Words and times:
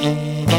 Música 0.00 0.49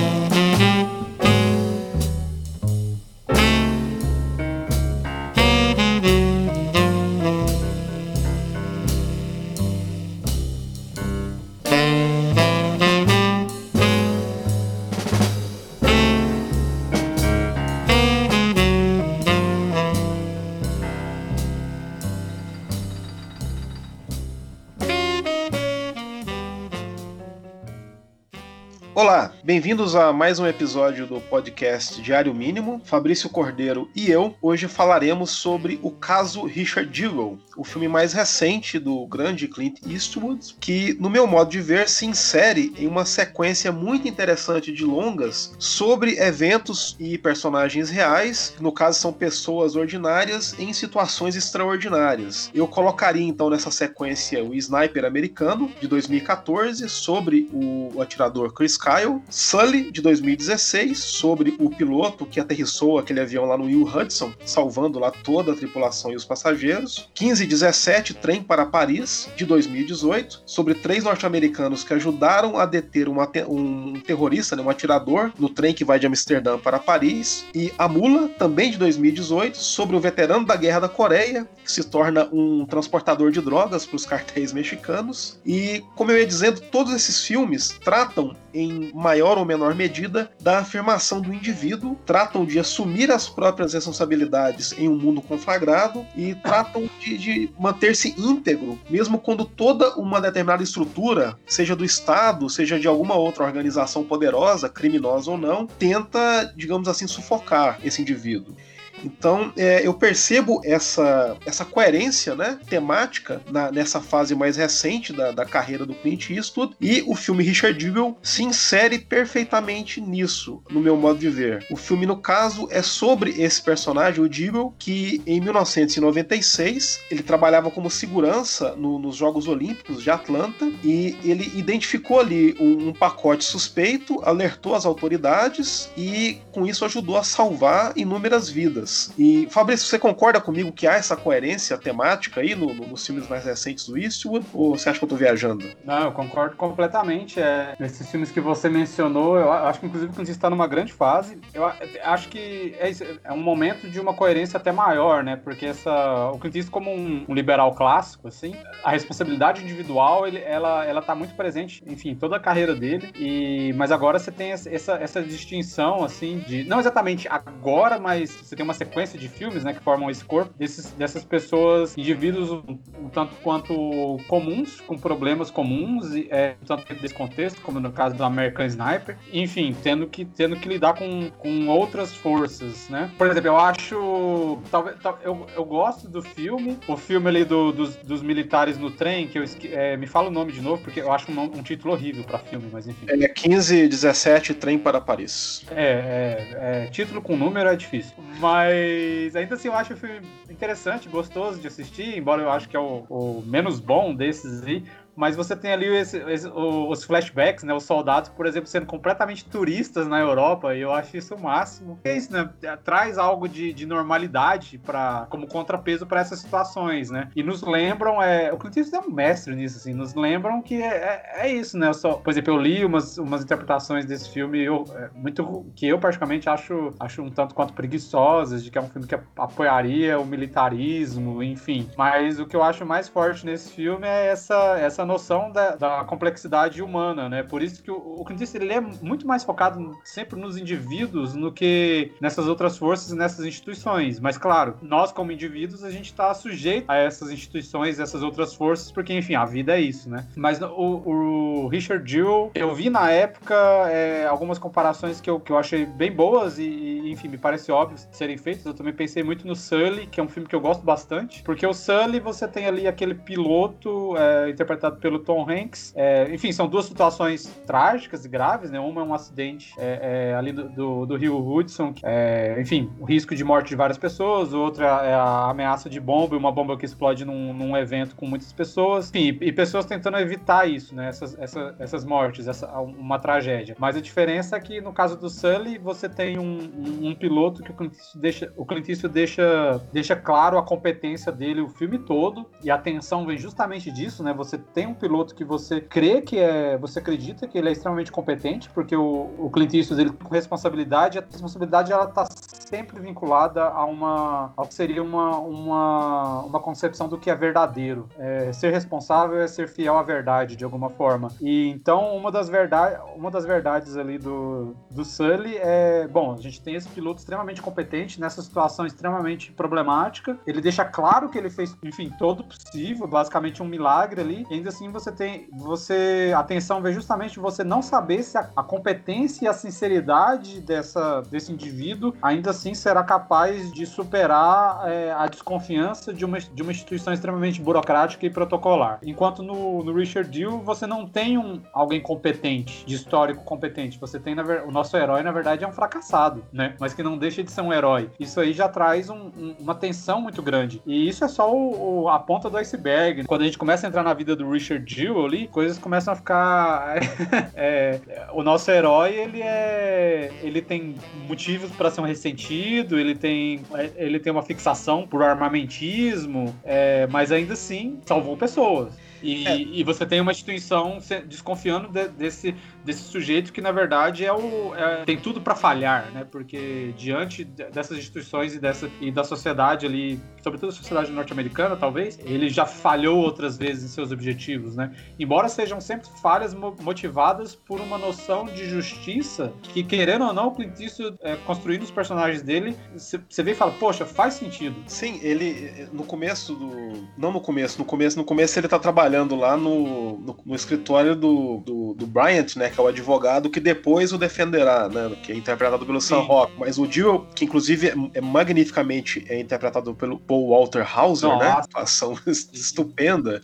Bem-vindos 29.51 29.97
a 29.97 30.13
mais 30.13 30.39
um 30.39 30.47
episódio 30.47 31.05
do 31.05 31.19
podcast 31.19 32.01
Diário 32.01 32.33
Mínimo. 32.33 32.81
Fabrício 32.85 33.29
Cordeiro 33.29 33.89
e 33.93 34.09
eu 34.09 34.33
hoje 34.41 34.65
falaremos 34.69 35.31
sobre 35.31 35.77
o 35.83 35.91
caso 35.91 36.45
Richard 36.45 36.89
Jewell, 36.97 37.37
o 37.57 37.65
filme 37.65 37.89
mais 37.89 38.13
recente 38.13 38.79
do 38.79 39.05
grande 39.07 39.49
Clint 39.49 39.79
Eastwood, 39.85 40.55
que, 40.57 40.95
no 41.01 41.09
meu 41.09 41.27
modo 41.27 41.51
de 41.51 41.59
ver, 41.59 41.89
se 41.89 42.05
insere 42.05 42.73
em 42.77 42.87
uma 42.87 43.03
sequência 43.03 43.73
muito 43.73 44.07
interessante 44.07 44.71
de 44.71 44.85
longas 44.85 45.53
sobre 45.59 46.17
eventos 46.17 46.95
e 46.97 47.17
personagens 47.17 47.89
reais, 47.89 48.53
no 48.57 48.71
caso 48.71 49.01
são 49.01 49.11
pessoas 49.11 49.75
ordinárias 49.75 50.57
em 50.57 50.71
situações 50.71 51.35
extraordinárias. 51.35 52.49
Eu 52.55 52.69
colocaria 52.69 53.27
então 53.27 53.49
nessa 53.49 53.69
sequência 53.69 54.41
o 54.41 54.55
Sniper 54.55 55.03
Americano 55.03 55.69
de 55.81 55.89
2014 55.89 56.87
sobre 56.87 57.49
o 57.51 58.01
atirador 58.01 58.53
Chris 58.53 58.77
Kyle 58.77 59.21
Sully, 59.41 59.89
de 59.91 60.01
2016, 60.01 60.99
sobre 60.99 61.55
o 61.59 61.67
piloto 61.67 62.27
que 62.27 62.39
aterrissou 62.39 62.99
aquele 62.99 63.19
avião 63.19 63.43
lá 63.45 63.57
no 63.57 63.65
Will 63.65 63.83
Hudson, 63.83 64.31
salvando 64.45 64.99
lá 64.99 65.09
toda 65.09 65.51
a 65.51 65.55
tripulação 65.55 66.11
e 66.11 66.15
os 66.15 66.23
passageiros. 66.23 67.09
15 67.15 67.43
e 67.43 67.47
17, 67.47 68.13
Trem 68.13 68.43
para 68.43 68.67
Paris, 68.67 69.29
de 69.35 69.43
2018, 69.43 70.43
sobre 70.45 70.75
três 70.75 71.03
norte-americanos 71.03 71.83
que 71.83 71.91
ajudaram 71.91 72.59
a 72.59 72.67
deter 72.67 73.09
uma, 73.09 73.27
um 73.47 73.99
terrorista, 73.99 74.55
né, 74.55 74.61
um 74.61 74.69
atirador, 74.69 75.31
no 75.39 75.49
trem 75.49 75.73
que 75.73 75.83
vai 75.83 75.97
de 75.97 76.05
Amsterdã 76.05 76.59
para 76.59 76.77
Paris. 76.77 77.43
E 77.55 77.73
A 77.79 77.87
Mula, 77.87 78.29
também 78.29 78.69
de 78.69 78.77
2018, 78.77 79.57
sobre 79.57 79.95
o 79.95 79.99
veterano 79.99 80.45
da 80.45 80.55
Guerra 80.55 80.81
da 80.81 80.89
Coreia, 80.89 81.49
que 81.63 81.71
se 81.71 81.83
torna 81.83 82.29
um 82.31 82.63
transportador 82.67 83.31
de 83.31 83.41
drogas 83.41 83.87
para 83.87 83.95
os 83.95 84.05
cartéis 84.05 84.53
mexicanos. 84.53 85.39
E, 85.43 85.83
como 85.95 86.11
eu 86.11 86.19
ia 86.19 86.27
dizendo, 86.27 86.61
todos 86.61 86.93
esses 86.93 87.25
filmes 87.25 87.79
tratam 87.83 88.35
em 88.53 88.91
maior 88.93 89.30
ou 89.37 89.45
menor 89.45 89.75
medida, 89.75 90.31
da 90.39 90.59
afirmação 90.59 91.21
do 91.21 91.33
indivíduo, 91.33 91.97
tratam 92.05 92.45
de 92.45 92.59
assumir 92.59 93.11
as 93.11 93.27
próprias 93.27 93.73
responsabilidades 93.73 94.73
em 94.73 94.87
um 94.87 94.97
mundo 94.97 95.21
conflagrado 95.21 96.05
e 96.15 96.35
tratam 96.35 96.89
de, 96.99 97.17
de 97.17 97.49
manter-se 97.59 98.13
íntegro, 98.17 98.79
mesmo 98.89 99.19
quando 99.19 99.45
toda 99.45 99.95
uma 99.95 100.21
determinada 100.21 100.63
estrutura, 100.63 101.37
seja 101.45 101.75
do 101.75 101.85
Estado, 101.85 102.49
seja 102.49 102.79
de 102.79 102.87
alguma 102.87 103.15
outra 103.15 103.43
organização 103.43 104.03
poderosa, 104.03 104.69
criminosa 104.69 105.31
ou 105.31 105.37
não, 105.37 105.65
tenta, 105.65 106.51
digamos 106.55 106.87
assim, 106.87 107.07
sufocar 107.07 107.79
esse 107.83 108.01
indivíduo. 108.01 108.55
Então, 109.03 109.51
é, 109.57 109.85
eu 109.85 109.93
percebo 109.93 110.61
essa, 110.63 111.37
essa 111.45 111.65
coerência 111.65 112.35
né, 112.35 112.59
temática 112.69 113.41
na, 113.51 113.71
nessa 113.71 113.99
fase 113.99 114.35
mais 114.35 114.57
recente 114.57 115.13
da, 115.13 115.31
da 115.31 115.45
carreira 115.45 115.85
do 115.85 115.93
Clint 115.93 116.29
Eastwood, 116.29 116.75
e 116.79 117.03
o 117.07 117.15
filme 117.15 117.43
Richard 117.43 117.81
Jewell 117.81 118.17
se 118.21 118.43
insere 118.43 118.99
perfeitamente 118.99 119.99
nisso, 119.99 120.61
no 120.69 120.79
meu 120.79 120.95
modo 120.95 121.19
de 121.19 121.29
ver. 121.29 121.65
O 121.69 121.75
filme, 121.75 122.05
no 122.05 122.17
caso, 122.17 122.67
é 122.71 122.81
sobre 122.81 123.41
esse 123.41 123.61
personagem, 123.61 124.23
o 124.23 124.31
Jewell, 124.31 124.73
que 124.77 125.21
em 125.25 125.39
1996 125.39 127.01
ele 127.09 127.23
trabalhava 127.23 127.71
como 127.71 127.89
segurança 127.89 128.75
no, 128.75 128.99
nos 128.99 129.15
Jogos 129.15 129.47
Olímpicos 129.47 130.03
de 130.03 130.09
Atlanta 130.09 130.71
e 130.83 131.17
ele 131.23 131.51
identificou 131.55 132.19
ali 132.19 132.55
um, 132.59 132.89
um 132.89 132.93
pacote 132.93 133.43
suspeito, 133.43 134.19
alertou 134.23 134.75
as 134.75 134.85
autoridades 134.85 135.89
e 135.97 136.37
com 136.51 136.65
isso 136.65 136.85
ajudou 136.85 137.17
a 137.17 137.23
salvar 137.23 137.93
inúmeras 137.95 138.49
vidas. 138.49 138.90
E, 139.17 139.47
Fabrício, 139.49 139.87
você 139.87 139.99
concorda 139.99 140.41
comigo 140.41 140.71
que 140.71 140.87
há 140.87 140.93
essa 140.93 141.15
coerência 141.15 141.77
temática 141.77 142.41
aí 142.41 142.55
no, 142.55 142.73
no, 142.73 142.87
nos 142.87 143.05
filmes 143.05 143.27
mais 143.27 143.45
recentes 143.45 143.87
do 143.87 143.97
Eastwood? 143.97 144.45
Ou 144.53 144.77
você 144.77 144.89
acha 144.89 144.99
que 144.99 145.05
eu 145.05 145.09
tô 145.09 145.15
viajando? 145.15 145.69
Não, 145.83 146.05
eu 146.05 146.11
concordo 146.11 146.55
completamente. 146.55 147.39
É, 147.39 147.75
nesses 147.79 148.09
filmes 148.09 148.31
que 148.31 148.41
você 148.41 148.69
mencionou, 148.69 149.37
eu 149.37 149.51
acho 149.51 149.79
que 149.79 149.85
inclusive 149.85 150.11
você 150.13 150.31
está 150.31 150.49
numa 150.49 150.67
grande 150.67 150.93
fase, 150.93 151.39
eu 151.53 151.63
acho 152.03 152.29
que 152.29 152.75
é, 152.79 152.91
é 153.23 153.33
um 153.33 153.41
momento 153.41 153.89
de 153.89 153.99
uma 153.99 154.13
coerência 154.13 154.57
até 154.57 154.71
maior, 154.71 155.23
né? 155.23 155.35
Porque 155.35 155.67
essa, 155.67 156.31
o 156.31 156.39
Clint 156.39 156.55
Eastwood 156.55 156.71
como 156.71 156.89
um, 156.89 157.25
um 157.27 157.33
liberal 157.33 157.75
clássico, 157.75 158.27
assim, 158.27 158.55
a 158.83 158.89
responsabilidade 158.89 159.61
individual, 159.61 160.25
ele, 160.27 160.39
ela, 160.39 160.85
ela 160.85 161.01
tá 161.01 161.13
muito 161.13 161.35
presente, 161.35 161.83
enfim, 161.85 162.15
toda 162.15 162.37
a 162.37 162.39
carreira 162.39 162.73
dele. 162.73 163.11
E, 163.15 163.73
mas 163.73 163.91
agora 163.91 164.17
você 164.17 164.31
tem 164.31 164.51
essa, 164.51 164.93
essa 164.93 165.21
distinção, 165.21 166.03
assim, 166.03 166.39
de 166.39 166.63
não 166.63 166.79
exatamente 166.79 167.27
agora, 167.27 167.99
mas 167.99 168.31
você 168.31 168.55
tem 168.55 168.63
uma 168.63 168.73
sequência 168.85 169.19
de 169.19 169.27
filmes, 169.27 169.63
né, 169.63 169.73
que 169.73 169.79
formam 169.79 170.09
esse 170.09 170.23
corpo, 170.25 170.53
desses, 170.57 170.91
dessas 170.91 171.23
pessoas, 171.23 171.95
indivíduos 171.97 172.49
um, 172.51 172.79
um 172.99 173.09
tanto 173.09 173.35
quanto 173.43 174.17
comuns, 174.27 174.81
com 174.81 174.97
problemas 174.97 175.51
comuns, 175.51 176.13
e, 176.15 176.27
é, 176.31 176.55
tanto 176.65 176.91
desse 176.95 177.13
contexto, 177.13 177.61
como 177.61 177.79
no 177.79 177.91
caso 177.91 178.15
do 178.15 178.23
American 178.23 178.65
Sniper, 178.65 179.17
enfim, 179.31 179.75
tendo 179.83 180.07
que, 180.07 180.25
tendo 180.25 180.55
que 180.55 180.67
lidar 180.67 180.95
com, 180.95 181.29
com 181.37 181.67
outras 181.67 182.15
forças, 182.15 182.89
né? 182.89 183.11
Por 183.17 183.27
exemplo, 183.27 183.49
eu 183.49 183.57
acho, 183.57 184.59
talvez, 184.71 184.97
eu, 185.23 185.45
eu 185.55 185.65
gosto 185.65 186.07
do 186.07 186.21
filme, 186.21 186.77
o 186.87 186.97
filme 186.97 187.27
ali 187.27 187.45
do, 187.45 187.71
dos, 187.71 187.95
dos 187.97 188.21
militares 188.21 188.77
no 188.77 188.89
trem, 188.89 189.27
que 189.27 189.37
eu 189.37 189.43
é, 189.71 189.95
me 189.95 190.07
fala 190.07 190.29
o 190.29 190.31
nome 190.31 190.51
de 190.51 190.61
novo, 190.61 190.81
porque 190.81 191.01
eu 191.01 191.11
acho 191.11 191.31
um, 191.31 191.39
um 191.39 191.61
título 191.61 191.93
horrível 191.93 192.23
para 192.23 192.39
filme, 192.39 192.67
mas 192.71 192.87
enfim. 192.87 193.05
É 193.07 193.27
15, 193.27 193.87
17, 193.87 194.53
Trem 194.55 194.77
para 194.77 194.99
Paris. 194.99 195.63
É, 195.71 195.83
é, 195.83 196.85
é 196.85 196.87
título 196.87 197.21
com 197.21 197.35
número 197.35 197.69
é 197.69 197.75
difícil, 197.75 198.13
mas 198.39 198.70
mas 198.71 199.35
ainda 199.35 199.55
assim 199.55 199.67
eu 199.67 199.75
acho 199.75 199.93
o 199.93 199.97
filme 199.97 200.21
interessante, 200.49 201.09
gostoso 201.09 201.59
de 201.59 201.67
assistir, 201.67 202.17
embora 202.17 202.41
eu 202.41 202.49
acho 202.49 202.69
que 202.69 202.75
é 202.75 202.79
o, 202.79 203.05
o 203.09 203.43
menos 203.45 203.79
bom 203.79 204.15
desses 204.15 204.63
aí 204.63 204.83
mas 205.15 205.35
você 205.35 205.55
tem 205.55 205.71
ali 205.71 205.87
esse, 205.87 206.17
esse, 206.17 206.47
os 206.47 207.03
flashbacks, 207.03 207.63
né? 207.63 207.73
Os 207.73 207.83
soldados, 207.83 208.29
por 208.29 208.45
exemplo, 208.45 208.67
sendo 208.67 208.85
completamente 208.85 209.45
turistas 209.45 210.07
na 210.07 210.19
Europa, 210.19 210.75
e 210.75 210.81
eu 210.81 210.93
acho 210.93 211.17
isso 211.17 211.35
o 211.35 211.41
máximo. 211.41 211.99
É 212.03 212.15
isso, 212.15 212.31
né? 212.31 212.49
Traz 212.83 213.17
algo 213.17 213.47
de, 213.47 213.73
de 213.73 213.85
normalidade 213.85 214.77
para 214.77 215.27
como 215.29 215.47
contrapeso 215.47 216.05
para 216.05 216.21
essas 216.21 216.39
situações, 216.39 217.09
né? 217.09 217.29
E 217.35 217.43
nos 217.43 217.61
lembram, 217.61 218.21
é, 218.21 218.51
o 218.51 218.57
Clint 218.57 218.77
Eastwood 218.77 219.05
é 219.05 219.09
um 219.09 219.13
mestre 219.13 219.55
nisso, 219.55 219.77
assim, 219.77 219.93
nos 219.93 220.13
lembram 220.13 220.61
que 220.61 220.81
é, 220.81 220.87
é, 220.87 221.47
é 221.47 221.53
isso, 221.53 221.77
né? 221.77 221.91
Só, 221.93 222.13
por 222.13 222.29
exemplo, 222.29 222.53
eu 222.53 222.57
li 222.57 222.85
umas, 222.85 223.17
umas 223.17 223.43
interpretações 223.43 224.05
desse 224.05 224.29
filme 224.29 224.63
eu, 224.63 224.85
é, 224.95 225.09
muito 225.15 225.65
que 225.75 225.87
eu 225.87 225.99
particularmente 225.99 226.49
acho, 226.49 226.93
acho 226.99 227.21
um 227.21 227.29
tanto 227.29 227.53
quanto 227.53 227.73
preguiçosas, 227.73 228.63
de 228.63 228.71
que 228.71 228.77
é 228.77 228.81
um 228.81 228.89
filme 228.89 229.07
que 229.07 229.15
apoiaria 229.37 230.19
o 230.19 230.25
militarismo, 230.25 231.43
enfim. 231.43 231.89
Mas 231.97 232.39
o 232.39 232.45
que 232.45 232.55
eu 232.55 232.63
acho 232.63 232.85
mais 232.85 233.07
forte 233.07 233.45
nesse 233.45 233.71
filme 233.71 234.07
é 234.07 234.27
essa, 234.27 234.77
essa 234.79 235.00
essa 235.01 235.05
noção 235.05 235.51
da, 235.51 235.75
da 235.75 236.03
complexidade 236.03 236.81
humana, 236.81 237.27
né? 237.27 237.43
Por 237.43 237.61
isso 237.61 237.83
que 237.83 237.91
o, 237.91 237.95
o 237.95 238.23
Clint 238.23 238.41
Eastwood 238.41 238.65
ele 238.65 238.73
é 238.73 238.81
muito 238.81 239.27
mais 239.27 239.43
focado 239.43 239.97
sempre 240.03 240.39
nos 240.39 240.57
indivíduos 240.57 241.33
do 241.33 241.51
que 241.51 242.11
nessas 242.21 242.47
outras 242.47 242.77
forças, 242.77 243.11
nessas 243.11 243.45
instituições. 243.45 244.19
Mas 244.19 244.37
claro, 244.37 244.77
nós 244.81 245.11
como 245.11 245.31
indivíduos 245.31 245.83
a 245.83 245.89
gente 245.89 246.05
está 246.05 246.33
sujeito 246.33 246.85
a 246.89 246.95
essas 246.95 247.31
instituições, 247.31 247.99
essas 247.99 248.21
outras 248.21 248.53
forças, 248.53 248.91
porque 248.91 249.13
enfim 249.13 249.35
a 249.35 249.45
vida 249.45 249.75
é 249.75 249.81
isso, 249.81 250.09
né? 250.09 250.25
Mas 250.35 250.61
o, 250.61 250.67
o 250.67 251.67
Richard 251.67 252.09
Jewell, 252.09 252.51
eu 252.53 252.73
vi 252.75 252.89
na 252.89 253.09
época 253.09 253.55
é, 253.89 254.25
algumas 254.25 254.59
comparações 254.59 255.19
que 255.19 255.29
eu, 255.29 255.39
que 255.39 255.51
eu 255.51 255.57
achei 255.57 255.85
bem 255.85 256.11
boas 256.11 256.59
e, 256.59 257.09
enfim 257.09 257.27
me 257.27 257.37
parece 257.37 257.71
óbvio 257.71 257.97
serem 258.11 258.37
feitas. 258.37 258.65
Eu 258.65 258.73
também 258.73 258.93
pensei 258.93 259.23
muito 259.23 259.47
no 259.47 259.55
Sully, 259.55 260.05
que 260.07 260.19
é 260.19 260.23
um 260.23 260.29
filme 260.29 260.47
que 260.47 260.55
eu 260.55 260.61
gosto 260.61 260.83
bastante, 260.83 261.41
porque 261.43 261.65
o 261.65 261.73
Sully 261.73 262.19
você 262.19 262.47
tem 262.47 262.67
ali 262.67 262.87
aquele 262.87 263.15
piloto 263.15 264.15
é, 264.17 264.49
interpretado 264.49 264.90
pelo 264.99 265.19
Tom 265.19 265.49
Hanks. 265.49 265.93
É, 265.95 266.33
enfim, 266.33 266.51
são 266.51 266.67
duas 266.67 266.85
situações 266.85 267.45
trágicas 267.65 268.25
e 268.25 268.29
graves, 268.29 268.71
né? 268.71 268.79
Uma 268.79 269.01
é 269.01 269.03
um 269.03 269.13
acidente 269.13 269.73
é, 269.77 270.31
é, 270.31 270.35
ali 270.35 270.51
do, 270.51 270.69
do, 270.69 271.05
do, 271.05 271.15
Rio 271.17 271.37
Hudson, 271.37 271.93
é, 272.03 272.57
enfim, 272.59 272.91
o 272.99 273.05
risco 273.05 273.35
de 273.35 273.43
morte 273.43 273.69
de 273.69 273.75
várias 273.75 273.97
pessoas, 273.97 274.53
outra 274.53 274.85
é 275.03 275.13
a 275.13 275.49
ameaça 275.49 275.89
de 275.89 275.99
bomba, 275.99 276.37
uma 276.37 276.51
bomba 276.51 276.77
que 276.77 276.85
explode 276.85 277.25
num, 277.25 277.53
num 277.53 277.75
evento 277.75 278.15
com 278.15 278.25
muitas 278.25 278.51
pessoas, 278.53 279.09
enfim, 279.09 279.37
e, 279.41 279.47
e 279.47 279.51
pessoas 279.51 279.85
tentando 279.85 280.17
evitar 280.17 280.69
isso, 280.69 280.95
né? 280.95 281.09
Essas, 281.09 281.37
essa, 281.39 281.75
essas 281.79 282.05
mortes, 282.05 282.47
essa, 282.47 282.67
uma 282.79 283.19
tragédia. 283.19 283.75
Mas 283.79 283.95
a 283.95 284.01
diferença 284.01 284.55
é 284.55 284.59
que 284.59 284.79
no 284.81 284.93
caso 284.93 285.17
do 285.17 285.29
Sully, 285.29 285.77
você 285.77 286.07
tem 286.07 286.37
um, 286.37 286.59
um 286.77 286.91
um, 286.91 287.09
um 287.09 287.15
piloto 287.15 287.63
que 287.63 287.71
o 287.71 287.73
Clint 287.73 287.93
Eastwood 287.93 288.21
deixa, 288.21 288.53
o 288.55 288.65
Clint 288.65 288.89
Eastwood 288.89 289.13
deixa, 289.13 289.81
deixa 289.91 290.15
claro 290.15 290.57
a 290.57 290.63
competência 290.63 291.31
dele 291.31 291.61
o 291.61 291.69
filme 291.69 291.99
todo, 291.99 292.49
e 292.63 292.69
a 292.69 292.77
tensão 292.77 293.25
vem 293.25 293.37
justamente 293.37 293.91
disso, 293.91 294.23
né? 294.23 294.33
Você 294.33 294.57
tem 294.57 294.80
um 294.87 294.93
piloto 294.93 295.35
que 295.35 295.43
você 295.43 295.81
crê 295.81 296.21
que 296.21 296.37
é, 296.37 296.77
você 296.77 296.99
acredita 296.99 297.47
que 297.47 297.57
ele 297.57 297.69
é 297.69 297.71
extremamente 297.71 298.11
competente, 298.11 298.69
porque 298.69 298.95
o, 298.95 299.29
o 299.37 299.49
Clint 299.51 299.73
Eastwood 299.73 300.01
ele 300.01 300.11
com 300.11 300.29
responsabilidade, 300.33 301.17
a 301.17 301.23
responsabilidade 301.29 301.91
ela 301.91 302.07
tá 302.07 302.25
sempre 302.25 302.99
vinculada 302.99 303.63
a 303.63 303.85
uma 303.85 304.53
ao 304.55 304.65
que 304.65 304.73
seria 304.73 305.03
uma, 305.03 305.37
uma, 305.39 306.41
uma 306.43 306.59
concepção 306.59 307.07
do 307.07 307.17
que 307.17 307.29
é 307.29 307.35
verdadeiro. 307.35 308.07
É, 308.17 308.51
ser 308.53 308.71
responsável 308.71 309.39
é 309.41 309.47
ser 309.47 309.67
fiel 309.67 309.97
à 309.97 310.03
verdade 310.03 310.55
de 310.55 310.63
alguma 310.63 310.89
forma. 310.89 311.29
E 311.41 311.67
então 311.69 312.15
uma 312.15 312.31
das 312.31 312.49
verdades, 312.49 312.99
uma 313.15 313.29
das 313.29 313.45
verdades 313.45 313.97
ali 313.97 314.17
do, 314.17 314.75
do 314.89 315.03
Sully 315.03 315.57
é, 315.57 316.07
bom, 316.07 316.33
a 316.33 316.37
gente 316.37 316.61
tem 316.61 316.75
esse 316.75 316.87
piloto 316.89 317.19
extremamente 317.19 317.61
competente 317.61 318.19
nessa 318.19 318.41
situação 318.41 318.85
extremamente 318.85 319.51
problemática. 319.51 320.37
Ele 320.45 320.61
deixa 320.61 320.85
claro 320.85 321.29
que 321.29 321.37
ele 321.37 321.49
fez, 321.49 321.75
enfim, 321.83 322.11
todo 322.17 322.43
possível, 322.43 323.07
basicamente 323.07 323.61
um 323.61 323.65
milagre 323.65 324.21
ali. 324.21 324.45
E 324.49 324.53
ainda 324.53 324.70
assim 324.71 324.89
você 324.89 325.11
tem, 325.11 325.47
você, 325.51 326.31
a 326.35 326.39
atenção 326.39 326.81
vem 326.81 326.93
justamente 326.93 327.39
você 327.39 327.63
não 327.63 327.81
saber 327.81 328.23
se 328.23 328.37
a, 328.37 328.49
a 328.55 328.63
competência 328.63 329.45
e 329.45 329.47
a 329.47 329.53
sinceridade 329.53 330.59
dessa, 330.61 331.21
desse 331.21 331.51
indivíduo 331.51 332.13
ainda 332.21 332.49
assim 332.49 332.73
será 332.73 333.03
capaz 333.03 333.71
de 333.71 333.85
superar 333.85 334.81
é, 334.89 335.11
a 335.11 335.27
desconfiança 335.27 336.13
de 336.13 336.25
uma, 336.25 336.39
de 336.39 336.61
uma 336.61 336.71
instituição 336.71 337.13
extremamente 337.13 337.61
burocrática 337.61 338.25
e 338.25 338.29
protocolar. 338.29 338.99
Enquanto 339.03 339.43
no, 339.43 339.83
no 339.83 339.93
Richard 339.93 340.29
Deal 340.29 340.59
você 340.59 340.87
não 340.87 341.07
tem 341.07 341.37
um, 341.37 341.61
alguém 341.73 342.01
competente, 342.01 342.85
de 342.85 342.95
histórico 342.95 343.43
competente. 343.43 343.99
Você 343.99 344.19
tem 344.19 344.33
na, 344.33 344.43
o 344.65 344.71
nosso 344.71 344.95
herói, 344.95 345.21
na 345.23 345.31
verdade, 345.31 345.63
é 345.63 345.67
um 345.67 345.71
fracassado, 345.71 346.43
né? 346.51 346.75
Mas 346.79 346.93
que 346.93 347.03
não 347.03 347.17
deixa 347.17 347.43
de 347.43 347.51
ser 347.51 347.61
um 347.61 347.73
herói. 347.73 348.09
Isso 348.19 348.39
aí 348.39 348.53
já 348.53 348.67
traz 348.67 349.09
um, 349.09 349.31
um, 349.37 349.55
uma 349.59 349.75
tensão 349.75 350.21
muito 350.21 350.41
grande. 350.41 350.81
E 350.85 351.07
isso 351.07 351.23
é 351.23 351.27
só 351.27 351.53
o, 351.53 352.03
o, 352.03 352.09
a 352.09 352.19
ponta 352.19 352.49
do 352.49 352.57
iceberg. 352.57 353.25
Quando 353.25 353.41
a 353.41 353.45
gente 353.45 353.57
começa 353.57 353.85
a 353.85 353.89
entrar 353.89 354.03
na 354.03 354.13
vida 354.13 354.35
do 354.35 354.49
Richard 354.49 354.60
Deal 354.69 355.25
ali, 355.25 355.47
coisas 355.47 355.77
começam 355.77 356.13
a 356.13 356.15
ficar. 356.15 356.97
é, 357.55 357.99
o 358.33 358.43
nosso 358.43 358.69
herói, 358.71 359.13
ele 359.15 359.41
é. 359.41 360.31
Ele 360.41 360.61
tem 360.61 360.95
motivos 361.27 361.71
para 361.71 361.89
ser 361.91 362.01
um 362.01 362.05
ressentido, 362.05 362.99
ele 362.99 363.15
tem, 363.15 363.61
ele 363.95 364.19
tem 364.19 364.31
uma 364.31 364.43
fixação 364.43 365.07
por 365.07 365.23
armamentismo, 365.23 366.55
é, 366.63 367.07
mas 367.07 367.31
ainda 367.31 367.53
assim 367.53 367.99
salvou 368.05 368.37
pessoas. 368.37 368.93
E, 369.21 369.47
é. 369.47 369.57
e, 369.57 369.83
você 369.83 370.05
tem 370.05 370.19
uma 370.19 370.31
instituição 370.31 370.97
desconfiando 371.27 371.87
de, 371.87 372.07
desse, 372.07 372.55
desse 372.83 373.03
sujeito 373.03 373.53
que, 373.53 373.61
na 373.61 373.71
verdade, 373.71 374.25
é 374.25 374.33
o, 374.33 374.73
é, 374.75 375.03
tem 375.05 375.17
tudo 375.17 375.41
para 375.41 375.55
falhar, 375.55 376.11
né? 376.11 376.25
Porque 376.29 376.93
diante 376.97 377.43
dessas 377.43 377.97
instituições 377.97 378.55
e, 378.55 378.59
dessa, 378.59 378.89
e 378.99 379.11
da 379.11 379.23
sociedade 379.23 379.85
ali, 379.85 380.19
sobretudo 380.43 380.69
a 380.69 380.71
sociedade 380.73 381.11
norte-americana, 381.11 381.75
talvez, 381.75 382.19
ele 382.23 382.49
já 382.49 382.65
falhou 382.65 383.19
outras 383.19 383.57
vezes 383.57 383.83
em 383.83 383.87
seus 383.87 384.11
objetivos, 384.11 384.75
né? 384.75 384.95
Embora 385.19 385.47
sejam 385.47 385.79
sempre 385.79 386.07
falhas 386.21 386.53
motivadas 386.53 387.55
por 387.55 387.79
uma 387.79 387.97
noção 387.97 388.45
de 388.45 388.69
justiça 388.69 389.53
que, 389.63 389.83
querendo 389.83 390.25
ou 390.25 390.33
não, 390.33 390.47
o 390.47 390.51
Clint 390.51 390.79
Eastwood, 390.79 391.17
é, 391.21 391.35
construindo 391.45 391.83
os 391.83 391.91
personagens 391.91 392.41
dele, 392.41 392.75
você 392.95 393.43
vê 393.43 393.51
e 393.51 393.55
fala, 393.55 393.71
poxa, 393.71 394.05
faz 394.05 394.33
sentido. 394.35 394.75
Sim, 394.87 395.19
ele, 395.21 395.87
no 395.91 396.03
começo 396.03 396.55
do... 396.55 396.91
Não 397.17 397.31
no 397.31 397.41
começo, 397.41 397.77
no 397.79 397.85
começo, 397.85 398.17
no 398.17 398.23
começo 398.23 398.57
ele 398.59 398.67
tá 398.67 398.79
trabalhando 398.79 399.35
lá 399.35 399.55
no, 399.55 400.17
no, 400.17 400.37
no 400.45 400.55
escritório 400.55 401.15
do, 401.15 401.57
do, 401.59 401.93
do 401.93 402.07
Bryant, 402.07 402.55
né? 402.55 402.70
Que 402.71 402.79
é 402.79 402.83
o 402.83 402.87
advogado 402.87 403.49
que 403.49 403.59
depois 403.59 404.11
o 404.11 404.17
defenderá, 404.17 404.89
né? 404.89 405.15
Que 405.21 405.31
é 405.31 405.35
interpretado 405.35 405.85
pelo 405.85 406.01
Sam 406.01 406.21
Rock. 406.21 406.53
Mas 406.57 406.77
o 406.77 406.87
Dio, 406.87 407.27
que 407.35 407.45
inclusive 407.45 407.89
é, 407.89 407.93
é, 408.15 408.21
magnificamente 408.21 409.25
é 409.29 409.39
interpretado 409.39 409.93
pelo 409.93 410.17
Paul 410.19 410.49
Walter 410.49 410.87
Hauser, 410.97 411.29
né? 411.37 411.49
Nossa. 411.49 411.59
né? 411.59 411.65
Ação 411.75 412.17
estupenda. 412.25 413.41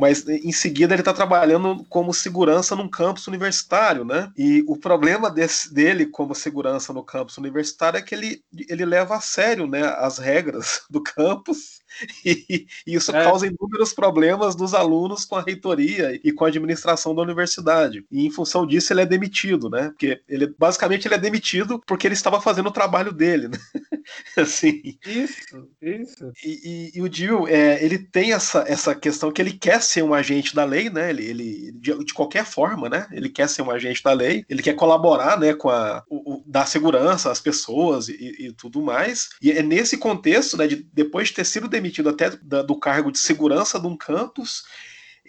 Mas 0.00 0.26
em 0.26 0.52
seguida 0.52 0.94
ele 0.94 1.02
está 1.02 1.12
trabalhando 1.12 1.84
como 1.88 2.14
segurança 2.14 2.74
num 2.74 2.88
campus 2.88 3.26
universitário, 3.26 4.04
né? 4.04 4.32
E 4.36 4.64
o 4.66 4.76
problema 4.76 5.30
desse, 5.30 5.72
dele 5.72 6.06
como 6.06 6.34
segurança 6.34 6.92
no 6.92 7.04
campus 7.04 7.36
universitário 7.38 7.98
é 7.98 8.02
que 8.02 8.14
ele, 8.14 8.42
ele 8.68 8.84
leva 8.84 9.16
a 9.16 9.20
sério, 9.20 9.66
né, 9.66 9.82
as 9.98 10.18
regras 10.18 10.82
do 10.90 11.02
campus 11.02 11.80
E, 12.24 12.66
isso 12.86 13.14
é. 13.14 13.24
causa 13.24 13.46
inúmeros 13.46 13.92
problemas 13.92 14.54
dos 14.54 14.74
alunos 14.74 15.24
com 15.24 15.36
a 15.36 15.42
reitoria 15.42 16.18
e 16.22 16.32
com 16.32 16.44
a 16.44 16.48
administração 16.48 17.14
da 17.14 17.22
universidade. 17.22 18.04
E 18.10 18.26
em 18.26 18.30
função 18.30 18.66
disso 18.66 18.92
ele 18.92 19.02
é 19.02 19.06
demitido, 19.06 19.68
né? 19.68 19.88
Porque 19.88 20.20
ele 20.28 20.54
basicamente 20.58 21.06
ele 21.06 21.14
é 21.14 21.18
demitido 21.18 21.80
porque 21.86 22.06
ele 22.06 22.14
estava 22.14 22.40
fazendo 22.40 22.68
o 22.68 22.72
trabalho 22.72 23.12
dele, 23.12 23.48
né? 23.48 23.58
assim. 24.36 24.98
Isso, 25.04 25.68
isso. 25.82 26.32
E, 26.44 26.90
e, 26.94 26.98
e 26.98 27.02
o 27.02 27.08
Dio, 27.08 27.46
é, 27.48 27.82
ele 27.84 27.98
tem 27.98 28.32
essa, 28.32 28.64
essa 28.66 28.94
questão 28.94 29.32
que 29.32 29.42
ele 29.42 29.52
quer 29.52 29.82
ser 29.90 30.02
um 30.02 30.14
agente 30.14 30.54
da 30.54 30.64
lei, 30.64 30.88
né? 30.88 31.10
Ele, 31.10 31.24
ele 31.24 31.72
de, 31.72 32.04
de 32.04 32.14
qualquer 32.14 32.44
forma, 32.44 32.88
né? 32.88 33.06
Ele 33.10 33.28
quer 33.28 33.48
ser 33.48 33.62
um 33.62 33.70
agente 33.70 34.02
da 34.02 34.12
lei, 34.12 34.44
ele 34.48 34.62
quer 34.62 34.74
colaborar, 34.74 35.38
né? 35.38 35.54
Com 35.54 35.68
a 35.68 36.02
o, 36.08 36.34
o, 36.34 36.66
segurança 36.66 37.30
às 37.30 37.40
pessoas 37.40 38.08
e, 38.08 38.36
e, 38.38 38.52
tudo 38.52 38.80
mais. 38.80 39.30
E 39.42 39.50
é 39.50 39.62
nesse 39.62 39.96
contexto, 39.96 40.56
né? 40.56 40.66
De, 40.66 40.86
depois 40.92 41.28
de 41.28 41.34
ter 41.34 41.44
sido 41.44 41.68
demitido 41.68 42.08
até 42.08 42.30
do 42.30 42.78
cargo 42.78 43.10
de 43.10 43.18
segurança 43.18 43.78
de 43.78 43.86
um 43.86 43.96
campus 43.96 44.64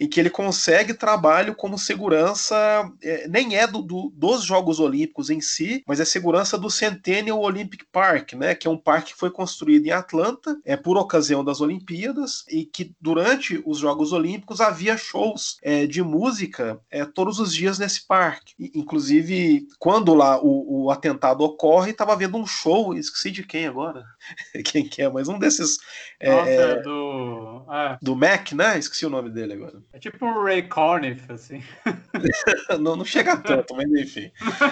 em 0.02 0.08
que 0.08 0.18
ele 0.18 0.30
consegue 0.30 0.94
trabalho 0.94 1.54
como 1.54 1.78
segurança, 1.78 2.56
é, 3.00 3.28
nem 3.28 3.56
é 3.56 3.68
do, 3.68 3.80
do, 3.80 4.12
dos 4.12 4.42
Jogos 4.42 4.80
Olímpicos 4.80 5.30
em 5.30 5.40
si, 5.40 5.84
mas 5.86 6.00
é 6.00 6.04
segurança 6.04 6.58
do 6.58 6.68
Centennial 6.68 7.40
Olympic 7.40 7.84
Park, 7.92 8.32
né, 8.32 8.52
que 8.52 8.66
é 8.66 8.70
um 8.70 8.76
parque 8.76 9.12
que 9.12 9.18
foi 9.18 9.30
construído 9.30 9.86
em 9.86 9.92
Atlanta, 9.92 10.58
é 10.64 10.76
por 10.76 10.96
ocasião 10.96 11.44
das 11.44 11.60
Olimpíadas, 11.60 12.44
e 12.50 12.64
que 12.64 12.92
durante 13.00 13.62
os 13.64 13.78
Jogos 13.78 14.12
Olímpicos 14.12 14.60
havia 14.60 14.96
shows 14.96 15.56
é, 15.62 15.86
de 15.86 16.02
música 16.02 16.80
é, 16.90 17.04
todos 17.04 17.38
os 17.38 17.54
dias 17.54 17.78
nesse 17.78 18.04
parque. 18.04 18.54
E, 18.58 18.72
inclusive, 18.74 19.68
quando 19.78 20.14
lá 20.14 20.36
o, 20.42 20.86
o 20.86 20.90
atentado 20.90 21.44
ocorre, 21.44 21.92
estava 21.92 22.16
vendo 22.16 22.36
um 22.36 22.46
show, 22.46 22.92
esqueci 22.92 23.30
de 23.30 23.44
quem 23.44 23.68
agora, 23.68 24.04
quem 24.66 24.84
que 24.84 25.00
é, 25.00 25.08
mas 25.08 25.28
um 25.28 25.38
desses... 25.38 25.78
É, 26.18 26.34
Nossa, 26.34 26.50
é, 26.50 26.82
do... 26.82 27.64
Ah. 27.68 27.98
Do 28.02 28.16
Mac, 28.16 28.50
né? 28.50 28.76
Esqueci 28.80 29.06
o 29.06 29.10
nome 29.10 29.30
dele 29.30 29.52
agora. 29.52 29.80
É 29.92 29.98
tipo 29.98 30.24
o 30.24 30.44
Ray 30.44 30.62
Conniff, 30.62 31.30
assim. 31.30 31.62
não, 32.80 32.96
não 32.96 33.04
chega 33.04 33.36
tanto, 33.36 33.74
mas 33.74 33.90
enfim. 33.92 34.30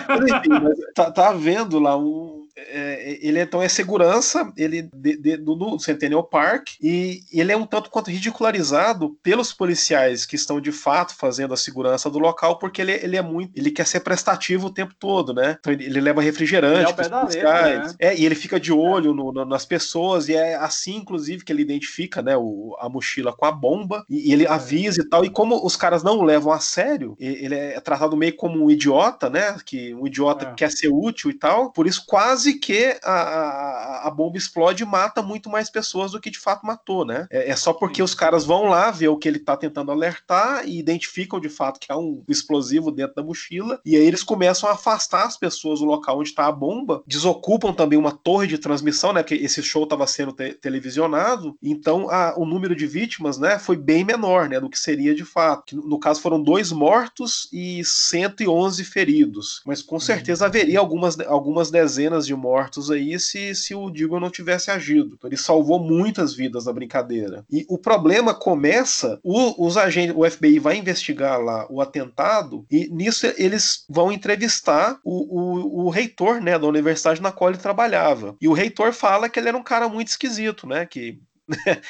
Mas, 0.08 0.22
enfim, 0.22 0.48
mas 0.48 0.78
tá, 0.94 1.10
tá 1.10 1.32
vendo 1.32 1.78
lá 1.78 1.96
um, 1.96 2.40
é, 2.56 3.18
ele 3.22 3.40
então 3.40 3.62
é 3.62 3.68
segurança 3.68 4.52
ele 4.56 4.82
de, 4.94 5.16
de, 5.16 5.36
do, 5.36 5.54
do, 5.54 5.78
Centennial 5.78 6.24
Park 6.24 6.70
e 6.80 7.22
ele 7.32 7.52
é 7.52 7.56
um 7.56 7.66
tanto 7.66 7.90
quanto 7.90 8.10
ridicularizado 8.10 9.16
pelos 9.22 9.52
policiais 9.52 10.26
que 10.26 10.36
estão 10.36 10.60
de 10.60 10.72
fato 10.72 11.14
fazendo 11.14 11.54
a 11.54 11.56
segurança 11.56 12.10
do 12.10 12.18
local 12.18 12.58
porque 12.58 12.82
ele, 12.82 12.92
ele 12.92 13.16
é 13.16 13.22
muito 13.22 13.52
ele 13.56 13.70
quer 13.70 13.86
ser 13.86 14.00
prestativo 14.00 14.66
o 14.66 14.72
tempo 14.72 14.94
todo 14.98 15.32
né 15.32 15.56
então 15.58 15.72
ele, 15.72 15.84
ele 15.84 16.00
leva 16.00 16.20
refrigerante 16.20 16.92
para 16.92 17.04
os 17.04 17.08
policiais 17.08 17.92
né? 17.92 17.96
é, 17.98 18.16
e 18.16 18.26
ele 18.26 18.34
fica 18.34 18.58
de 18.58 18.72
olho 18.72 19.14
no, 19.14 19.32
no, 19.32 19.44
nas 19.44 19.64
pessoas 19.64 20.28
e 20.28 20.34
é 20.34 20.56
assim 20.56 20.96
inclusive 20.96 21.44
que 21.44 21.52
ele 21.52 21.62
identifica 21.62 22.20
né 22.20 22.36
o, 22.36 22.76
a 22.78 22.88
mochila 22.88 23.32
com 23.32 23.46
a 23.46 23.52
bomba 23.52 24.04
e, 24.08 24.28
e 24.28 24.32
ele 24.32 24.44
é. 24.44 24.50
avisa 24.50 25.00
e 25.00 25.08
tal 25.10 25.24
e 25.24 25.30
como 25.30 25.64
os 25.64 25.76
caras 25.76 26.02
não 26.02 26.18
o 26.18 26.22
levam 26.22 26.52
a 26.52 26.60
sério 26.60 27.16
ele 27.18 27.54
é 27.54 27.80
tratado 27.80 28.16
meio 28.16 28.36
como 28.36 28.64
um 28.64 28.70
idiota 28.70 29.28
né 29.28 29.56
que 29.64 29.94
um 29.94 30.06
idiota 30.06 30.46
é. 30.46 30.54
quer 30.54 30.70
ser 30.70 30.88
útil 30.88 31.30
e 31.30 31.34
tal 31.34 31.70
por 31.72 31.86
isso 31.86 32.04
quase 32.06 32.58
que 32.58 32.98
a, 33.02 33.12
a, 33.12 34.08
a, 34.08 34.10
bomba 34.10 34.36
explode 34.36 34.82
e 34.82 34.86
mata 34.86 35.22
muito 35.22 35.48
mais 35.48 35.70
pessoas 35.70 36.12
do 36.12 36.20
que 36.20 36.30
de 36.30 36.38
fato 36.38 36.66
matou, 36.66 37.04
né? 37.04 37.26
É, 37.30 37.50
é, 37.50 37.56
só 37.56 37.72
porque 37.72 38.02
os 38.02 38.14
caras 38.14 38.44
vão 38.44 38.64
lá 38.64 38.90
ver 38.90 39.08
o 39.08 39.16
que 39.16 39.28
ele 39.28 39.38
tá 39.38 39.56
tentando 39.56 39.90
alertar 39.90 40.66
e 40.66 40.78
identificam 40.78 41.40
de 41.40 41.48
fato 41.48 41.80
que 41.80 41.90
há 41.90 41.96
um 41.96 42.22
explosivo 42.28 42.90
dentro 42.90 43.14
da 43.14 43.22
mochila, 43.22 43.80
e 43.84 43.96
aí 43.96 44.02
eles 44.02 44.22
começam 44.22 44.68
a 44.68 44.72
afastar 44.72 45.26
as 45.26 45.36
pessoas 45.36 45.80
do 45.80 45.86
local 45.86 46.20
onde 46.20 46.34
tá 46.34 46.46
a 46.46 46.52
bomba, 46.52 47.02
desocupam 47.06 47.72
também 47.72 47.98
uma 47.98 48.12
torre 48.12 48.46
de 48.46 48.58
transmissão, 48.58 49.12
né? 49.12 49.22
Porque 49.22 49.34
esse 49.34 49.62
show 49.62 49.84
estava 49.84 50.06
sendo 50.06 50.32
te 50.32 50.52
televisionado, 50.54 51.56
então 51.62 52.10
a, 52.10 52.34
o 52.36 52.44
número 52.44 52.76
de 52.76 52.86
vítimas, 52.86 53.38
né, 53.38 53.58
foi 53.58 53.76
bem 53.76 54.04
menor, 54.04 54.48
né, 54.48 54.60
do 54.60 54.68
que 54.68 54.78
seria 54.78 54.99
de 55.14 55.24
fato. 55.24 55.64
Que, 55.66 55.76
no 55.76 55.98
caso 55.98 56.20
foram 56.20 56.42
dois 56.42 56.70
mortos 56.70 57.48
e 57.52 57.82
111 57.84 58.84
feridos, 58.84 59.62
mas 59.64 59.82
com 59.82 59.98
certeza 59.98 60.46
haveria 60.46 60.78
algumas, 60.78 61.18
algumas 61.20 61.70
dezenas 61.70 62.26
de 62.26 62.34
mortos 62.34 62.90
aí 62.90 63.18
se, 63.18 63.54
se 63.54 63.74
o 63.74 63.90
Deagle 63.90 64.20
não 64.20 64.30
tivesse 64.30 64.70
agido. 64.70 65.14
Então, 65.14 65.28
ele 65.28 65.36
salvou 65.36 65.78
muitas 65.78 66.34
vidas 66.34 66.66
na 66.66 66.72
brincadeira. 66.72 67.44
E 67.50 67.64
o 67.68 67.78
problema 67.78 68.34
começa, 68.34 69.18
o, 69.22 69.66
os 69.66 69.76
agentes, 69.76 70.14
o 70.16 70.28
FBI 70.28 70.58
vai 70.58 70.76
investigar 70.76 71.40
lá 71.40 71.66
o 71.70 71.80
atentado 71.80 72.64
e 72.70 72.88
nisso 72.88 73.26
eles 73.36 73.84
vão 73.88 74.12
entrevistar 74.12 74.98
o, 75.04 75.40
o, 75.40 75.86
o 75.86 75.90
reitor 75.90 76.40
né, 76.40 76.58
da 76.58 76.66
universidade 76.66 77.22
na 77.22 77.32
qual 77.32 77.50
ele 77.50 77.58
trabalhava. 77.58 78.36
E 78.40 78.48
o 78.48 78.52
reitor 78.52 78.92
fala 78.92 79.28
que 79.28 79.38
ele 79.38 79.48
era 79.48 79.56
um 79.56 79.62
cara 79.62 79.88
muito 79.88 80.08
esquisito, 80.08 80.66
né? 80.66 80.86
Que 80.86 81.18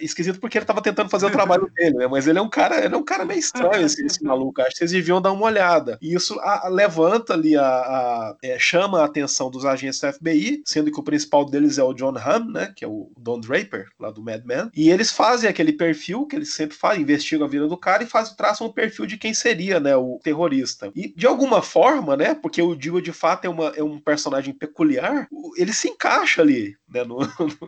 Esquisito 0.00 0.40
porque 0.40 0.58
ele 0.58 0.64
estava 0.64 0.82
tentando 0.82 1.10
fazer 1.10 1.26
o 1.26 1.30
trabalho 1.30 1.70
dele, 1.74 1.96
né? 1.96 2.06
Mas 2.06 2.26
ele 2.26 2.38
é 2.38 2.42
um 2.42 2.48
cara, 2.48 2.84
ele 2.84 2.94
é 2.94 2.98
um 2.98 3.04
cara 3.04 3.24
meio 3.24 3.38
estranho, 3.38 3.84
esse, 3.84 4.04
esse 4.04 4.22
maluco. 4.24 4.60
Acho 4.60 4.70
que 4.70 4.78
vocês 4.78 4.90
deviam 4.90 5.20
dar 5.20 5.32
uma 5.32 5.44
olhada. 5.44 5.98
E 6.00 6.14
isso 6.14 6.38
a, 6.40 6.66
a, 6.66 6.68
levanta 6.68 7.34
ali, 7.34 7.56
a, 7.56 7.64
a 7.64 8.36
é, 8.42 8.58
chama 8.58 9.00
a 9.00 9.04
atenção 9.04 9.50
dos 9.50 9.64
agentes 9.64 10.00
da 10.00 10.12
FBI, 10.12 10.62
sendo 10.64 10.90
que 10.90 10.98
o 10.98 11.04
principal 11.04 11.44
deles 11.44 11.78
é 11.78 11.82
o 11.82 11.92
John 11.92 12.16
Hamm, 12.16 12.50
né? 12.50 12.72
Que 12.74 12.84
é 12.84 12.88
o 12.88 13.10
Don 13.18 13.40
Draper, 13.40 13.88
lá 13.98 14.10
do 14.10 14.22
Mad 14.22 14.44
Men. 14.44 14.70
E 14.74 14.90
eles 14.90 15.10
fazem 15.10 15.48
aquele 15.48 15.72
perfil 15.72 16.26
que 16.26 16.36
eles 16.36 16.54
sempre 16.54 16.76
fazem, 16.76 17.02
investigam 17.02 17.46
a 17.46 17.50
vida 17.50 17.66
do 17.66 17.76
cara 17.76 18.02
e 18.02 18.06
fazem, 18.06 18.36
traçam 18.36 18.66
um 18.66 18.72
perfil 18.72 19.06
de 19.06 19.16
quem 19.16 19.34
seria, 19.34 19.78
né? 19.78 19.96
O 19.96 20.18
terrorista. 20.22 20.90
E 20.94 21.12
de 21.14 21.26
alguma 21.26 21.62
forma, 21.62 22.16
né? 22.16 22.34
Porque 22.34 22.62
o 22.62 22.74
Dio 22.74 23.00
de 23.00 23.12
fato 23.12 23.44
é, 23.44 23.48
uma, 23.48 23.68
é 23.76 23.82
um 23.82 23.98
personagem 23.98 24.54
peculiar, 24.54 25.28
ele 25.56 25.72
se 25.72 25.88
encaixa 25.88 26.42
ali, 26.42 26.76
né? 26.88 27.04
No, 27.14 27.18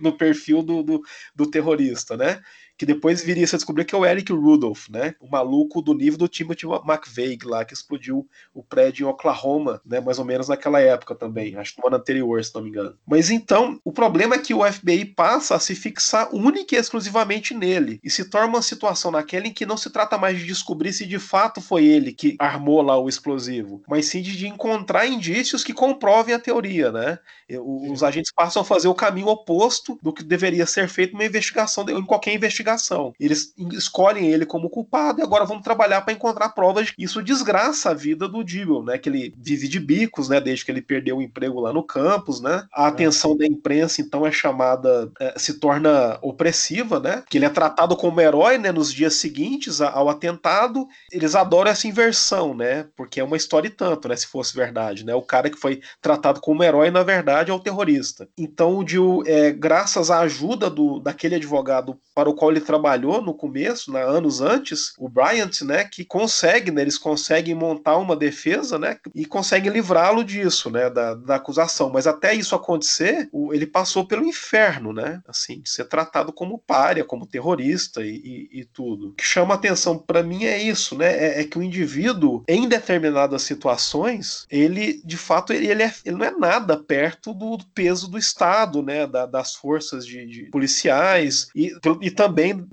no 0.00 0.16
perfil 0.16 0.62
do, 0.62 0.82
do, 0.82 1.02
do 1.34 1.50
terrorista, 1.50 2.05
né? 2.14 2.42
Que 2.76 2.84
depois 2.84 3.22
viria 3.22 3.44
a 3.44 3.56
descobrir 3.56 3.84
que 3.84 3.94
é 3.94 3.98
o 3.98 4.04
Eric 4.04 4.32
Rudolph, 4.32 4.88
né? 4.88 5.14
O 5.20 5.28
maluco 5.28 5.80
do 5.80 5.94
nível 5.94 6.18
do 6.18 6.28
Timothy 6.28 6.66
McVeigh 6.66 7.38
lá, 7.44 7.64
que 7.64 7.72
explodiu 7.72 8.28
o 8.52 8.62
prédio 8.62 9.06
em 9.06 9.10
Oklahoma, 9.10 9.80
né? 9.84 10.00
Mais 10.00 10.18
ou 10.18 10.24
menos 10.24 10.48
naquela 10.48 10.80
época 10.80 11.14
também, 11.14 11.56
acho 11.56 11.74
que 11.74 11.80
no 11.80 11.88
ano 11.88 11.96
anterior, 11.96 12.44
se 12.44 12.54
não 12.54 12.62
me 12.62 12.68
engano. 12.68 12.96
Mas 13.06 13.30
então, 13.30 13.80
o 13.84 13.92
problema 13.92 14.34
é 14.34 14.38
que 14.38 14.52
o 14.52 14.64
FBI 14.64 15.04
passa 15.04 15.54
a 15.54 15.60
se 15.60 15.74
fixar 15.74 16.34
única 16.34 16.74
e 16.74 16.78
exclusivamente 16.78 17.54
nele, 17.54 18.00
e 18.02 18.10
se 18.10 18.28
torna 18.28 18.48
uma 18.48 18.62
situação 18.62 19.10
naquela 19.10 19.46
em 19.46 19.52
que 19.52 19.66
não 19.66 19.76
se 19.76 19.90
trata 19.90 20.18
mais 20.18 20.38
de 20.38 20.44
descobrir 20.44 20.92
se 20.92 21.06
de 21.06 21.18
fato 21.18 21.60
foi 21.60 21.86
ele 21.86 22.12
que 22.12 22.36
armou 22.38 22.82
lá 22.82 22.98
o 22.98 23.08
explosivo, 23.08 23.82
mas 23.88 24.06
sim 24.06 24.20
de 24.22 24.46
encontrar 24.46 25.06
indícios 25.06 25.64
que 25.64 25.72
comprovem 25.72 26.34
a 26.34 26.38
teoria, 26.38 26.90
né? 26.92 27.18
Os 27.60 28.02
agentes 28.02 28.32
passam 28.32 28.62
a 28.62 28.64
fazer 28.64 28.88
o 28.88 28.94
caminho 28.94 29.28
oposto 29.28 29.98
do 30.02 30.12
que 30.12 30.22
deveria 30.22 30.66
ser 30.66 30.88
feito 30.88 31.12
numa 31.12 31.24
investigação, 31.24 31.88
em 31.88 32.04
qualquer 32.04 32.34
investigação 32.34 32.65
investigação. 32.66 33.14
Eles 33.18 33.54
escolhem 33.72 34.30
ele 34.30 34.44
como 34.44 34.68
culpado 34.68 35.20
e 35.20 35.22
agora 35.22 35.44
vamos 35.44 35.62
trabalhar 35.62 36.02
para 36.02 36.12
encontrar 36.12 36.50
provas. 36.50 36.92
Isso 36.98 37.22
desgraça 37.22 37.90
a 37.90 37.94
vida 37.94 38.28
do 38.28 38.42
Dibble, 38.42 38.82
né? 38.82 38.98
Que 38.98 39.08
ele 39.08 39.34
vive 39.38 39.68
de 39.68 39.78
bicos, 39.78 40.28
né? 40.28 40.40
Desde 40.40 40.64
que 40.64 40.70
ele 40.70 40.82
perdeu 40.82 41.18
o 41.18 41.22
emprego 41.22 41.60
lá 41.60 41.72
no 41.72 41.82
campus, 41.82 42.40
né? 42.40 42.64
A 42.72 42.88
atenção 42.88 43.36
da 43.36 43.46
imprensa 43.46 44.00
então 44.00 44.26
é 44.26 44.32
chamada, 44.32 45.10
é, 45.20 45.34
se 45.38 45.54
torna 45.54 46.18
opressiva, 46.20 46.98
né? 46.98 47.22
Que 47.28 47.38
ele 47.38 47.44
é 47.44 47.50
tratado 47.50 47.96
como 47.96 48.20
herói, 48.20 48.58
né? 48.58 48.72
Nos 48.72 48.92
dias 48.92 49.14
seguintes 49.14 49.80
ao 49.80 50.08
atentado, 50.08 50.86
eles 51.12 51.34
adoram 51.34 51.70
essa 51.70 51.86
inversão, 51.86 52.54
né? 52.54 52.86
Porque 52.96 53.20
é 53.20 53.24
uma 53.24 53.36
história 53.36 53.68
e 53.68 53.70
tanto, 53.70 54.08
né? 54.08 54.16
Se 54.16 54.26
fosse 54.26 54.54
verdade, 54.54 55.04
né? 55.04 55.14
O 55.14 55.22
cara 55.22 55.48
que 55.48 55.58
foi 55.58 55.80
tratado 56.00 56.40
como 56.40 56.64
herói 56.64 56.90
na 56.90 57.02
verdade 57.02 57.50
é 57.50 57.54
o 57.54 57.60
terrorista. 57.60 58.28
Então 58.36 58.76
o 58.78 58.84
Dio, 58.84 59.22
é, 59.26 59.52
graças 59.52 60.10
à 60.10 60.20
ajuda 60.20 60.68
do 60.70 60.98
daquele 60.98 61.36
advogado 61.36 61.98
para 62.14 62.30
o 62.30 62.34
qual 62.34 62.50
ele 62.56 62.64
trabalhou 62.64 63.22
no 63.22 63.34
começo, 63.34 63.92
né, 63.92 64.02
anos 64.02 64.40
antes, 64.40 64.92
o 64.98 65.08
Bryant, 65.08 65.62
né, 65.62 65.84
que 65.84 66.04
consegue, 66.04 66.70
né, 66.70 66.82
eles 66.82 66.98
conseguem 66.98 67.54
montar 67.54 67.96
uma 67.96 68.16
defesa, 68.16 68.78
né, 68.78 68.98
e 69.14 69.24
conseguem 69.24 69.70
livrá-lo 69.70 70.24
disso, 70.24 70.70
né, 70.70 70.90
da, 70.90 71.14
da 71.14 71.36
acusação. 71.36 71.90
Mas 71.90 72.06
até 72.06 72.34
isso 72.34 72.54
acontecer, 72.54 73.28
o, 73.32 73.52
ele 73.52 73.66
passou 73.66 74.06
pelo 74.06 74.24
inferno, 74.24 74.92
né, 74.92 75.20
assim, 75.26 75.60
de 75.60 75.68
ser 75.70 75.84
tratado 75.84 76.32
como 76.32 76.58
párea, 76.58 77.04
como 77.04 77.26
terrorista 77.26 78.02
e, 78.02 78.16
e, 78.16 78.60
e 78.60 78.64
tudo. 78.64 79.08
O 79.10 79.12
que 79.12 79.24
chama 79.24 79.54
atenção 79.54 79.98
para 79.98 80.22
mim 80.22 80.44
é 80.44 80.60
isso, 80.60 80.96
né, 80.96 81.12
é, 81.12 81.40
é, 81.40 81.44
que 81.44 81.58
o 81.58 81.62
indivíduo, 81.62 82.42
em 82.48 82.68
determinadas 82.68 83.42
situações, 83.42 84.46
ele, 84.50 85.00
de 85.04 85.16
fato, 85.16 85.52
ele, 85.52 85.66
ele, 85.66 85.82
é, 85.82 85.92
ele 86.04 86.16
não 86.16 86.26
é 86.26 86.30
nada 86.30 86.76
perto 86.76 87.32
do, 87.32 87.56
do 87.56 87.66
peso 87.66 88.08
do 88.10 88.18
Estado, 88.18 88.82
né, 88.82 89.06
da, 89.06 89.26
das 89.26 89.54
forças 89.54 90.06
de, 90.06 90.26
de 90.26 90.44
policiais 90.44 91.48
e, 91.54 91.72
e 92.00 92.10
também 92.10 92.45
também 92.54 92.66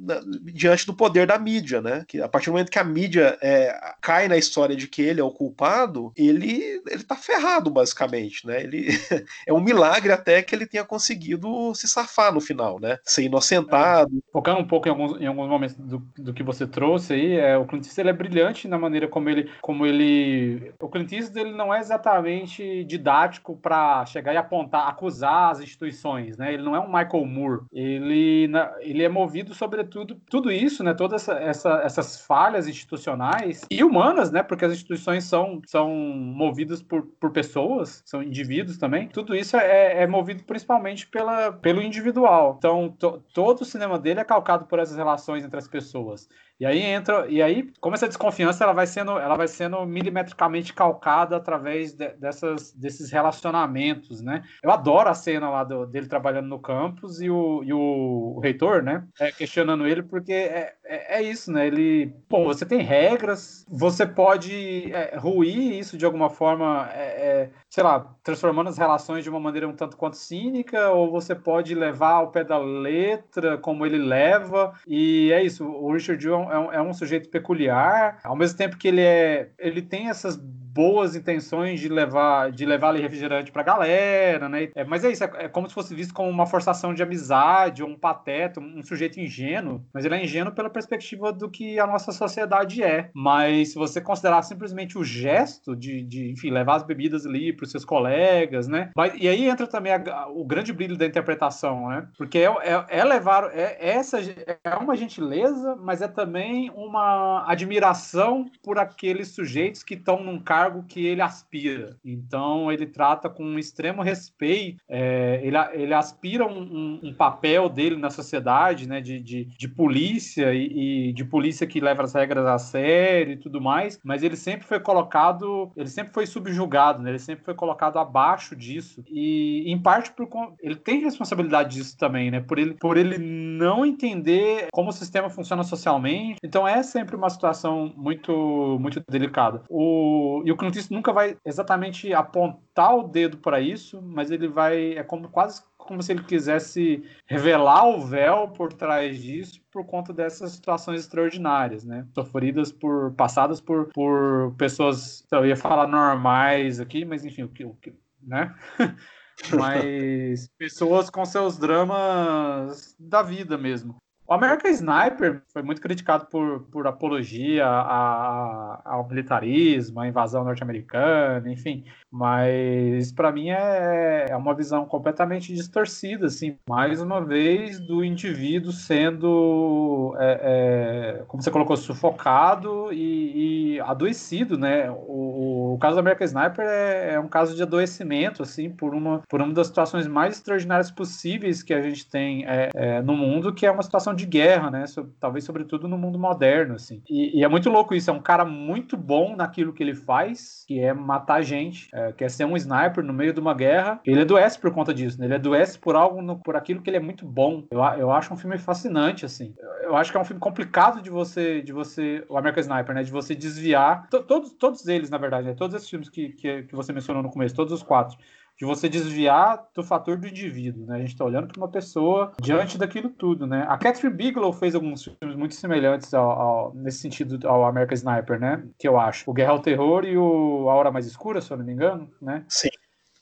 diante 0.54 0.86
do 0.86 0.94
poder 0.94 1.28
da 1.28 1.40
mídia, 1.40 1.82
né? 1.82 2.04
Que 2.08 2.22
a 2.22 2.28
partir 2.28 2.48
do 2.48 2.54
momento 2.54 2.72
que 2.72 2.80
a 2.80 2.84
mídia 2.84 3.38
é, 3.42 3.78
cai 4.02 4.28
na 4.28 4.38
história 4.38 4.76
de 4.76 4.88
que 4.88 5.02
ele 5.02 5.22
é 5.22 5.24
o 5.24 5.32
culpado, 5.32 6.12
ele, 6.16 6.82
ele 6.88 7.04
tá 7.04 7.16
ferrado, 7.16 7.72
basicamente, 7.72 8.46
né? 8.46 8.62
Ele 8.62 8.88
é 9.48 9.54
um 9.54 9.62
milagre 9.62 10.12
até 10.12 10.42
que 10.42 10.54
ele 10.54 10.68
tenha 10.68 10.84
conseguido 10.84 11.74
se 11.76 11.88
safar 11.88 12.34
no 12.34 12.42
final, 12.42 12.80
né? 12.80 12.98
Ser 13.04 13.24
inocentado. 13.24 14.18
É, 14.18 14.32
focando 14.32 14.60
um 14.60 14.68
pouco 14.68 14.88
em 14.88 14.92
alguns, 14.92 15.22
em 15.22 15.26
alguns 15.26 15.48
momentos 15.48 15.76
do, 15.76 16.00
do 16.18 16.34
que 16.34 16.44
você 16.44 16.68
trouxe 16.68 17.14
aí, 17.14 17.34
é, 17.38 17.58
o 17.58 17.66
Clint 17.66 17.86
Eastwood 17.86 18.10
é 18.10 18.14
brilhante 18.14 18.68
na 18.68 18.78
maneira 18.78 19.08
como 19.08 19.30
ele, 19.30 19.50
como 19.62 19.86
ele, 19.86 20.74
o 20.80 20.90
Clint 20.90 21.12
Eastwood 21.12 21.40
ele 21.40 21.56
não 21.56 21.74
é 21.74 21.80
exatamente 21.80 22.84
didático 22.84 23.58
para 23.58 24.06
chegar 24.06 24.34
e 24.34 24.38
apontar, 24.38 24.88
acusar 24.88 25.52
as 25.52 25.60
instituições, 25.60 26.38
né? 26.38 26.54
Ele 26.54 26.64
não 26.64 26.76
é 26.76 26.80
um 26.80 26.88
Michael 26.88 27.26
Moore, 27.26 27.62
ele, 27.72 28.50
ele 28.82 29.04
é 29.04 29.10
movido 29.10 29.54
sobretudo, 29.64 30.16
tudo 30.30 30.52
isso, 30.52 30.84
né, 30.84 30.94
todas 30.94 31.22
essa, 31.22 31.40
essa, 31.40 31.82
essas 31.84 32.20
falhas 32.22 32.68
institucionais 32.68 33.62
e 33.72 33.84
humanas, 33.84 34.30
né, 34.30 34.44
porque 34.44 34.66
as 34.66 34.74
instituições 34.74 35.24
são, 35.24 35.62
são 35.66 35.90
movidas 35.90 36.82
por, 36.82 37.04
por 37.20 37.32
pessoas, 37.32 38.04
são 38.06 38.22
indivíduos 38.22 38.78
também, 38.78 39.08
tudo 39.08 39.36
isso 39.36 39.56
é, 39.56 40.04
é 40.04 40.08
movido 40.08 40.44
principalmente 40.44 41.08
pela, 41.08 41.54
pelo 41.54 41.82
individual. 41.82 42.56
Então, 42.58 42.90
to, 43.00 43.24
todo 43.34 43.62
o 43.62 43.66
cinema 43.66 43.98
dele 43.98 44.20
é 44.20 44.26
calcado 44.26 44.66
por 44.66 44.80
essas 44.80 44.98
relações 44.98 45.46
entre 45.46 45.58
as 45.58 45.68
pessoas. 45.68 46.28
E 46.60 46.66
aí 46.66 46.80
entra, 46.82 47.28
e 47.28 47.42
aí, 47.42 47.72
como 47.82 47.96
essa 47.96 48.08
desconfiança 48.08 48.64
ela 48.64 48.74
vai 48.74 48.86
sendo, 48.86 49.18
ela 49.18 49.36
vai 49.36 49.48
sendo 49.48 49.86
milimetricamente 49.86 50.74
calcada 50.74 51.36
através 51.36 51.94
de, 51.94 52.10
dessas, 52.10 52.72
desses 52.72 53.12
relacionamentos, 53.12 54.22
né? 54.22 54.44
Eu 54.62 54.72
adoro 54.72 55.10
a 55.10 55.14
cena 55.14 55.50
lá 55.50 55.64
do, 55.64 55.86
dele 55.86 56.08
trabalhando 56.08 56.48
no 56.48 56.60
campus 56.60 57.20
e 57.22 57.30
o, 57.30 57.64
e 57.64 57.74
o, 57.74 58.36
o 58.38 58.40
reitor, 58.40 58.84
né? 58.84 59.06
É, 59.20 59.32
questionando 59.32 59.88
ele, 59.88 60.04
porque 60.04 60.32
é, 60.32 60.76
é, 60.94 61.18
é, 61.18 61.22
isso, 61.24 61.52
né? 61.52 61.66
Ele, 61.66 62.14
pô, 62.30 62.44
você 62.44 62.66
tem 62.66 62.82
regras, 62.82 63.66
você 63.68 64.06
pode 64.06 64.92
é, 64.94 65.18
ruir 65.18 65.80
isso 65.80 65.98
de 65.98 66.06
alguma 66.06 66.30
forma, 66.30 66.88
é, 66.94 67.02
é, 67.02 67.50
sei 67.68 67.84
lá, 67.84 68.16
transformando 68.24 68.70
as 68.70 68.78
relações 68.78 69.24
de 69.24 69.30
uma 69.30 69.40
maneira 69.40 69.68
um 69.68 69.76
tanto 69.76 69.98
quanto 69.98 70.18
cínica, 70.18 70.92
ou 70.92 71.10
você 71.10 71.34
pode 71.34 71.74
levar 71.74 72.14
ao 72.14 72.32
pé 72.32 72.44
da 72.44 72.60
letra, 72.60 73.58
como 73.58 73.86
ele 73.86 73.98
leva, 73.98 74.74
e 74.88 75.32
é 75.32 75.44
isso. 75.44 75.66
O 75.66 75.92
Richard 75.92 76.22
Jewell 76.22 76.52
é 76.52 76.60
um, 76.60 76.74
é 76.74 76.82
um 76.82 76.94
sujeito 76.94 77.30
peculiar, 77.30 78.20
ao 78.24 78.36
mesmo 78.36 78.58
tempo 78.58 78.78
que 78.78 78.88
ele 78.88 79.02
é, 79.02 79.50
ele 79.58 79.82
tem 79.82 80.10
essas 80.10 80.40
boas 80.74 81.16
intenções 81.16 81.80
de 81.80 81.88
levar 81.88 82.52
de 82.52 82.66
levar 82.66 82.90
ali 82.90 83.02
refrigerante 83.02 83.52
pra 83.52 83.64
galera, 83.64 84.50
né? 84.50 84.70
É, 84.76 84.84
mas 84.84 85.04
é 85.04 85.12
isso, 85.12 85.24
é, 85.24 85.32
é, 85.38 85.48
como 85.48 85.68
se 85.68 85.74
fosse 85.74 85.94
visto 85.94 86.14
como 86.14 86.30
uma 86.30 86.46
forçação 86.46 86.94
de 86.94 87.04
amizade, 87.04 87.84
ou 87.84 87.90
um 87.90 87.98
pateta, 87.98 88.60
um 88.60 88.82
sujeito 88.82 89.20
ingênuo, 89.20 89.84
mas 89.94 90.06
ele 90.06 90.16
é 90.16 90.24
ingênuo 90.24 90.54
pela 90.54 90.70
perspectiva 90.70 91.32
do 91.32 91.50
que 91.50 91.80
a 91.80 91.86
nossa 91.86 92.12
sociedade 92.12 92.84
é. 92.84 93.10
Mas 93.14 93.70
se 93.70 93.76
você 93.76 94.02
considerar 94.02 94.42
simplesmente 94.42 94.98
o 94.98 95.04
gesto 95.04 95.76
de, 95.76 96.02
de 96.02 96.32
enfim, 96.32 96.50
levar 96.50 96.76
as 96.76 96.84
bebidas 96.84 97.26
ali 97.26 97.54
pros 97.54 97.72
seus 97.72 97.86
colegas, 97.86 98.68
né? 98.68 98.90
Mas, 98.96 99.14
e 99.20 99.28
aí 99.28 99.48
entra 99.48 99.68
também 99.68 99.94
a, 99.94 100.28
o 100.28 100.44
grande 100.44 100.74
brilho 100.74 100.98
da 100.98 101.06
interpretação, 101.06 101.90
né? 101.90 102.08
Porque 102.18 102.40
é, 102.40 102.46
é, 102.46 102.86
é 103.00 103.04
levar, 103.04 103.52
é, 103.54 103.78
essa 103.80 104.20
é 104.64 104.76
uma 104.76 104.96
gentileza, 104.96 105.76
mas 105.76 106.02
é 106.02 106.08
também 106.08 106.72
uma 106.76 107.46
admiração 107.48 108.46
por 108.64 108.80
aqueles 108.80 109.30
sujeitos 109.30 109.84
que 109.84 109.94
estão 109.94 110.24
num 110.24 110.40
cargo 110.40 110.63
cargo 110.64 110.84
que 110.84 111.06
ele 111.06 111.22
aspira. 111.22 111.98
Então 112.04 112.72
ele 112.72 112.86
trata 112.86 113.30
com 113.30 113.44
um 113.44 113.60
extremo 113.60 114.02
respeito, 114.02 114.82
é, 114.90 115.42
ele, 115.44 115.58
ele 115.74 115.94
aspira 115.94 116.46
um, 116.46 116.62
um, 116.62 117.00
um, 117.04 117.14
papel 117.14 117.68
dele 117.68 117.98
na 117.98 118.10
sociedade, 118.10 118.88
né, 118.88 119.02
de, 119.02 119.20
de, 119.20 119.46
de 119.46 119.68
polícia 119.68 120.54
e, 120.54 121.10
e, 121.10 121.14
de 121.14 121.26
polícia 121.26 121.68
que 121.68 121.80
leva 121.80 122.04
as 122.04 122.14
regras 122.14 122.46
a 122.46 122.58
sério 122.58 123.34
e 123.34 123.38
tudo 123.38 123.60
mais, 123.60 124.00
mas 124.04 124.24
ele 124.24 124.36
sempre 124.36 124.66
foi 124.66 124.80
colocado, 124.80 125.72
ele 125.76 125.90
sempre 125.90 126.14
foi 126.14 126.26
subjugado, 126.26 127.02
né, 127.02 127.12
ele 127.12 127.20
sempre 127.20 127.44
foi 127.44 127.54
colocado 127.54 128.00
abaixo 128.00 128.56
disso 128.56 129.04
e 129.10 129.64
em 129.72 129.78
parte 129.78 130.12
por 130.12 130.28
ele 130.62 130.76
tem 130.76 131.02
responsabilidade 131.02 131.76
disso 131.76 131.98
também, 131.98 132.32
né, 132.32 132.40
por 132.40 132.58
ele 132.58 132.74
por 132.76 132.98
ele 132.98 133.18
não 133.18 133.86
entender 133.86 134.68
como 134.72 134.90
o 134.90 134.94
sistema 134.94 135.30
funciona 135.30 135.64
socialmente. 135.64 136.40
Então 136.44 136.68
é 136.68 136.82
sempre 136.84 137.16
uma 137.16 137.30
situação 137.30 137.94
muito 137.96 138.78
muito 138.80 139.02
delicada. 139.10 139.62
O, 139.70 140.42
e 140.46 140.52
o 140.54 140.58
Clint 140.58 140.90
nunca 140.90 141.12
vai 141.12 141.38
exatamente 141.46 142.14
apontar 142.14 142.96
o 142.96 143.08
dedo 143.08 143.38
para 143.38 143.60
isso, 143.60 144.02
mas 144.02 144.32
ele 144.32 144.48
vai. 144.48 144.94
É 144.94 145.04
como 145.04 145.30
quase 145.30 145.62
como 145.78 146.02
se 146.02 146.14
ele 146.14 146.24
quisesse 146.24 147.04
revelar 147.26 147.88
o 147.88 148.02
véu 148.02 148.48
por 148.48 148.72
trás 148.72 149.22
disso 149.22 149.62
por 149.72 149.86
conta 149.86 150.14
dessas 150.14 150.54
situações 150.54 151.02
extraordinárias, 151.02 151.84
né? 151.84 152.08
Sofridas 152.14 152.72
por. 152.72 153.14
passadas 153.14 153.60
por, 153.60 153.88
por 153.94 154.54
pessoas. 154.58 155.26
Eu 155.32 155.46
ia 155.46 155.58
falar 155.58 155.88
normais 155.88 156.80
aqui, 156.80 157.04
mas 157.04 157.26
enfim, 157.26 157.44
o 157.44 157.50
que. 157.50 157.66
O 157.66 157.74
que 157.76 157.94
né? 158.22 158.56
mas 159.58 160.48
pessoas 160.58 161.10
com 161.10 161.26
seus 161.26 161.58
dramas 161.58 162.96
da 163.00 163.22
vida 163.22 163.58
mesmo. 163.58 163.98
O 164.26 164.34
American 164.34 164.72
Sniper 164.72 165.42
foi 165.52 165.62
muito 165.62 165.82
criticado 165.82 166.26
por, 166.28 166.62
por 166.72 166.88
apologia 166.88 167.66
a, 167.66 168.82
ao 168.86 169.08
militarismo, 169.08 170.00
à 170.00 170.08
invasão 170.08 170.46
norte-americana, 170.46 171.52
enfim. 171.52 171.84
Mas 172.10 173.12
para 173.12 173.32
mim 173.32 173.50
é, 173.50 174.28
é 174.30 174.38
uma 174.38 174.54
visão 174.54 174.86
completamente 174.86 175.54
distorcida, 175.54 176.28
assim, 176.28 176.56
mais 176.70 177.02
uma 177.02 177.20
vez 177.20 177.80
do 177.80 178.06
indivíduo 178.06 178.72
sendo, 178.72 180.16
é, 180.20 181.20
é, 181.20 181.24
como 181.28 181.42
você 181.42 181.52
colocou, 181.52 181.76
sufocado 181.76 182.94
e, 182.94 183.74
e 183.76 183.80
adoecido, 183.82 184.58
né? 184.58 184.90
O, 184.92 185.74
o, 185.74 185.78
caso 185.80 185.96
do 185.96 186.00
American 186.02 186.26
Sniper 186.26 186.66
é, 186.66 187.16
é, 187.16 187.20
um 187.20 187.28
caso 187.28 187.56
de 187.56 187.64
adoecimento, 187.64 188.44
assim, 188.44 188.70
por 188.70 188.94
uma, 188.94 189.24
por 189.28 189.42
uma 189.42 189.52
das 189.52 189.68
situações 189.68 190.08
mais 190.08 190.36
extraordinárias 190.36 190.92
possíveis 190.92 191.64
que 191.64 191.74
a 191.74 191.82
gente 191.82 192.08
tem 192.08 192.46
é, 192.46 192.70
é, 192.76 193.02
no 193.02 193.18
mundo, 193.18 193.54
que 193.54 193.66
é 193.66 193.72
uma 193.72 193.84
situação 193.84 194.13
de 194.14 194.26
guerra, 194.26 194.72
né? 194.72 194.88
So, 194.88 195.06
talvez 195.20 195.44
sobretudo 195.44 195.88
no 195.88 195.98
mundo 195.98 196.20
moderno, 196.20 196.76
assim. 196.76 197.02
E, 197.10 197.40
e, 197.40 197.44
é 197.44 197.48
muito 197.48 197.70
louco 197.70 197.94
isso. 197.94 198.10
É 198.10 198.14
um 198.14 198.22
cara 198.22 198.46
muito 198.46 198.96
bom 198.96 199.36
naquilo 199.36 199.74
que 199.74 199.84
ele 199.84 199.96
faz, 199.96 200.64
que 200.68 200.80
é 200.80 200.94
matar 200.94 201.42
gente. 201.42 201.88
É, 201.94 202.12
quer 202.12 202.30
ser 202.30 202.46
um 202.46 202.56
sniper 202.56 203.04
no 203.04 203.14
meio 203.14 203.34
de 203.34 203.40
uma 203.40 203.54
guerra. 203.54 204.00
Ele 204.06 204.22
adoece 204.22 204.60
por 204.60 204.72
conta 204.72 204.94
disso, 204.94 205.20
né? 205.20 205.26
Ele 205.26 205.36
adoece 205.36 205.78
por 205.78 205.96
algo, 205.96 206.22
no, 206.22 206.38
por 206.38 206.56
aquilo 206.56 206.82
que 206.82 206.90
ele 206.90 206.98
é 206.98 207.02
muito 207.02 207.26
bom. 207.26 207.66
Eu, 207.72 207.80
eu 207.98 208.12
acho 208.12 208.34
um 208.34 208.38
filme 208.38 208.58
fascinante, 208.58 209.26
assim. 209.26 209.54
Eu, 209.58 209.90
eu 209.90 209.96
acho 209.96 210.12
que 210.12 210.18
é 210.18 210.22
um 210.22 210.26
filme 210.26 210.40
complicado 210.40 211.02
de 211.02 211.10
você, 211.10 211.62
de 211.62 211.72
você, 211.72 212.26
o 212.30 212.38
American 212.38 212.62
Sniper, 212.62 212.96
né? 212.96 213.04
De 213.04 213.12
você 213.12 213.36
desviar. 213.36 214.08
Todos, 214.10 214.54
todos 214.54 214.88
eles, 214.88 215.10
na 215.10 215.18
verdade, 215.18 215.48
né? 215.48 215.54
Todos 215.54 215.76
esses 215.76 215.90
filmes 215.90 216.10
que, 216.10 216.30
que, 216.30 216.64
que 216.64 216.76
você 216.76 216.92
mencionou 216.94 217.24
no 217.24 217.30
começo, 217.30 217.56
todos 217.56 217.74
os 217.74 217.84
quatro 217.84 218.18
de 218.58 218.66
você 218.66 218.88
desviar 218.88 219.68
do 219.74 219.84
fator 219.84 220.18
do 220.18 220.28
indivíduo, 220.28 220.86
né? 220.86 220.96
A 220.96 221.00
gente 221.00 221.10
está 221.10 221.26
olhando 221.26 221.48
para 221.48 221.58
uma 221.58 221.70
pessoa 221.70 222.34
diante 222.42 222.78
daquilo 222.78 223.10
tudo, 223.10 223.48
né? 223.48 223.66
A 223.68 223.78
Catherine 223.78 224.16
Bigelow 224.16 224.54
fez 224.54 224.76
alguns 224.76 225.04
filmes 225.04 225.36
muito 225.36 225.56
semelhantes 225.56 226.14
ao, 226.14 226.32
ao, 226.32 226.76
nesse 226.76 227.00
sentido 227.00 227.48
ao 227.48 227.66
American 227.66 227.96
Sniper, 227.96 228.40
né? 228.40 228.64
Que 228.78 228.88
eu 228.88 229.00
acho. 229.00 229.30
O 229.30 229.34
Guerra 229.34 229.52
ao 229.52 229.62
Terror 229.62 230.06
e 230.06 230.18
o 230.18 230.70
A 230.70 230.76
Hora 230.76 230.92
Mais 230.92 231.08
Escura, 231.08 231.42
se 231.42 231.52
eu 231.52 231.58
não 231.58 231.66
me 231.66 231.74
engano, 231.74 232.10
né? 232.22 232.46
Sim. 232.48 232.70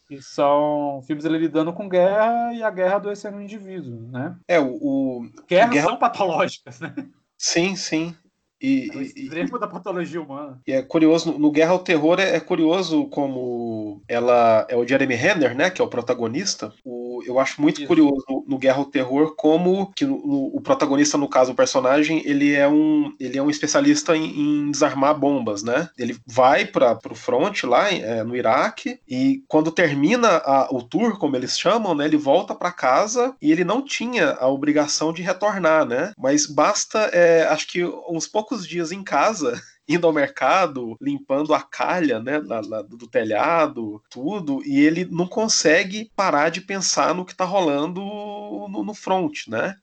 Que 0.08 0.22
são 0.22 1.02
filmes 1.08 1.24
ele 1.24 1.38
lidando 1.38 1.72
com 1.72 1.88
guerra 1.88 2.54
e 2.54 2.62
a 2.62 2.70
guerra 2.70 2.98
adoecendo 2.98 3.38
o 3.38 3.42
indivíduo, 3.42 4.10
né? 4.12 4.36
É, 4.48 4.60
o... 4.60 4.76
o... 4.76 5.30
Guerras 5.48 5.72
guerra... 5.72 5.88
são 5.88 5.98
patológicas, 5.98 6.82
né? 6.82 6.94
Sim, 7.38 7.76
sim. 7.76 8.16
E, 8.62 8.90
é 8.94 8.98
o 8.98 9.02
extremo 9.02 9.58
e, 9.58 9.60
da 9.60 9.68
patologia 9.68 10.22
humana. 10.22 10.60
E 10.68 10.72
é 10.72 10.82
curioso, 10.84 11.32
no 11.38 11.52
Guerra 11.52 11.72
ao 11.72 11.80
Terror 11.80 12.20
é, 12.20 12.36
é, 12.36 12.40
curioso 12.40 13.06
como 13.06 14.04
ela 14.08 14.68
é 14.70 14.76
o 14.76 14.88
Jeremy 14.88 15.16
Renner, 15.16 15.56
né, 15.56 15.70
que 15.72 15.82
é 15.82 15.84
o 15.84 15.88
protagonista. 15.88 16.72
O, 16.86 17.01
eu 17.26 17.40
acho 17.40 17.62
muito 17.62 17.80
Isso. 17.80 17.88
curioso 17.88 18.24
no, 18.30 18.46
no, 18.48 18.58
Guerra 18.58 18.78
ao 18.78 18.86
Terror 18.86 19.36
como 19.36 19.92
que 19.96 20.06
no, 20.06 20.18
no, 20.18 20.56
o 20.56 20.62
protagonista, 20.62 21.18
no 21.18 21.28
caso, 21.28 21.52
o 21.52 21.56
personagem, 21.56 22.22
ele 22.26 22.54
é 22.54 22.68
um, 22.68 23.14
ele 23.20 23.38
é 23.38 23.44
um 23.44 23.50
especialista 23.50 24.16
em, 24.16 24.40
em 24.40 24.72
desarmar 24.72 25.18
bombas, 25.18 25.64
né? 25.64 25.90
Ele 25.98 26.18
vai 26.26 26.66
para 26.66 26.98
o 27.10 27.16
front 27.16 27.64
lá 27.64 27.92
é, 27.92 28.24
no 28.24 28.36
Iraque 28.36 29.00
e 29.08 29.44
quando 29.48 29.72
termina 29.72 30.42
a, 30.46 30.70
o 30.72 30.82
tour, 30.82 31.18
como 31.18 31.36
eles 31.36 31.58
chamam, 31.58 31.96
né, 31.96 32.06
ele 32.06 32.18
volta 32.18 32.54
para 32.54 32.72
casa 32.72 33.36
e 33.42 33.52
ele 33.52 33.64
não 33.64 33.82
tinha 33.82 34.32
a 34.40 34.48
obrigação 34.48 35.12
de 35.12 35.22
retornar, 35.22 35.86
né? 35.86 36.14
Mas 36.18 36.46
basta, 36.46 37.00
é, 37.14 37.44
acho 37.44 37.68
que 37.68 37.84
uns 37.84 38.28
poucos 38.28 38.52
poucos 38.52 38.68
dias 38.68 38.92
em 38.92 39.04
casa, 39.04 39.54
indo 39.88 40.08
ao 40.08 40.14
mercado, 40.14 40.96
limpando 41.02 41.54
a 41.54 41.62
calha 41.62 42.20
né, 42.20 42.40
na, 42.40 42.62
na, 42.62 42.82
do 42.82 43.08
telhado, 43.08 44.02
tudo, 44.10 44.62
e 44.66 44.80
ele 44.80 45.06
não 45.06 45.28
consegue 45.28 46.12
parar 46.16 46.50
de 46.50 46.62
pensar 46.62 47.14
no 47.14 47.26
que 47.26 47.32
está 47.32 47.46
rolando 47.46 48.02
no, 48.02 48.84
no 48.84 48.94
front, 48.94 49.48
né? 49.48 49.76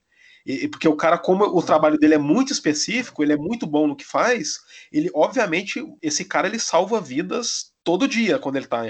Porque 0.70 0.88
o 0.88 0.96
cara, 0.96 1.18
como 1.18 1.44
o 1.44 1.62
trabalho 1.62 1.98
dele 1.98 2.14
é 2.14 2.18
muito 2.18 2.52
específico, 2.52 3.22
ele 3.22 3.34
é 3.34 3.36
muito 3.36 3.66
bom 3.66 3.86
no 3.86 3.96
que 3.96 4.04
faz, 4.04 4.58
ele, 4.90 5.10
obviamente, 5.14 5.84
esse 6.00 6.24
cara 6.24 6.48
ele 6.48 6.58
salva 6.58 7.00
vidas 7.00 7.74
todo 7.88 8.06
dia 8.06 8.38
quando 8.38 8.56
ele 8.56 8.66
está 8.66 8.82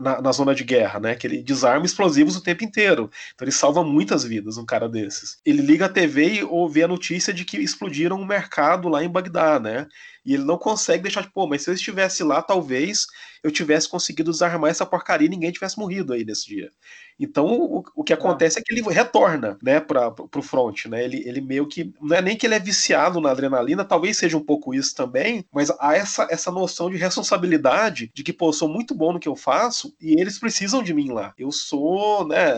na, 0.00 0.20
na, 0.20 0.32
zona 0.32 0.52
de 0.52 0.64
guerra, 0.64 0.98
né? 0.98 1.14
Que 1.14 1.24
ele 1.24 1.40
desarma 1.40 1.86
explosivos 1.86 2.34
o 2.34 2.42
tempo 2.42 2.64
inteiro. 2.64 3.08
Então 3.32 3.44
ele 3.44 3.52
salva 3.52 3.84
muitas 3.84 4.24
vidas, 4.24 4.58
um 4.58 4.66
cara 4.66 4.88
desses. 4.88 5.38
Ele 5.46 5.62
liga 5.62 5.86
a 5.86 5.88
TV 5.88 6.40
e 6.40 6.42
ouve 6.42 6.82
a 6.82 6.88
notícia 6.88 7.32
de 7.32 7.44
que 7.44 7.58
explodiram 7.58 8.20
um 8.20 8.26
mercado 8.26 8.88
lá 8.88 9.04
em 9.04 9.08
Bagdá, 9.08 9.60
né? 9.60 9.86
E 10.24 10.34
ele 10.34 10.42
não 10.42 10.58
consegue 10.58 11.04
deixar 11.04 11.20
de, 11.20 11.30
pô, 11.30 11.46
mas 11.46 11.62
se 11.62 11.70
eu 11.70 11.74
estivesse 11.74 12.24
lá, 12.24 12.42
talvez 12.42 13.06
eu 13.44 13.50
tivesse 13.52 13.88
conseguido 13.88 14.32
desarmar 14.32 14.72
essa 14.72 14.84
porcaria 14.84 15.26
e 15.26 15.30
ninguém 15.30 15.52
tivesse 15.52 15.78
morrido 15.78 16.12
aí 16.12 16.24
nesse 16.24 16.48
dia. 16.48 16.72
Então, 17.18 17.46
o, 17.46 17.84
o 17.94 18.02
que 18.02 18.12
acontece 18.12 18.58
é. 18.58 18.60
é 18.60 18.64
que 18.64 18.74
ele 18.74 18.82
retorna, 18.92 19.56
né, 19.62 19.78
para 19.78 20.12
o 20.34 20.42
front, 20.42 20.86
né? 20.86 21.04
Ele, 21.04 21.22
ele 21.24 21.40
meio 21.40 21.68
que 21.68 21.94
não 22.00 22.16
é 22.16 22.20
nem 22.20 22.36
que 22.36 22.44
ele 22.44 22.56
é 22.56 22.58
viciado 22.58 23.20
na 23.20 23.30
adrenalina, 23.30 23.84
talvez 23.84 24.16
seja 24.16 24.36
um 24.36 24.44
pouco 24.44 24.74
isso 24.74 24.96
também, 24.96 25.46
mas 25.52 25.70
há 25.78 25.94
essa, 25.94 26.26
essa 26.28 26.50
noção 26.50 26.90
de 26.90 26.96
responsabilidade 26.96 27.75
de 27.90 28.22
que, 28.24 28.32
pô, 28.32 28.48
eu 28.48 28.52
sou 28.52 28.68
muito 28.68 28.94
bom 28.94 29.12
no 29.12 29.20
que 29.20 29.28
eu 29.28 29.36
faço 29.36 29.94
e 30.00 30.20
eles 30.20 30.38
precisam 30.38 30.82
de 30.82 30.92
mim 30.92 31.10
lá. 31.10 31.32
Eu 31.38 31.52
sou, 31.52 32.26
né, 32.26 32.54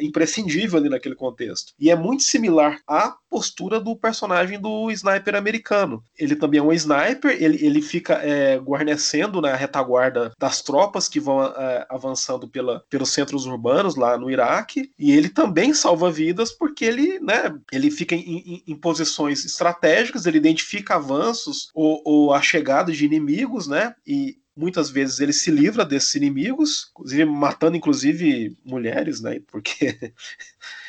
imprescindível 0.00 0.78
ali 0.78 0.88
naquele 0.88 1.14
contexto. 1.14 1.72
E 1.78 1.90
é 1.90 1.96
muito 1.96 2.22
similar 2.22 2.80
à 2.86 3.16
postura 3.32 3.80
do 3.80 3.96
personagem 3.96 4.60
do 4.60 4.90
sniper 4.90 5.34
americano. 5.34 6.04
Ele 6.18 6.36
também 6.36 6.60
é 6.60 6.62
um 6.62 6.70
sniper 6.70 7.34
ele, 7.42 7.64
ele 7.64 7.80
fica 7.80 8.14
é, 8.14 8.58
guarnecendo 8.58 9.40
na 9.40 9.56
retaguarda 9.56 10.32
das 10.38 10.60
tropas 10.60 11.08
que 11.08 11.18
vão 11.18 11.42
é, 11.42 11.86
avançando 11.88 12.46
pela, 12.46 12.84
pelos 12.90 13.08
centros 13.08 13.46
urbanos 13.46 13.96
lá 13.96 14.18
no 14.18 14.30
Iraque, 14.30 14.90
e 14.98 15.12
ele 15.12 15.30
também 15.30 15.72
salva 15.72 16.10
vidas 16.10 16.52
porque 16.52 16.84
ele, 16.84 17.18
né, 17.20 17.58
ele 17.72 17.90
fica 17.90 18.14
em, 18.14 18.20
em, 18.20 18.62
em 18.66 18.76
posições 18.76 19.46
estratégicas, 19.46 20.26
ele 20.26 20.36
identifica 20.36 20.96
avanços 20.96 21.70
ou, 21.74 22.02
ou 22.04 22.34
a 22.34 22.42
chegada 22.42 22.92
de 22.92 23.06
inimigos, 23.06 23.66
né, 23.66 23.94
e 24.06 24.36
muitas 24.54 24.90
vezes 24.90 25.20
ele 25.20 25.32
se 25.32 25.50
livra 25.50 25.86
desses 25.86 26.14
inimigos, 26.14 26.90
inclusive 26.90 27.24
matando 27.24 27.76
inclusive 27.78 28.54
mulheres, 28.62 29.22
né, 29.22 29.40
porque 29.50 30.12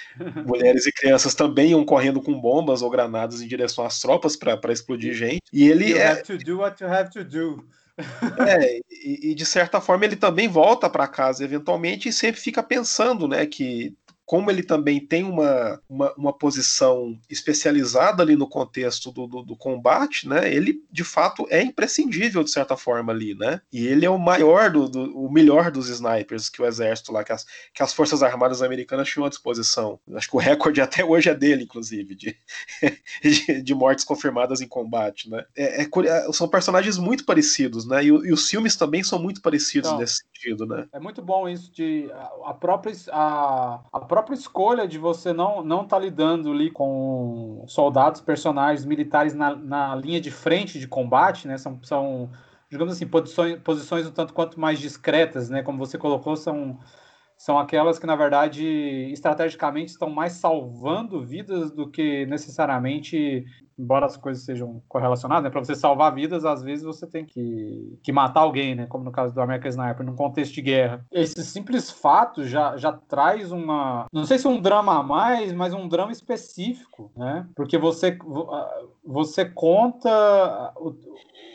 mulheres 0.46 0.86
e 0.86 0.92
crianças 0.92 1.34
também 1.34 1.72
iam 1.72 1.84
correndo 1.86 2.22
com 2.22 2.40
bombas 2.40 2.82
ou 2.82 2.90
granadas 2.90 3.42
em 3.42 3.48
direção 3.48 3.86
às 3.86 4.00
tropas 4.00 4.36
para 4.36 4.72
explodir 4.72 5.14
gente. 5.14 5.42
E 5.52 5.68
ele 5.68 5.92
you 5.92 5.98
é. 5.98 6.08
Have 6.08 6.24
to 6.24 6.38
do 6.38 6.60
what 6.60 6.84
you 6.84 6.90
have 6.90 7.12
to 7.12 7.24
do. 7.24 7.64
é, 8.48 8.80
e, 8.90 9.32
e, 9.32 9.36
de 9.36 9.46
certa 9.46 9.80
forma 9.80 10.06
ele 10.06 10.16
também 10.16 10.48
volta 10.48 10.90
para 10.90 11.08
casa 11.08 11.44
eventualmente 11.44 12.10
e 12.10 12.14
sempre 12.14 12.42
fica 12.42 12.64
pensando, 12.64 13.28
né, 13.28 13.46
que 13.46 13.96
como 14.34 14.50
ele 14.50 14.64
também 14.64 15.00
tem 15.00 15.24
uma, 15.24 15.80
uma, 15.88 16.12
uma, 16.16 16.34
posição 16.34 17.16
especializada 17.30 18.24
ali 18.24 18.36
no 18.36 18.50
contexto 18.50 19.12
do, 19.12 19.28
do, 19.28 19.44
do, 19.44 19.56
combate, 19.56 20.28
né? 20.28 20.52
Ele 20.52 20.84
de 20.92 21.04
fato 21.04 21.46
é 21.52 21.62
imprescindível 21.62 22.44
de 22.44 22.50
certa 22.50 22.76
forma 22.76 23.14
ali, 23.14 23.36
né? 23.36 23.62
E 23.72 23.86
ele 23.86 24.08
é 24.08 24.10
o 24.10 24.18
maior 24.18 24.72
do, 24.72 24.90
do 24.90 25.04
o 25.16 25.32
melhor 25.32 25.70
dos 25.70 25.88
snipers 25.88 26.50
que 26.50 26.60
o 26.60 26.66
exército 26.66 27.12
lá, 27.12 27.24
que 27.24 27.32
as, 27.32 27.46
que 27.76 27.84
as 27.84 27.94
forças 27.94 28.24
armadas 28.24 28.64
americanas 28.64 29.08
tinham 29.08 29.28
à 29.28 29.30
disposição. 29.30 30.00
Acho 30.16 30.28
que 30.28 30.36
o 30.36 30.40
recorde 30.40 30.82
até 30.82 31.06
hoje 31.06 31.30
é 31.30 31.36
dele, 31.36 31.66
inclusive, 31.66 32.16
de, 32.16 32.36
de, 33.22 33.62
de 33.62 33.76
mortes 33.76 34.04
confirmadas 34.04 34.62
em 34.62 34.68
combate, 34.68 35.30
né? 35.30 35.46
É, 35.56 35.84
é, 35.84 35.88
é 36.08 36.32
são 36.34 36.48
personagens 36.48 36.98
muito 36.98 37.24
parecidos, 37.24 37.86
né? 37.86 38.04
E, 38.04 38.08
e, 38.08 38.34
os 38.34 38.50
filmes 38.50 38.76
também 38.76 39.04
são 39.04 39.20
muito 39.20 39.44
parecidos 39.44 39.92
então, 39.92 40.00
nesse 40.00 40.24
sentido, 40.24 40.66
né? 40.66 40.88
É 40.92 41.00
muito 41.00 41.22
bom 41.22 41.48
isso 41.48 41.72
de 41.72 42.10
a 42.44 42.54
própria 42.56 42.96
a, 43.12 43.80
a 43.94 44.00
própria 44.00 44.23
escolha 44.32 44.88
de 44.88 44.98
você 44.98 45.34
não 45.34 45.64
não 45.64 45.86
tá 45.86 46.00
lidando 46.00 46.52
ali 46.52 46.72
com 46.72 47.66
soldados, 47.68 48.22
personagens 48.22 48.86
militares 48.86 49.34
na, 49.34 49.56
na 49.56 49.96
linha 49.96 50.22
de 50.22 50.32
frente 50.32 50.80
de 50.80 50.88
combate, 50.88 51.48
né? 51.48 51.58
São, 51.58 51.80
são 51.84 52.32
digamos 52.70 52.94
assim, 52.94 53.08
posições, 53.08 53.60
posições 53.60 54.08
um 54.08 54.12
tanto 54.12 54.34
quanto 54.34 54.60
mais 54.60 54.80
discretas, 54.80 55.50
né? 55.50 55.64
Como 55.64 55.78
você 55.78 55.98
colocou, 55.98 56.36
são 56.36 56.80
são 57.38 57.60
aquelas 57.60 58.00
que, 58.00 58.06
na 58.06 58.16
verdade, 58.16 58.66
estrategicamente 59.12 59.92
estão 59.92 60.10
mais 60.10 60.34
salvando 60.34 61.26
vidas 61.26 61.72
do 61.72 61.90
que 61.90 62.26
necessariamente 62.28 63.44
embora 63.78 64.06
as 64.06 64.18
coisas 64.18 64.44
sejam 64.44 64.82
correlacionadas, 64.88 65.44
né, 65.44 65.50
para 65.50 65.64
você 65.64 65.76
salvar 65.76 66.14
vidas, 66.14 66.46
às 66.46 66.62
vezes 66.62 66.84
você 66.84 67.08
tem 67.08 67.26
que, 67.26 67.98
que 68.02 68.12
matar 68.12 68.42
alguém, 68.42 68.76
né, 68.76 68.86
como 68.88 69.04
no 69.04 69.12
caso 69.12 69.34
do 69.34 69.42
American 69.42 69.70
Sniper, 69.70 70.06
num 70.06 70.16
contexto 70.16 70.54
de 70.54 70.62
guerra. 70.62 71.06
Esse 71.12 71.44
simples 71.44 71.90
fato 71.90 72.46
já, 72.46 72.78
já 72.78 72.92
traz 72.92 73.52
uma, 73.52 74.08
não 74.12 74.26
sei 74.26 74.38
se 74.38 74.48
um 74.48 74.62
drama 74.62 75.00
a 75.00 75.04
mais, 75.04 75.54
mas 75.54 75.74
um 75.74 75.88
drama 75.88 76.12
específico, 76.12 77.12
né, 77.16 77.48
porque 77.56 77.78
você, 77.78 78.18
você 79.06 79.46
conta 79.46 80.74
o, 80.78 80.96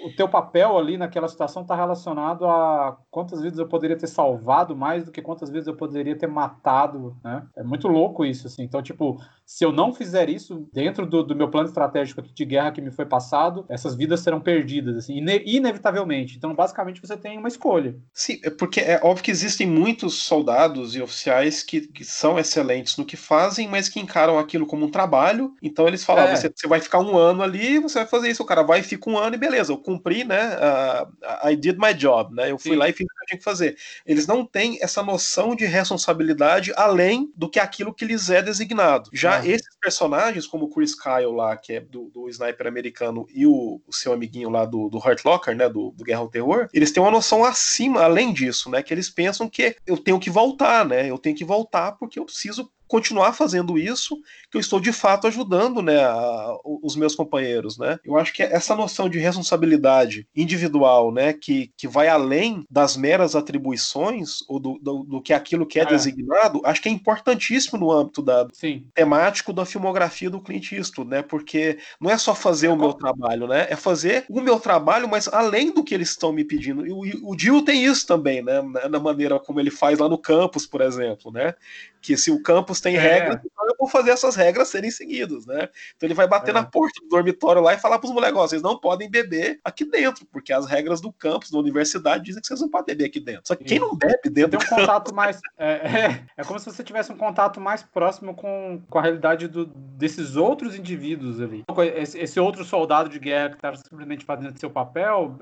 o 0.05 0.15
teu 0.17 0.29
papel 0.29 0.77
ali 0.77 0.97
naquela 0.97 1.29
situação 1.29 1.63
está 1.63 1.75
relacionado 1.75 2.47
a 2.47 2.97
quantas 3.11 3.41
vidas 3.41 3.59
eu 3.59 3.69
poderia 3.69 3.97
ter 3.97 4.07
salvado 4.07 4.77
mais 4.77 5.05
do 5.05 5.13
que 5.13 5.23
quantas 5.23 5.51
vezes 5.51 5.67
eu 5.67 5.77
poderia 5.77 6.17
ter 6.17 6.27
matado, 6.27 7.17
né? 7.23 7.47
É 7.57 7.63
muito 7.63 7.89
louco 7.89 8.25
isso, 8.25 8.47
assim. 8.47 8.63
Então, 8.63 8.83
tipo, 8.83 9.21
se 9.45 9.65
eu 9.65 9.73
não 9.73 9.93
fizer 9.93 10.29
isso 10.29 10.69
dentro 10.73 11.07
do, 11.07 11.23
do 11.23 11.35
meu 11.35 11.49
plano 11.49 11.69
estratégico 11.69 11.99
estratégico 11.99 12.23
de 12.23 12.45
guerra 12.45 12.73
que 12.73 12.81
me 12.81 12.91
foi 12.91 13.07
passado, 13.07 13.65
essas 13.69 13.95
vidas 13.95 14.21
serão 14.21 14.41
perdidas, 14.41 14.97
assim, 14.97 15.17
ine 15.17 15.43
inevitavelmente. 15.45 16.37
Então, 16.37 16.55
basicamente, 16.55 17.01
você 17.01 17.17
tem 17.17 17.39
uma 17.39 17.49
escolha. 17.49 17.97
Sim, 18.13 18.41
é 18.45 18.51
porque 18.51 18.81
é 18.81 19.01
óbvio 19.03 19.25
que 19.25 19.31
existem 19.31 19.67
muitos 19.67 20.15
soldados 20.15 20.95
e 20.95 21.03
oficiais 21.03 21.63
que, 21.63 21.83
que 21.89 22.05
são 22.05 22.39
excelentes 22.39 22.97
no 22.97 23.05
que 23.05 23.17
fazem, 23.17 23.69
mas 23.69 23.89
que 23.89 24.01
encaram 24.01 24.39
aquilo 24.39 24.67
como 24.67 24.87
um 24.87 24.91
trabalho. 24.91 25.55
Então 25.63 25.87
eles 25.87 26.05
falam: 26.05 26.25
é. 26.25 26.37
você, 26.37 26.51
você, 26.55 26.67
vai 26.67 26.81
ficar 26.81 27.01
um 27.01 27.17
ano 27.17 27.38
ali, 27.43 27.79
você 27.79 28.01
vai 28.01 28.09
fazer 28.09 28.31
isso. 28.31 28.43
O 28.43 28.47
cara 28.47 28.63
vai 28.63 28.81
e 28.81 28.83
fica 28.83 29.09
um 29.09 29.19
ano 29.19 29.35
e 29.35 29.39
beleza, 29.39 29.73
eu 29.73 29.79
cumpri, 29.79 30.25
né? 30.25 30.57
Uh, 30.57 31.49
I 31.51 31.57
did 31.57 31.79
my 31.79 31.95
job, 31.95 32.35
né? 32.35 32.51
Eu 32.51 32.59
fui 32.59 32.73
Sim. 32.73 32.77
lá 32.77 32.89
e 32.89 32.93
fiz 32.93 33.07
o 33.07 33.09
que 33.09 33.23
eu 33.23 33.27
tinha 33.27 33.39
que 33.39 33.45
fazer. 33.45 33.77
Eles 34.07 34.27
não 34.27 34.45
têm 34.45 34.79
essa 34.81 35.03
noção 35.03 35.55
de 35.55 35.65
responsabilidade 35.65 36.73
além 36.77 37.33
do 37.37 37.49
que 37.49 37.59
aquilo 37.59 37.95
que 37.95 38.05
lhes 38.05 38.31
é 38.31 38.43
designado. 38.43 39.11
Já 39.13 39.45
é. 39.45 39.49
esses 39.49 39.77
personagens, 39.81 40.47
como 40.47 40.67
o 40.67 40.71
Chris 40.71 40.95
Kyle 40.95 41.35
lá, 41.35 41.57
que 41.57 41.75
é 41.75 41.81
do, 41.81 42.11
do 42.11 42.29
sniper 42.29 42.67
americano, 42.67 43.27
e 43.35 43.47
o, 43.47 43.81
o, 43.87 43.93
seu 43.93 44.13
amiguinho 44.13 44.51
lá 44.51 44.65
do, 44.65 44.89
do 44.89 44.99
Hurt 44.99 45.25
Locker, 45.25 45.57
né? 45.57 45.69
Do, 45.69 45.93
do 45.93 46.05
Guerra 46.05 46.21
ao 46.21 46.29
Terror, 46.29 46.69
eles 46.73 46.93
têm 46.93 47.03
uma 47.03 47.11
noção 47.11 47.45
acima, 47.45 48.03
além 48.03 48.33
disso, 48.33 48.71
né? 48.71 48.83
Que 48.83 48.93
eles 48.93 49.11
pensam 49.11 49.49
que 49.49 49.77
eu 49.87 49.97
tenho 49.97 50.19
que 50.19 50.31
voltar, 50.31 50.85
né? 50.85 51.09
Eu 51.11 51.19
tenho 51.19 51.37
que 51.37 51.45
voltar 51.45 51.93
porque 51.93 52.19
eu 52.19 52.25
preciso 52.25 52.71
continuar 52.89 53.33
fazendo 53.33 53.79
isso, 53.79 54.17
que 54.51 54.57
eu 54.57 54.61
estou 54.61 54.81
de 54.81 54.93
fato 54.93 55.27
ajudando 55.27 55.83
né, 55.83 56.03
a, 56.03 56.57
os 56.83 56.97
meus 56.97 57.15
companheiros. 57.15 57.79
Né? 57.79 57.99
Eu 58.05 58.17
acho 58.17 58.33
que 58.33 58.43
essa 58.43 58.75
noção 58.75 59.09
de 59.09 59.19
responsabilidade 59.19 60.27
individual, 60.35 61.13
né, 61.13 61.33
que, 61.33 61.71
que 61.77 61.87
vai 61.87 62.09
além 62.09 62.65
das 62.71 62.97
meras 62.97 63.37
atribuições 63.37 64.39
ou 64.49 64.59
do, 64.59 64.79
do, 64.79 65.05
do 65.05 65.23
que 65.23 65.33
aquilo 65.33 65.67
que 65.67 65.79
é, 65.79 65.83
é, 65.83 65.87
designado, 65.87 66.61
acho 66.65 66.83
que 66.83 66.89
é 66.89 66.93
importantíssimo 66.93 67.79
no 67.79 67.91
âmbito 67.91 68.23
da, 68.23 68.47
temático 68.95 69.53
da 69.53 69.67
filmografia 69.67 70.31
do 70.31 70.41
Clint 70.41 70.73
Eastwood, 70.73 71.11
né? 71.11 71.23
Porque 71.23 71.79
não 72.01 72.11
é 72.11 72.17
só 72.17 72.35
fazer 72.35 72.69
é 72.69 72.71
o 72.71 72.77
meu 72.77 72.93
trabalho, 72.93 73.47
né? 73.47 73.67
É 73.69 73.77
fazer 73.77 74.25
o 74.29 74.41
meu 74.41 74.59
trabalho, 74.59 75.09
mas 75.09 75.29
além 75.29 75.73
do 75.73 75.85
que 75.85 75.95
eles 75.95 76.11
estão 76.11 76.33
me 76.33 76.45
pedindo. 76.45 76.87
E 76.87 76.93
o, 76.93 77.31
o 77.31 77.37
Dio 77.37 77.63
tem 77.63 77.85
isso 77.85 78.07
também, 78.07 78.43
né? 78.43 78.63
Na 78.89 78.99
maneira 78.99 79.39
como 79.39 79.61
ele 79.61 79.71
faz 79.71 79.99
lá 79.99 80.09
no 80.09 80.19
campus, 80.19 80.67
por 80.67 80.81
exemplo, 80.81 81.31
né? 81.31 81.55
Que 82.01 82.17
se 82.17 82.31
o 82.31 82.43
campus 82.43 82.78
tem 82.81 82.97
é. 82.97 83.01
regras, 83.01 83.41
então 83.45 83.67
eu 83.67 83.75
vou 83.79 83.89
fazer 83.89 84.11
essas 84.11 84.35
regras 84.37 84.69
serem 84.69 84.91
seguidas, 84.91 85.47
né? 85.47 85.69
Então 85.97 86.07
ele 86.07 86.15
vai 86.15 86.27
bater 86.27 86.51
é. 86.51 86.55
na 86.55 86.65
porta 86.65 87.01
do 87.03 87.09
dormitório 87.09 87.63
lá 87.63 87.75
e 87.75 87.79
falar 87.79 87.99
pros 87.99 88.13
moleques, 88.13 88.39
vocês 88.39 88.63
não 88.63 88.79
podem 88.79 89.11
beber 89.11 89.61
aqui 89.65 89.85
dentro, 89.85 90.27
porque 90.27 90.53
as 90.53 90.67
regras 90.67 91.01
do 91.01 91.13
campus, 91.13 91.51
da 91.51 91.59
universidade, 91.59 92.25
dizem 92.25 92.41
que 92.41 92.47
vocês 92.47 92.61
não 92.61 92.69
podem 92.69 92.95
beber 92.95 93.07
aqui 93.07 93.21
dentro. 93.21 93.43
Só 93.45 93.55
que 93.55 93.65
quem 93.65 93.79
não 93.79 93.97
bebe 93.97 94.29
dentro 94.31 94.59
tem 94.59 94.67
um 94.67 94.81
contato 94.81 95.15
mais. 95.15 95.41
É, 95.57 95.73
é, 95.73 96.25
é, 96.37 96.45
como 96.45 96.59
se 96.59 96.67
você 96.67 96.83
tivesse 96.83 97.13
um 97.13 97.17
contato 97.17 97.61
mais 97.61 97.83
próximo 97.83 98.35
com, 98.35 98.81
com 98.89 98.99
a 98.99 99.03
realidade 99.03 99.49
do, 99.49 99.67
desses 99.67 100.37
outros 100.37 100.75
indivíduos 100.75 101.41
ali. 101.41 101.65
Esse, 101.97 102.19
esse 102.19 102.41
outro 102.41 102.65
soldado 102.65 103.09
de 103.09 103.19
guerra 103.19 103.51
que 103.51 103.57
está 103.57 103.75
simplesmente 103.75 104.25
fazendo 104.25 104.59
seu 104.59 104.71
papel. 104.71 105.37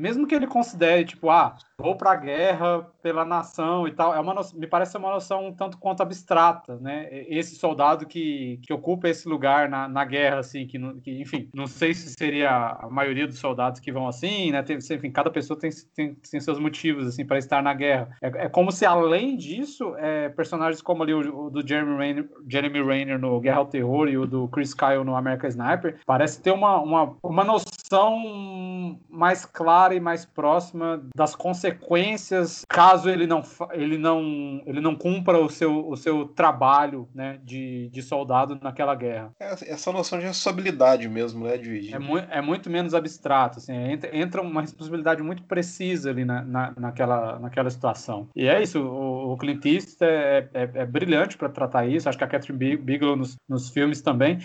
Mesmo 0.00 0.26
que 0.26 0.34
ele 0.34 0.46
considere, 0.46 1.04
tipo, 1.04 1.28
ah, 1.28 1.56
vou 1.78 1.94
para 1.94 2.12
a 2.12 2.16
guerra 2.16 2.86
pela 3.02 3.24
nação 3.24 3.86
e 3.86 3.92
tal, 3.92 4.14
é 4.14 4.20
uma 4.20 4.34
me 4.54 4.66
parece 4.66 4.96
uma 4.96 5.10
noção 5.10 5.48
um 5.48 5.52
tanto 5.52 5.78
quanto 5.78 6.02
abstrata, 6.02 6.78
né? 6.80 7.08
Esse 7.28 7.56
soldado 7.56 8.06
que, 8.06 8.58
que 8.62 8.72
ocupa 8.72 9.08
esse 9.08 9.28
lugar 9.28 9.68
na, 9.68 9.88
na 9.88 10.04
guerra, 10.04 10.38
assim, 10.38 10.66
que, 10.66 10.78
que, 11.00 11.20
enfim, 11.20 11.48
não 11.54 11.66
sei 11.66 11.92
se 11.92 12.14
seria 12.18 12.78
a 12.80 12.88
maioria 12.88 13.26
dos 13.26 13.38
soldados 13.38 13.80
que 13.80 13.92
vão 13.92 14.08
assim, 14.08 14.50
né? 14.50 14.62
Tem, 14.62 14.76
enfim, 14.76 15.10
cada 15.10 15.30
pessoa 15.30 15.58
tem, 15.58 15.70
tem, 15.94 16.14
tem 16.14 16.40
seus 16.40 16.58
motivos, 16.58 17.06
assim, 17.06 17.24
para 17.24 17.38
estar 17.38 17.62
na 17.62 17.74
guerra. 17.74 18.08
É, 18.22 18.46
é, 18.46 18.48
como 18.48 18.72
se, 18.72 18.86
além 18.86 19.36
disso, 19.36 19.94
é, 19.98 20.28
personagens 20.30 20.80
como 20.80 21.02
ali 21.02 21.12
o, 21.12 21.46
o 21.46 21.50
do 21.50 21.66
Jeremy 21.66 21.96
Renner, 21.98 22.28
Jeremy 22.48 22.82
Renner 22.82 23.18
no 23.18 23.38
Guerra 23.40 23.58
ao 23.58 23.66
Terror 23.66 24.08
e 24.08 24.16
o 24.16 24.26
do 24.26 24.48
Chris 24.48 24.72
Kyle 24.72 25.04
no 25.04 25.14
American 25.14 25.48
Sniper, 25.48 25.98
parece 26.06 26.42
ter 26.42 26.52
uma, 26.52 26.80
uma, 26.80 27.16
uma 27.22 27.44
noção 27.44 28.98
mais 29.08 29.44
clara 29.44 29.89
clara 29.90 29.94
e 29.94 30.00
mais 30.00 30.24
próxima 30.24 31.02
das 31.14 31.34
consequências 31.34 32.64
caso 32.68 33.10
ele 33.10 33.26
não, 33.26 33.42
ele 33.72 33.98
não, 33.98 34.62
ele 34.64 34.80
não 34.80 34.94
cumpra 34.94 35.38
o 35.38 35.48
seu, 35.48 35.88
o 35.88 35.96
seu 35.96 36.26
trabalho 36.26 37.08
né, 37.14 37.38
de, 37.44 37.88
de 37.90 38.02
soldado 38.02 38.58
naquela 38.62 38.94
guerra. 38.94 39.32
É, 39.40 39.50
essa 39.72 39.92
noção 39.92 40.18
de 40.18 40.26
responsabilidade 40.26 41.08
mesmo, 41.08 41.44
né, 41.44 41.56
de... 41.56 41.92
É, 41.92 41.98
mu 41.98 42.18
é 42.18 42.40
muito 42.40 42.70
menos 42.70 42.94
abstrato, 42.94 43.58
assim, 43.58 43.74
entra, 43.74 44.16
entra 44.16 44.42
uma 44.42 44.60
responsabilidade 44.60 45.22
muito 45.22 45.42
precisa 45.42 46.10
ali 46.10 46.24
na, 46.24 46.42
na, 46.42 46.72
naquela, 46.78 47.38
naquela 47.38 47.70
situação. 47.70 48.28
E 48.36 48.46
é 48.46 48.62
isso, 48.62 48.80
o, 48.80 49.32
o 49.32 49.36
Clint 49.36 49.64
Eastwood 49.64 50.12
é, 50.12 50.48
é, 50.54 50.70
é 50.74 50.86
brilhante 50.86 51.36
para 51.36 51.48
tratar 51.48 51.86
isso, 51.86 52.08
acho 52.08 52.18
que 52.18 52.24
a 52.24 52.28
Catherine 52.28 52.76
Bigelow 52.76 53.16
nos, 53.16 53.36
nos 53.48 53.70
filmes 53.70 54.00
também. 54.00 54.38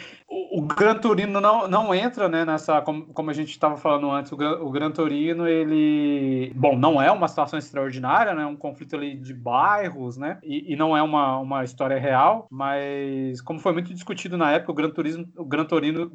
O, 0.51 0.61
Gran 0.61 0.95
Turino 0.95 1.39
não, 1.39 1.65
não 1.65 1.95
entra 1.95 2.27
né, 2.27 2.43
nessa, 2.43 2.81
como, 2.81 3.05
como 3.05 3.29
a 3.29 3.33
gente 3.33 3.51
estava 3.51 3.77
falando 3.77 4.11
antes, 4.11 4.33
o, 4.33 4.35
o 4.35 4.69
Gran 4.69 4.91
Turino 4.91 5.47
ele, 5.47 6.51
bom, 6.53 6.77
não 6.77 7.01
é 7.01 7.09
uma 7.09 7.29
situação 7.29 7.57
extraordinária, 7.57 8.33
né? 8.33 8.43
É 8.43 8.45
um 8.45 8.55
conflito 8.55 8.97
ali 8.97 9.15
de 9.15 9.33
bairros, 9.33 10.17
né? 10.17 10.37
E, 10.43 10.73
e, 10.73 10.75
não 10.75 10.95
é 10.95 11.01
uma, 11.01 11.37
uma 11.39 11.63
história 11.63 11.97
real, 11.97 12.47
mas 12.51 13.39
como 13.41 13.59
foi 13.59 13.71
muito 13.71 13.93
discutido 13.93 14.37
na 14.37 14.51
época, 14.51 14.73
o 14.73 14.75
Gran 14.75 14.89
Turismo, 14.89 15.25
o 15.37 15.45
Gran 15.45 15.63
Torino 15.63 16.11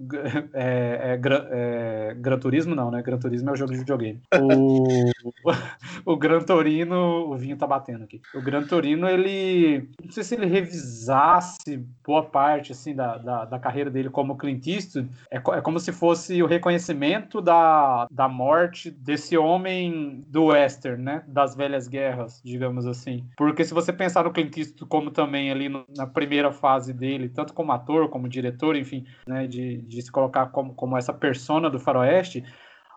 é, 0.52 1.18
é, 1.18 1.20
é, 1.50 2.14
Gran 2.14 2.38
Turismo 2.38 2.74
não, 2.74 2.90
né? 2.90 3.00
Gran 3.02 3.18
Turismo 3.18 3.48
é 3.48 3.52
o 3.52 3.56
jogo 3.56 3.72
de 3.72 3.78
videogame. 3.78 4.20
O, 4.38 6.12
o 6.12 6.16
Gran 6.16 6.40
Torino, 6.40 7.30
o 7.30 7.37
vinho 7.37 7.56
tá 7.56 7.66
batendo 7.66 8.04
aqui. 8.04 8.20
O 8.35 8.42
Gran 8.42 8.64
Torino, 8.64 9.09
ele, 9.09 9.88
não 10.04 10.11
sei 10.11 10.22
se 10.22 10.35
ele 10.35 10.46
revisasse 10.46 11.78
boa 12.04 12.22
parte, 12.22 12.72
assim, 12.72 12.94
da, 12.94 13.16
da, 13.16 13.44
da 13.46 13.59
carreira 13.59 13.90
dele 13.90 14.10
como 14.11 14.37
Clint 14.37 14.66
Eastwood, 14.66 15.11
é, 15.31 15.37
é 15.37 15.61
como 15.61 15.79
se 15.79 15.92
fosse 15.92 16.42
o 16.42 16.46
reconhecimento 16.46 17.40
da, 17.40 18.07
da 18.11 18.29
morte 18.29 18.90
desse 18.90 19.37
homem 19.37 20.25
do 20.29 20.46
western, 20.46 21.03
né? 21.03 21.25
Das 21.27 21.55
velhas 21.55 21.88
guerras, 21.88 22.40
digamos 22.44 22.87
assim. 22.87 23.25
Porque 23.37 23.64
se 23.64 23.75
você 23.75 23.92
pensar 23.92 24.25
no 24.25 24.33
Clint 24.33 24.57
Eastwood 24.57 24.88
como 24.88 25.11
também 25.11 25.51
ali 25.51 25.68
no, 25.68 25.85
na 25.96 26.07
primeira 26.07 26.53
fase 26.53 26.92
dele, 26.92 27.29
tanto 27.29 27.53
como 27.53 27.73
ator, 27.73 28.09
como 28.09 28.29
diretor, 28.29 28.77
enfim, 28.77 29.05
né? 29.27 29.46
De, 29.46 29.79
de 29.83 30.03
se 30.03 30.11
colocar 30.11 30.46
como, 30.46 30.75
como 30.75 30.96
essa 30.96 31.12
persona 31.12 31.70
do 31.70 31.79
faroeste, 31.79 32.44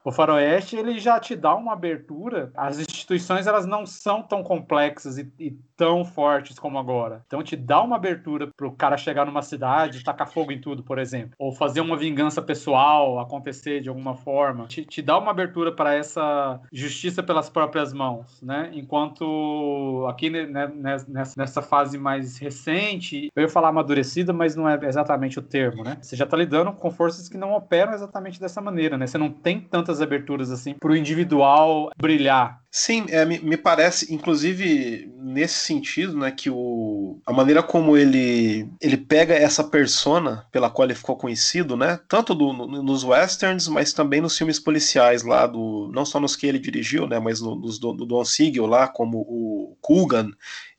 o 0.04 0.12
faroeste 0.12 0.76
ele 0.76 1.00
já 1.00 1.20
te 1.20 1.36
dá 1.36 1.56
uma 1.56 1.74
abertura. 1.74 2.52
As 2.56 2.78
instituições 2.78 3.48
elas 3.48 3.66
não 3.66 3.86
são 3.86 4.22
tão 4.22 4.44
complexas 4.44 5.18
e, 5.18 5.32
e 5.40 5.52
tão 5.76 6.06
fortes 6.06 6.60
como 6.60 6.78
agora. 6.78 7.24
Então 7.28 7.44
te 7.44 7.56
dá 7.56 7.82
uma 7.82 7.96
abertura 7.96 8.50
para 8.56 8.68
o 8.68 8.72
cara 8.72 8.98
chegar 8.98 9.26
numa 9.26 9.42
cidade 9.42 10.04
tacar 10.04 10.28
fogo 10.28 10.52
em 10.52 10.60
tudo, 10.60 10.84
por 10.84 10.98
exemplo, 10.98 11.32
ou 11.38 11.52
fazer 11.52 11.82
uma 11.82 11.98
vingança 11.98 12.42
pessoal 12.42 13.20
acontecer 13.20 13.82
de 13.82 13.90
alguma 13.90 14.16
forma. 14.16 14.66
Te, 14.68 14.86
te 14.86 15.02
dá 15.02 15.18
uma 15.18 15.32
abertura 15.32 15.72
para 15.72 15.94
essa 15.94 16.60
justiça 16.72 17.24
pelas 17.24 17.50
próprias 17.50 17.94
mãos, 17.94 18.42
né? 18.42 18.72
Enquanto 18.74 20.06
aqui 20.10 20.30
né, 20.30 20.72
nessa, 20.76 21.34
nessa 21.38 21.62
fase 21.62 21.98
mais 21.98 22.38
recente, 22.38 23.30
eu 23.36 23.44
ia 23.44 23.50
falar 23.50 23.70
amadurecida, 23.70 24.34
mas 24.34 24.56
não 24.56 24.68
é 24.68 24.80
exatamente 24.84 25.40
o 25.40 25.42
termo, 25.42 25.84
né? 25.84 25.98
Você 26.02 26.16
já 26.16 26.26
está 26.26 26.38
lidando 26.38 26.72
com 26.74 26.92
forças 26.92 27.30
que 27.30 27.38
não 27.38 27.54
operam 27.54 27.94
exatamente 27.94 28.40
dessa 28.40 28.62
maneira, 28.62 28.98
né? 28.98 29.08
Você 29.08 29.18
não 29.18 29.30
tem 29.30 29.60
tantas 29.60 30.02
aberturas 30.02 30.52
assim 30.52 30.74
para 30.74 30.92
o 30.92 30.96
individual 30.96 31.90
brilhar. 31.98 32.63
Sim, 32.76 33.06
é, 33.10 33.24
me, 33.24 33.38
me, 33.38 33.56
parece, 33.56 34.12
inclusive 34.12 35.08
nesse 35.20 35.60
sentido, 35.60 36.18
né, 36.18 36.32
que 36.32 36.50
o, 36.50 37.20
a 37.24 37.32
maneira 37.32 37.62
como 37.62 37.96
ele 37.96 38.68
ele 38.82 38.98
pega 38.98 39.36
essa 39.36 39.64
persona 39.64 40.48
pela 40.52 40.72
qual 40.72 40.88
ele 40.88 40.96
ficou 40.96 41.16
conhecido, 41.16 41.78
né, 41.78 42.00
tanto 42.08 42.34
do, 42.34 42.52
no, 42.52 42.82
nos 42.82 43.04
westerns, 43.04 43.68
mas 43.68 43.94
também 43.94 44.22
nos 44.22 44.36
filmes 44.36 44.60
policiais 44.60 45.22
lá 45.22 45.46
do, 45.46 45.92
não 45.94 46.04
só 46.04 46.20
nos 46.20 46.36
que 46.36 46.48
ele 46.48 46.58
dirigiu, 46.58 47.06
né, 47.08 47.20
mas 47.20 47.40
no, 47.40 47.56
nos 47.56 47.78
do, 47.78 47.94
do 47.94 48.08
Don 48.08 48.26
Siegel 48.26 48.66
lá, 48.66 48.88
como 48.88 49.20
o 49.20 49.78
Coogan 49.80 50.32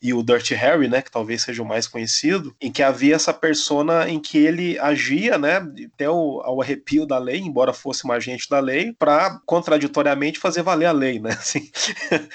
e 0.04 0.12
o 0.12 0.22
Dirty 0.22 0.54
Harry, 0.54 0.86
né, 0.86 1.00
que 1.00 1.10
talvez 1.10 1.40
seja 1.40 1.62
o 1.62 1.66
mais 1.66 1.86
conhecido, 1.86 2.54
em 2.60 2.70
que 2.70 2.82
havia 2.82 3.14
essa 3.14 3.32
persona 3.32 4.06
em 4.06 4.20
que 4.20 4.36
ele 4.36 4.78
agia, 4.78 5.38
né, 5.38 5.66
até 5.94 6.10
o, 6.10 6.42
ao 6.44 6.60
arrepio 6.60 7.06
da 7.06 7.16
lei, 7.16 7.38
embora 7.38 7.72
fosse 7.72 8.06
um 8.06 8.12
agente 8.12 8.46
da 8.46 8.60
lei, 8.60 8.92
para 8.92 9.40
contraditoriamente 9.46 10.38
fazer 10.38 10.62
valer 10.62 10.84
a 10.84 10.92
lei, 10.92 11.18
né, 11.18 11.30
assim, 11.40 11.70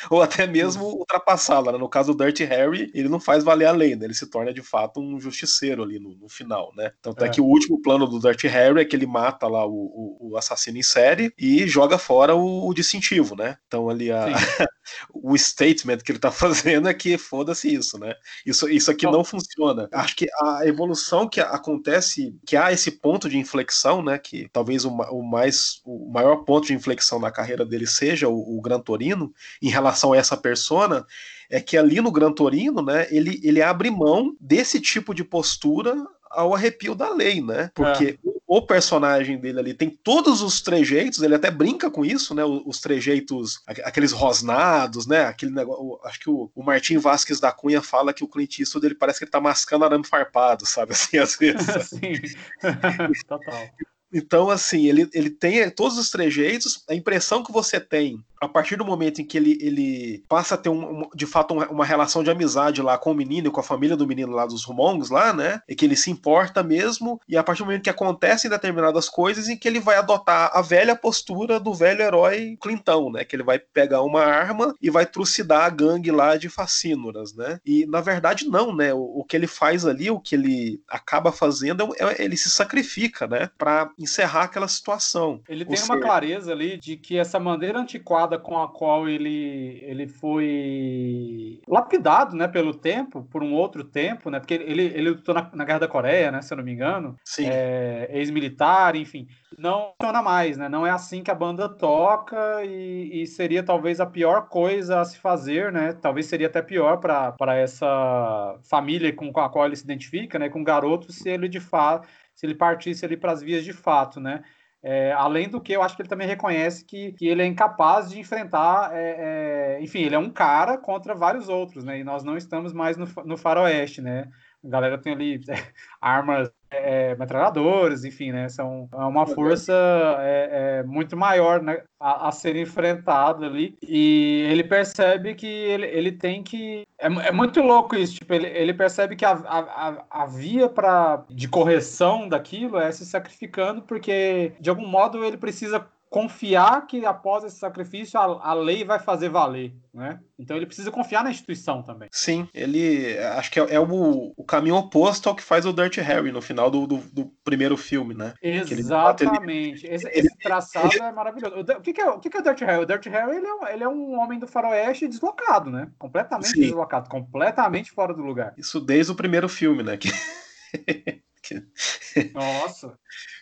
ou 0.09 0.19
até 0.19 0.47
mesmo 0.47 0.83
ultrapassá-la. 0.85 1.73
Né? 1.73 1.77
No 1.77 1.87
caso 1.87 2.11
do 2.11 2.23
Dirty 2.23 2.43
Harry, 2.43 2.89
ele 2.91 3.07
não 3.07 3.19
faz 3.19 3.43
valer 3.43 3.67
a 3.67 3.71
lei, 3.71 3.95
né, 3.95 4.05
ele 4.05 4.15
se 4.15 4.25
torna 4.25 4.51
de 4.51 4.63
fato 4.63 4.99
um 4.99 5.19
justiceiro 5.19 5.83
ali 5.83 5.99
no, 5.99 6.15
no 6.15 6.27
final, 6.27 6.73
né. 6.75 6.91
Tanto 7.03 7.23
é. 7.23 7.27
é. 7.27 7.29
que 7.29 7.39
o 7.39 7.45
último 7.45 7.79
plano 7.83 8.07
do 8.07 8.19
Dirty 8.19 8.47
Harry 8.47 8.81
é 8.81 8.85
que 8.85 8.95
ele 8.95 9.05
mata 9.05 9.47
lá 9.47 9.63
o, 9.63 10.17
o, 10.19 10.31
o 10.31 10.37
assassino 10.37 10.79
em 10.79 10.83
série 10.83 11.31
e 11.37 11.67
joga 11.67 11.99
fora 11.99 12.33
o, 12.35 12.73
distintivo, 12.73 13.35
né. 13.35 13.57
Então 13.67 13.91
ali 13.91 14.11
a, 14.11 14.25
o 15.13 15.37
statement 15.37 15.97
que 15.97 16.11
ele 16.11 16.17
está 16.17 16.31
fazendo 16.31 16.89
é 16.89 16.93
que 16.95 17.15
foda-se 17.15 17.58
isso, 17.67 17.97
né? 17.97 18.13
Isso, 18.45 18.69
isso 18.69 18.91
aqui 18.91 19.05
não 19.05 19.23
funciona. 19.23 19.87
Acho 19.91 20.15
que 20.15 20.27
a 20.41 20.65
evolução 20.65 21.27
que 21.27 21.41
acontece, 21.41 22.35
que 22.45 22.55
há 22.55 22.71
esse 22.71 22.91
ponto 22.91 23.29
de 23.29 23.37
inflexão, 23.37 24.01
né? 24.01 24.17
Que 24.17 24.47
talvez 24.51 24.85
o, 24.85 24.89
o 24.89 25.23
mais, 25.23 25.81
o 25.85 26.09
maior 26.11 26.37
ponto 26.37 26.67
de 26.67 26.73
inflexão 26.73 27.19
na 27.19 27.31
carreira 27.31 27.65
dele 27.65 27.87
seja 27.87 28.29
o, 28.29 28.57
o 28.57 28.61
Gran 28.61 28.79
Torino, 28.79 29.33
em 29.61 29.69
relação 29.69 30.13
a 30.13 30.17
essa 30.17 30.37
persona, 30.37 31.05
é 31.49 31.59
que 31.59 31.77
ali 31.77 31.99
no 31.99 32.11
Gran 32.11 32.31
Torino, 32.31 32.81
né? 32.81 33.07
Ele, 33.09 33.39
ele 33.43 33.61
abre 33.61 33.89
mão 33.89 34.35
desse 34.39 34.79
tipo 34.79 35.13
de 35.13 35.23
postura 35.23 35.95
ao 36.29 36.53
arrepio 36.53 36.93
da 36.93 37.09
lei, 37.13 37.41
né? 37.41 37.71
Porque 37.73 38.19
é 38.23 38.38
o 38.49 38.63
personagem 38.63 39.37
dele 39.37 39.59
ali 39.59 39.73
tem 39.75 39.91
todos 39.91 40.41
os 40.41 40.59
trejeitos, 40.59 41.21
ele 41.21 41.35
até 41.35 41.51
brinca 41.51 41.91
com 41.91 42.03
isso, 42.03 42.33
né? 42.33 42.43
Os 42.43 42.81
trejeitos, 42.81 43.61
aqueles 43.67 44.11
rosnados, 44.11 45.05
né? 45.05 45.25
Aquele 45.25 45.51
negócio. 45.51 45.99
Acho 46.03 46.19
que 46.19 46.31
o, 46.31 46.51
o 46.55 46.63
Martim 46.63 46.97
Vasquez 46.97 47.39
da 47.39 47.51
Cunha 47.51 47.79
fala 47.79 48.11
que 48.11 48.23
o 48.23 48.27
Clint 48.27 48.57
Eastwood 48.57 48.87
ele 48.87 48.95
parece 48.95 49.19
que 49.19 49.25
ele 49.25 49.31
tá 49.31 49.39
mascando 49.39 49.85
arame 49.85 50.03
farpado, 50.03 50.65
sabe? 50.65 50.93
Assim, 50.93 51.19
às 51.19 51.35
vezes. 51.37 51.89
Sim, 51.89 52.13
total. 53.29 53.69
Então, 54.11 54.49
assim, 54.49 54.87
ele, 54.87 55.07
ele 55.13 55.29
tem 55.29 55.69
todos 55.69 55.99
os 55.99 56.09
trejeitos, 56.09 56.83
a 56.89 56.95
impressão 56.95 57.43
que 57.43 57.51
você 57.51 57.79
tem 57.79 58.25
a 58.41 58.47
partir 58.47 58.75
do 58.75 58.85
momento 58.85 59.21
em 59.21 59.25
que 59.25 59.37
ele, 59.37 59.57
ele 59.61 60.23
passa 60.27 60.55
a 60.55 60.57
ter 60.57 60.69
um, 60.69 61.01
um, 61.01 61.09
de 61.13 61.25
fato 61.25 61.53
uma, 61.53 61.67
uma, 61.67 61.85
relação 61.85 62.23
de 62.23 62.31
amizade 62.31 62.81
lá 62.81 62.97
com 62.97 63.11
o 63.11 63.15
menino 63.15 63.47
e 63.47 63.51
com 63.51 63.59
a 63.59 63.63
família 63.63 63.97
do 63.97 64.07
menino 64.07 64.31
lá 64.31 64.45
dos 64.45 64.63
Rumongos 64.63 65.09
lá, 65.09 65.33
né? 65.33 65.61
E 65.67 65.75
que 65.75 65.85
ele 65.85 65.95
se 65.95 66.09
importa 66.09 66.63
mesmo, 66.63 67.19
e 67.27 67.35
a 67.35 67.43
partir 67.43 67.63
do 67.63 67.65
momento 67.65 67.83
que 67.83 67.89
acontecem 67.89 68.49
determinadas 68.49 69.09
coisas 69.09 69.49
em 69.49 69.57
que 69.57 69.67
ele 69.67 69.79
vai 69.79 69.97
adotar 69.97 70.51
a 70.53 70.61
velha 70.61 70.95
postura 70.95 71.59
do 71.59 71.73
velho 71.73 72.01
herói 72.01 72.57
Clintão, 72.61 73.11
né? 73.11 73.25
Que 73.25 73.35
ele 73.35 73.43
vai 73.43 73.59
pegar 73.59 74.01
uma 74.03 74.23
arma 74.23 74.73
e 74.81 74.89
vai 74.89 75.05
trucidar 75.05 75.65
a 75.65 75.69
gangue 75.69 76.11
lá 76.11 76.37
de 76.37 76.49
facínoras, 76.49 77.35
né? 77.35 77.59
E 77.65 77.85
na 77.85 78.01
verdade 78.01 78.47
não, 78.47 78.75
né? 78.75 78.93
O, 78.93 79.19
o 79.19 79.23
que 79.23 79.35
ele 79.35 79.47
faz 79.47 79.85
ali, 79.85 80.09
o 80.09 80.19
que 80.19 80.35
ele 80.35 80.81
acaba 80.87 81.31
fazendo 81.31 81.93
é, 81.97 82.21
é 82.21 82.23
ele 82.23 82.37
se 82.37 82.49
sacrifica, 82.49 83.27
né? 83.27 83.49
Para 83.57 83.89
encerrar 83.97 84.43
aquela 84.43 84.67
situação. 84.67 85.41
Ele 85.49 85.65
tem 85.65 85.81
uma 85.83 85.99
clareza 85.99 86.51
ali 86.51 86.77
de 86.77 86.95
que 86.95 87.17
essa 87.17 87.39
maneira 87.39 87.79
antiquada 87.79 88.28
com 88.37 88.61
a 88.61 88.67
qual 88.67 89.07
ele, 89.07 89.79
ele 89.83 90.07
foi 90.07 91.59
lapidado, 91.67 92.35
né, 92.35 92.47
pelo 92.47 92.73
tempo, 92.73 93.23
por 93.23 93.41
um 93.41 93.53
outro 93.53 93.83
tempo, 93.83 94.29
né, 94.29 94.39
porque 94.39 94.53
ele, 94.53 94.83
ele 94.83 95.11
lutou 95.11 95.33
na, 95.33 95.49
na 95.53 95.65
Guerra 95.65 95.79
da 95.79 95.87
Coreia, 95.87 96.31
né, 96.31 96.41
se 96.41 96.53
eu 96.53 96.57
não 96.57 96.63
me 96.63 96.71
engano. 96.71 97.15
É, 97.47 98.09
ex-militar, 98.11 98.95
enfim, 98.95 99.27
não 99.57 99.93
funciona 99.99 100.21
mais, 100.21 100.57
né, 100.57 100.69
não 100.69 100.85
é 100.85 100.91
assim 100.91 101.23
que 101.23 101.31
a 101.31 101.35
banda 101.35 101.67
toca 101.69 102.63
e, 102.63 103.21
e, 103.23 103.27
seria 103.27 103.63
talvez 103.63 103.99
a 103.99 104.05
pior 104.05 104.47
coisa 104.47 104.99
a 104.99 105.05
se 105.05 105.17
fazer, 105.17 105.71
né, 105.71 105.93
talvez 105.93 106.25
seria 106.25 106.47
até 106.47 106.61
pior 106.61 106.97
para 106.97 107.55
essa 107.55 108.59
família 108.69 109.13
com 109.13 109.31
a 109.39 109.49
qual 109.49 109.65
ele 109.65 109.75
se 109.75 109.83
identifica, 109.83 110.37
né, 110.37 110.49
com 110.49 110.61
o 110.61 110.65
garoto, 110.65 111.11
se 111.11 111.29
ele 111.29 111.47
de 111.47 111.59
fato, 111.59 112.07
se 112.35 112.45
ele 112.45 112.55
partisse 112.55 113.05
ali 113.05 113.17
para 113.17 113.31
as 113.31 113.41
vias 113.41 113.63
de 113.63 113.73
fato, 113.73 114.19
né, 114.19 114.43
é, 114.81 115.11
além 115.11 115.49
do 115.49 115.59
que, 115.59 115.73
eu 115.73 115.81
acho 115.81 115.95
que 115.95 116.01
ele 116.01 116.09
também 116.09 116.27
reconhece 116.27 116.85
que, 116.85 117.11
que 117.13 117.27
ele 117.27 117.41
é 117.41 117.45
incapaz 117.45 118.09
de 118.09 118.19
enfrentar. 118.19 118.91
É, 118.93 119.75
é, 119.77 119.81
enfim, 119.81 119.99
ele 119.99 120.15
é 120.15 120.19
um 120.19 120.29
cara 120.29 120.77
contra 120.77 121.13
vários 121.13 121.49
outros, 121.49 121.83
né? 121.83 121.99
E 121.99 122.03
nós 122.03 122.23
não 122.23 122.37
estamos 122.37 122.71
mais 122.71 122.95
no, 122.95 123.05
no 123.25 123.37
faroeste, 123.37 124.01
né? 124.01 124.29
A 124.63 124.69
galera 124.69 124.97
tem 124.97 125.13
ali 125.13 125.39
armas 125.99 126.49
é, 126.71 127.15
metralhadores, 127.15 128.03
enfim, 128.03 128.31
né? 128.31 128.47
São 128.49 128.87
é 128.93 128.97
uma 128.97 129.25
força 129.25 129.73
é, 130.19 130.49
é, 130.51 130.83
muito 130.83 131.17
maior 131.17 131.61
né, 131.61 131.81
a, 131.99 132.27
a, 132.27 132.31
ser 132.31 132.55
enfrentada 132.55 133.45
ali. 133.45 133.77
E 133.81 134.45
ele 134.49 134.63
percebe 134.63 135.35
que 135.35 135.47
ele, 135.47 135.85
ele 135.87 136.11
tem 136.11 136.43
que. 136.43 136.83
É, 136.99 137.07
é 137.07 137.31
muito 137.31 137.61
louco 137.61 137.95
isso. 137.95 138.15
Tipo, 138.15 138.33
ele, 138.33 138.47
ele 138.47 138.73
percebe 138.73 139.15
que 139.15 139.25
a, 139.25 139.31
a, 139.31 140.05
a 140.09 140.25
via 140.25 140.69
pra, 140.69 141.23
de 141.29 141.47
correção 141.47 142.27
daquilo 142.27 142.77
é 142.77 142.91
se 142.91 143.05
sacrificando, 143.05 143.81
porque 143.81 144.53
de 144.59 144.69
algum 144.69 144.87
modo 144.87 145.23
ele 145.23 145.37
precisa 145.37 145.85
confiar 146.09 146.87
que 146.87 147.05
após 147.05 147.43
esse 147.43 147.57
sacrifício 147.57 148.19
a, 148.19 148.49
a, 148.49 148.53
lei 148.53 148.83
vai 148.83 148.97
fazer 148.97 149.29
valer, 149.29 149.75
né? 149.93 150.19
Então 150.39 150.57
ele 150.57 150.65
precisa 150.65 150.89
confiar 150.89 151.23
na 151.23 151.29
instituição 151.29 151.83
também. 151.83 152.09
Sim, 152.11 152.47
ele 152.53 153.17
acho 153.19 153.51
que 153.51 153.59
é, 153.59 153.75
é 153.75 153.79
o, 153.79 154.33
o, 154.35 154.43
caminho 154.43 154.75
oposto 154.75 155.29
ao 155.29 155.35
que 155.35 155.43
faz 155.43 155.65
o 155.65 155.73
Dirty 155.73 156.01
Harry 156.01 156.31
no 156.31 156.41
final 156.41 156.71
do, 156.71 156.87
do, 156.87 156.97
do 156.97 157.25
primeiro 157.43 157.77
filme, 157.77 158.15
né? 158.15 158.33
Exatamente. 158.41 159.85
Ele, 159.85 159.95
esse, 159.95 160.07
ele, 160.07 160.27
esse, 160.27 160.37
traçado 160.39 160.89
ele, 160.91 161.03
é 161.03 161.11
maravilhoso. 161.11 161.59
O, 161.59 161.81
que, 161.81 161.93
que, 161.93 162.01
é, 162.01 162.09
o 162.09 162.19
que, 162.19 162.29
que 162.29 162.37
é 162.37 162.39
o 162.39 162.43
Dirty 162.43 162.65
Harry? 162.65 162.83
O 162.83 162.87
Dirty 162.87 163.09
Harry 163.09 163.37
ele 163.37 163.47
é, 163.47 163.53
um, 163.53 163.67
ele 163.67 163.83
é 163.83 163.87
um 163.87 164.19
homem 164.19 164.39
do 164.39 164.47
faroeste 164.47 165.07
deslocado, 165.07 165.69
né? 165.69 165.91
Completamente 165.99 166.49
Sim. 166.49 166.61
deslocado, 166.61 167.07
completamente 167.07 167.91
fora 167.91 168.15
do 168.15 168.23
lugar. 168.23 168.53
Isso 168.57 168.79
desde 168.79 169.11
o 169.11 169.15
primeiro 169.15 169.47
filme, 169.47 169.83
né? 169.83 169.95
Que... 169.95 170.09
Nossa. 172.33 172.97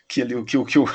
Que, 0.06 0.20
ele, 0.20 0.44
que, 0.44 0.58
que, 0.58 0.64
que 0.64 0.78
o, 0.78 0.86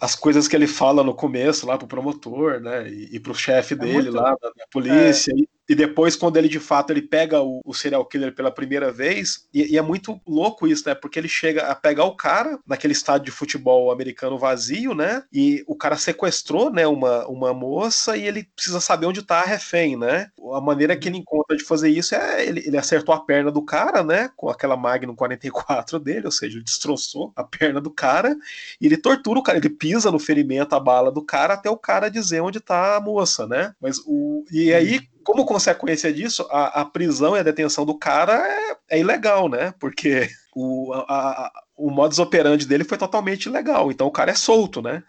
as 0.00 0.14
coisas 0.14 0.46
que 0.46 0.54
ele 0.54 0.66
fala 0.66 1.02
no 1.02 1.14
começo 1.14 1.66
lá 1.66 1.76
pro 1.76 1.88
promotor, 1.88 2.60
né, 2.60 2.88
e, 2.88 3.16
e 3.16 3.20
pro 3.20 3.34
chefe 3.34 3.74
é 3.74 3.76
dele 3.76 4.10
muito... 4.10 4.12
lá 4.12 4.36
da, 4.40 4.48
da 4.50 4.66
polícia, 4.70 5.32
é. 5.32 5.36
E 5.36 5.48
depois, 5.74 6.16
quando 6.16 6.38
ele 6.38 6.48
de 6.48 6.58
fato 6.58 6.90
ele 6.90 7.02
pega 7.02 7.42
o, 7.42 7.60
o 7.62 7.74
serial 7.74 8.04
killer 8.06 8.34
pela 8.34 8.50
primeira 8.50 8.90
vez, 8.90 9.46
e, 9.52 9.74
e, 9.74 9.76
é 9.76 9.82
muito 9.82 10.18
louco 10.26 10.66
isso, 10.66 10.88
né? 10.88 10.94
Porque 10.94 11.18
ele 11.18 11.28
chega 11.28 11.66
a 11.66 11.74
pegar 11.74 12.04
o 12.04 12.16
cara 12.16 12.58
naquele 12.66 12.94
estádio 12.94 13.26
de 13.26 13.30
futebol 13.30 13.92
americano 13.92 14.38
vazio, 14.38 14.94
né? 14.94 15.22
E 15.30 15.62
o 15.66 15.76
cara 15.76 15.96
sequestrou, 15.96 16.72
né, 16.72 16.86
uma, 16.86 17.26
uma 17.28 17.52
moça 17.52 18.16
e 18.16 18.26
ele 18.26 18.44
precisa 18.56 18.80
saber 18.80 19.06
onde 19.06 19.22
tá 19.22 19.40
a 19.40 19.44
refém, 19.44 19.94
né? 19.94 20.30
A 20.54 20.60
maneira 20.60 20.96
que 20.96 21.08
ele 21.08 21.18
encontra 21.18 21.54
de 21.54 21.64
fazer 21.64 21.90
isso 21.90 22.14
é 22.14 22.46
ele, 22.46 22.62
ele 22.66 22.78
acertou 22.78 23.14
a 23.14 23.20
perna 23.20 23.50
do 23.50 23.62
cara, 23.62 24.02
né? 24.02 24.30
Com 24.36 24.48
aquela 24.48 24.76
Magnum 24.76 25.14
44 25.14 25.98
dele, 25.98 26.24
ou 26.24 26.32
seja, 26.32 26.56
ele 26.56 26.64
destroçou 26.64 27.30
a 27.36 27.44
perna 27.44 27.78
do 27.78 27.90
cara 27.90 28.34
e 28.80 28.86
ele 28.86 28.96
tortura 28.96 29.38
o 29.38 29.42
cara, 29.42 29.58
ele 29.58 29.68
pisa 29.68 30.10
no 30.10 30.18
ferimento, 30.18 30.74
a 30.74 30.80
bala 30.80 31.12
do 31.12 31.22
cara 31.22 31.54
até 31.54 31.68
o 31.68 31.76
cara 31.76 32.08
dizer 32.08 32.40
onde 32.40 32.58
tá 32.58 32.96
a 32.96 33.00
moça, 33.00 33.46
né? 33.46 33.74
Mas 33.80 33.98
o. 34.06 34.44
E 34.50 34.72
aí 34.72 35.00
como 35.28 35.44
consequência 35.44 36.10
disso, 36.10 36.48
a, 36.50 36.80
a, 36.80 36.84
prisão 36.86 37.36
e 37.36 37.40
a 37.40 37.42
detenção 37.42 37.84
do 37.84 37.94
cara 37.94 38.32
é, 38.32 38.96
é 38.96 38.98
ilegal, 38.98 39.46
né? 39.46 39.74
Porque 39.78 40.26
o, 40.56 40.90
a, 40.94 41.02
a, 41.06 41.52
o 41.76 41.90
modus 41.90 42.18
operandi 42.18 42.66
dele 42.66 42.82
foi 42.82 42.96
totalmente 42.96 43.44
ilegal. 43.44 43.92
Então 43.92 44.06
o 44.06 44.10
cara 44.10 44.30
é 44.30 44.34
solto, 44.34 44.80
né? 44.80 45.02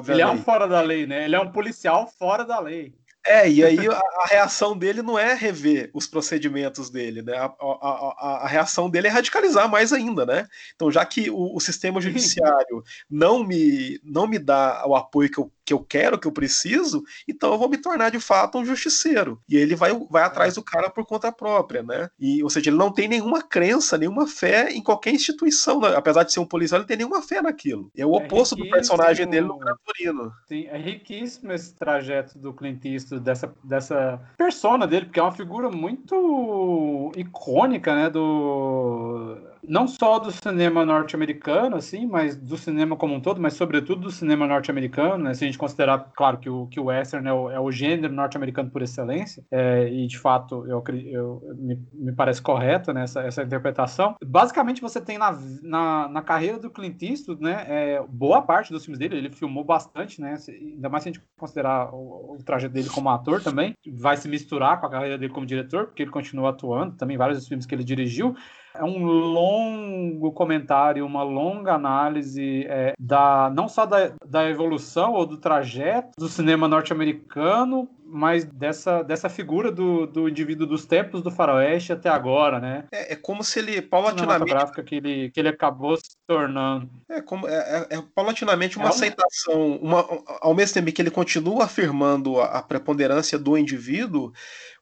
Ele 0.08 0.20
é 0.20 0.26
um 0.26 0.42
fora 0.42 0.68
da 0.68 0.82
lei, 0.82 1.06
né? 1.06 1.24
Ele 1.24 1.36
é 1.36 1.40
um 1.40 1.50
policial 1.50 2.06
fora 2.18 2.44
da 2.44 2.60
lei. 2.60 2.94
É, 3.26 3.48
e 3.50 3.64
aí 3.64 3.78
a, 3.88 4.26
reação 4.26 4.76
dele 4.76 5.00
não 5.00 5.18
é 5.18 5.34
rever 5.34 5.90
os 5.94 6.06
procedimentos 6.06 6.90
dele, 6.90 7.22
né? 7.22 7.36
A, 7.36 7.54
a, 7.60 8.38
a, 8.44 8.48
reação 8.48 8.90
dele 8.90 9.08
é 9.08 9.10
radicalizar 9.10 9.70
mais 9.70 9.92
ainda, 9.92 10.26
né? 10.26 10.46
Então, 10.74 10.90
já 10.90 11.04
que 11.06 11.30
o, 11.30 11.56
o 11.56 11.60
sistema 11.60 12.00
judiciário 12.00 12.82
não 13.10 13.42
me, 13.42 14.00
não 14.04 14.26
me 14.26 14.38
dá 14.38 14.84
o 14.86 14.94
apoio 14.94 15.30
que 15.30 15.38
eu 15.38 15.50
que 15.70 15.74
eu 15.74 15.78
quero, 15.78 16.18
que 16.18 16.26
eu 16.26 16.32
preciso, 16.32 17.04
então 17.28 17.52
eu 17.52 17.58
vou 17.58 17.68
me 17.68 17.78
tornar 17.78 18.10
de 18.10 18.18
fato 18.18 18.58
um 18.58 18.64
justiceiro. 18.64 19.40
E 19.48 19.56
ele 19.56 19.76
vai, 19.76 19.92
vai 20.10 20.24
atrás 20.24 20.56
do 20.56 20.64
cara 20.64 20.90
por 20.90 21.06
conta 21.06 21.30
própria, 21.30 21.80
né? 21.80 22.10
E, 22.18 22.42
ou 22.42 22.50
seja, 22.50 22.70
ele 22.70 22.76
não 22.76 22.90
tem 22.90 23.06
nenhuma 23.06 23.40
crença, 23.40 23.96
nenhuma 23.96 24.26
fé 24.26 24.72
em 24.72 24.82
qualquer 24.82 25.14
instituição, 25.14 25.80
né? 25.80 25.94
apesar 25.94 26.24
de 26.24 26.32
ser 26.32 26.40
um 26.40 26.46
policial, 26.46 26.80
ele 26.80 26.88
tem 26.88 26.96
nenhuma 26.96 27.22
fé 27.22 27.40
naquilo. 27.40 27.88
É 27.96 28.04
o 28.04 28.14
é 28.14 28.24
oposto 28.24 28.56
do 28.56 28.68
personagem 28.68 29.28
dele 29.28 29.46
no 29.46 29.58
Gran 29.58 29.76
Turino. 29.84 30.32
Sim, 30.48 30.66
é 30.66 30.76
riquíssimo 30.76 31.52
esse 31.52 31.72
trajeto 31.72 32.36
do 32.36 32.52
Clint 32.52 32.84
Eastwood, 32.84 33.22
dessa, 33.24 33.54
dessa 33.62 34.20
persona 34.36 34.88
dele, 34.88 35.06
porque 35.06 35.20
é 35.20 35.22
uma 35.22 35.30
figura 35.30 35.70
muito 35.70 37.12
icônica, 37.16 37.94
né, 37.94 38.10
do 38.10 39.38
não 39.66 39.86
só 39.86 40.18
do 40.18 40.30
cinema 40.30 40.84
norte-americano, 40.84 41.76
assim, 41.76 42.06
mas 42.06 42.36
do 42.36 42.56
cinema 42.56 42.96
como 42.96 43.14
um 43.14 43.20
todo, 43.20 43.40
mas 43.40 43.54
sobretudo 43.54 44.02
do 44.02 44.10
cinema 44.10 44.46
norte-americano, 44.46 45.24
né? 45.24 45.34
Se 45.34 45.44
a 45.44 45.46
gente 45.46 45.58
considerar, 45.58 46.10
claro, 46.16 46.38
que 46.38 46.48
o, 46.48 46.66
que 46.66 46.80
o 46.80 46.84
western 46.84 47.28
é 47.28 47.32
o, 47.32 47.50
é 47.50 47.60
o 47.60 47.70
gênero 47.70 48.12
norte-americano 48.12 48.70
por 48.70 48.82
excelência, 48.82 49.44
é, 49.50 49.88
e 49.88 50.06
de 50.06 50.18
fato 50.18 50.66
eu, 50.66 50.82
eu 51.06 51.42
me, 51.56 51.78
me, 51.92 52.12
parece 52.12 52.40
correta 52.40 52.92
né, 52.92 53.04
essa, 53.04 53.20
essa 53.22 53.42
interpretação. 53.42 54.14
Basicamente, 54.24 54.80
você 54.80 55.00
tem 55.00 55.18
na, 55.18 55.38
na, 55.62 56.08
na 56.08 56.22
carreira 56.22 56.58
do 56.58 56.70
Clint 56.70 57.02
Eastwood, 57.02 57.42
né, 57.42 57.64
é, 57.68 58.02
boa 58.08 58.42
parte 58.42 58.72
dos 58.72 58.84
filmes 58.84 58.98
dele, 58.98 59.16
ele 59.16 59.30
filmou 59.30 59.64
bastante, 59.64 60.20
né? 60.20 60.36
Ainda 60.48 60.88
mais 60.88 61.02
se 61.02 61.08
a 61.08 61.12
gente 61.12 61.24
considerar 61.36 61.94
o, 61.94 62.36
o 62.36 62.44
trajeto 62.44 62.72
dele 62.72 62.88
como 62.88 63.10
ator 63.10 63.42
também, 63.42 63.74
vai 63.92 64.16
se 64.16 64.28
misturar 64.28 64.80
com 64.80 64.86
a 64.86 64.90
carreira 64.90 65.18
dele 65.18 65.32
como 65.32 65.46
diretor, 65.46 65.86
porque 65.86 66.02
ele 66.02 66.10
continua 66.10 66.50
atuando, 66.50 66.96
também 66.96 67.16
vários 67.16 67.38
dos 67.38 67.48
filmes 67.48 67.66
que 67.66 67.74
ele 67.74 67.84
dirigiu. 67.84 68.34
É 68.74 68.84
um 68.84 69.04
longo 69.04 70.32
comentário, 70.32 71.04
uma 71.04 71.22
longa 71.22 71.74
análise 71.74 72.66
é, 72.68 72.94
da 72.98 73.50
não 73.54 73.68
só 73.68 73.84
da, 73.84 74.12
da 74.24 74.48
evolução 74.48 75.12
ou 75.12 75.26
do 75.26 75.36
trajeto 75.36 76.10
do 76.18 76.28
cinema 76.28 76.68
norte-americano, 76.68 77.88
mas 78.10 78.44
dessa, 78.44 79.02
dessa 79.02 79.28
figura 79.28 79.70
do, 79.70 80.06
do 80.06 80.28
indivíduo 80.28 80.66
dos 80.66 80.84
tempos 80.84 81.22
do 81.22 81.30
faroeste 81.30 81.92
até 81.92 82.08
agora, 82.08 82.58
né? 82.58 82.84
É, 82.92 83.12
é 83.12 83.16
como 83.16 83.44
se 83.44 83.60
ele 83.60 83.80
paulatinamente... 83.80 84.82
que 84.84 84.96
ele, 84.96 85.30
que 85.30 85.40
ele 85.40 85.48
acabou 85.48 85.96
se 85.96 86.16
tornando. 86.26 86.90
É, 87.08 87.20
como, 87.20 87.46
é, 87.46 87.86
é, 87.90 87.96
é 87.96 88.02
paulatinamente 88.14 88.76
uma 88.76 88.86
é 88.86 88.88
aceitação, 88.88 89.76
uma, 89.76 90.04
ao 90.40 90.54
mesmo 90.54 90.74
tempo 90.74 90.92
que 90.92 91.00
ele 91.00 91.10
continua 91.10 91.64
afirmando 91.64 92.40
a, 92.40 92.46
a 92.46 92.62
preponderância 92.62 93.38
do 93.38 93.56
indivíduo, 93.56 94.32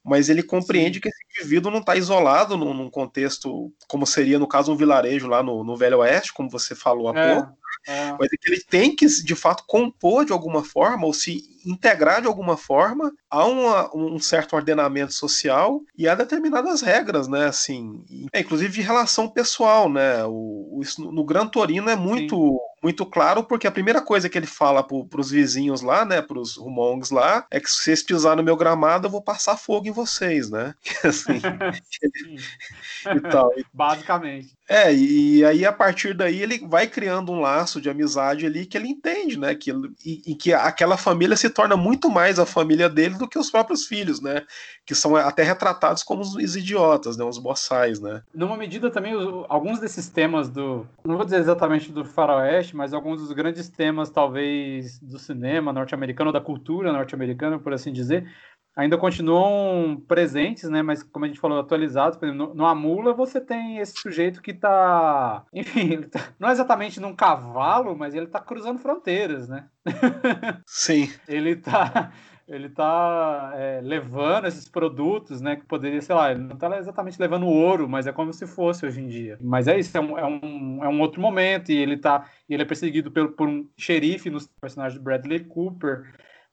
mas 0.08 0.28
ele 0.28 0.42
compreende 0.42 0.94
Sim. 0.94 1.00
que 1.02 1.08
esse 1.08 1.24
indivíduo 1.36 1.70
não 1.70 1.80
está 1.80 1.94
isolado 1.94 2.56
num, 2.56 2.72
num, 2.72 2.90
contexto 2.90 3.72
como 3.86 4.06
seria, 4.06 4.38
no 4.38 4.46
caso, 4.46 4.72
um 4.72 4.76
vilarejo 4.76 5.26
lá 5.26 5.42
no, 5.42 5.62
no 5.62 5.76
Velho 5.76 5.98
Oeste, 5.98 6.32
como 6.32 6.48
você 6.48 6.74
falou 6.74 7.10
há 7.10 7.18
é. 7.18 7.34
pouco, 7.34 7.57
É. 7.86 8.12
Mas 8.18 8.32
é 8.32 8.36
que 8.36 8.50
ele 8.50 8.62
tem 8.62 8.94
que, 8.94 9.06
de 9.06 9.34
fato, 9.34 9.64
compor 9.66 10.24
de 10.24 10.32
alguma 10.32 10.62
forma, 10.62 11.06
ou 11.06 11.12
se 11.12 11.42
integrar 11.64 12.20
de 12.20 12.26
alguma 12.26 12.56
forma 12.56 13.12
a 13.30 13.44
uma, 13.44 13.94
um 13.94 14.18
certo 14.18 14.56
ordenamento 14.56 15.12
social 15.12 15.82
e 15.96 16.08
a 16.08 16.14
determinadas 16.14 16.82
regras, 16.82 17.28
né? 17.28 17.46
Assim, 17.46 18.04
é, 18.32 18.40
inclusive 18.40 18.72
de 18.72 18.80
relação 18.80 19.28
pessoal, 19.28 19.90
né? 19.90 20.24
O, 20.24 20.80
o 20.80 20.82
no 21.12 21.24
Gran 21.24 21.46
Torino 21.46 21.90
é 21.90 21.96
muito. 21.96 22.36
Sim 22.36 22.68
muito 22.82 23.04
claro, 23.04 23.42
porque 23.44 23.66
a 23.66 23.72
primeira 23.72 24.00
coisa 24.00 24.28
que 24.28 24.38
ele 24.38 24.46
fala 24.46 24.82
pro, 24.82 25.04
pros 25.04 25.30
vizinhos 25.30 25.82
lá, 25.82 26.04
né, 26.04 26.22
pros 26.22 26.56
Humongs 26.56 27.10
lá, 27.10 27.46
é 27.50 27.60
que 27.60 27.70
se 27.70 27.82
vocês 27.82 28.02
pisarem 28.02 28.38
no 28.38 28.42
meu 28.44 28.56
gramado, 28.56 29.06
eu 29.06 29.10
vou 29.10 29.22
passar 29.22 29.56
fogo 29.56 29.88
em 29.88 29.92
vocês, 29.92 30.50
né? 30.50 30.74
assim, 31.04 31.40
e 33.16 33.20
tal. 33.20 33.52
Basicamente. 33.72 34.56
É, 34.68 34.92
e 34.92 35.44
aí 35.44 35.64
a 35.64 35.72
partir 35.72 36.12
daí 36.12 36.42
ele 36.42 36.58
vai 36.66 36.86
criando 36.86 37.32
um 37.32 37.40
laço 37.40 37.80
de 37.80 37.88
amizade 37.88 38.44
ali 38.44 38.66
que 38.66 38.76
ele 38.76 38.88
entende, 38.88 39.38
né? 39.38 39.54
Que, 39.54 39.70
e, 40.04 40.32
e, 40.32 40.34
que 40.34 40.52
aquela 40.52 40.96
família 40.96 41.36
se 41.36 41.48
torna 41.48 41.76
muito 41.76 42.10
mais 42.10 42.38
a 42.38 42.44
família 42.44 42.88
dele 42.88 43.16
do 43.16 43.26
que 43.26 43.38
os 43.38 43.50
próprios 43.50 43.86
filhos, 43.86 44.20
né? 44.20 44.42
Que 44.84 44.94
são 44.94 45.16
até 45.16 45.42
retratados 45.42 46.02
como 46.02 46.20
os 46.20 46.54
idiotas, 46.54 47.16
né? 47.16 47.24
Os 47.24 47.38
boçais, 47.38 47.98
né? 47.98 48.22
Numa 48.34 48.56
medida 48.56 48.90
também, 48.90 49.14
alguns 49.48 49.80
desses 49.80 50.08
temas 50.08 50.50
do. 50.50 50.86
Não 51.02 51.16
vou 51.16 51.24
dizer 51.24 51.40
exatamente 51.40 51.90
do 51.90 52.04
faroeste, 52.04 52.76
mas 52.76 52.92
alguns 52.92 53.22
dos 53.22 53.32
grandes 53.32 53.68
temas, 53.68 54.10
talvez, 54.10 54.98
do 54.98 55.18
cinema 55.18 55.72
norte-americano, 55.72 56.28
ou 56.28 56.32
da 56.32 56.40
cultura 56.40 56.92
norte-americana, 56.92 57.58
por 57.58 57.72
assim 57.72 57.92
dizer, 57.92 58.30
ainda 58.76 58.96
continuam 58.96 60.00
presentes, 60.06 60.68
né? 60.70 60.82
Mas 60.82 61.02
como 61.02 61.24
a 61.24 61.28
gente 61.28 61.40
falou, 61.40 61.58
atualizados. 61.58 62.18
Por 62.18 62.28
exemplo, 62.28 62.54
no, 62.54 62.66
Amula 62.66 63.12
você 63.12 63.40
tem 63.40 63.78
esse 63.78 63.94
sujeito 63.94 64.40
que 64.40 64.54
tá, 64.54 65.44
enfim, 65.52 66.02
tá, 66.02 66.20
não 66.38 66.48
é 66.48 66.52
exatamente 66.52 67.00
num 67.00 67.14
cavalo, 67.14 67.96
mas 67.96 68.14
ele 68.14 68.26
tá 68.26 68.40
cruzando 68.40 68.78
fronteiras, 68.78 69.48
né? 69.48 69.66
Sim. 70.66 71.10
ele 71.26 71.56
tá 71.56 72.12
ele 72.48 72.70
tá 72.70 73.52
é, 73.54 73.80
levando 73.82 74.46
esses 74.46 74.66
produtos, 74.66 75.40
né? 75.40 75.56
Que 75.56 75.66
poderia, 75.66 76.00
sei 76.00 76.14
lá, 76.14 76.30
ele 76.30 76.40
não 76.40 76.56
tá 76.56 76.78
exatamente 76.78 77.20
levando 77.20 77.46
ouro, 77.46 77.86
mas 77.86 78.06
é 78.06 78.12
como 78.12 78.32
se 78.32 78.46
fosse 78.46 78.86
hoje 78.86 79.02
em 79.02 79.06
dia. 79.06 79.36
Mas 79.40 79.68
é 79.68 79.78
isso, 79.78 79.96
é 79.96 80.00
um, 80.00 80.18
é 80.18 80.24
um, 80.24 80.84
é 80.84 80.88
um 80.88 81.00
outro 81.00 81.20
momento, 81.20 81.70
e 81.70 81.76
ele 81.76 81.98
tá. 81.98 82.24
E 82.48 82.54
ele 82.54 82.62
é 82.62 82.66
perseguido 82.66 83.10
pelo, 83.10 83.32
por 83.32 83.46
um 83.46 83.68
xerife 83.76 84.30
no 84.30 84.38
personagem 84.60 84.96
de 84.96 85.04
Bradley 85.04 85.40
Cooper. 85.40 86.04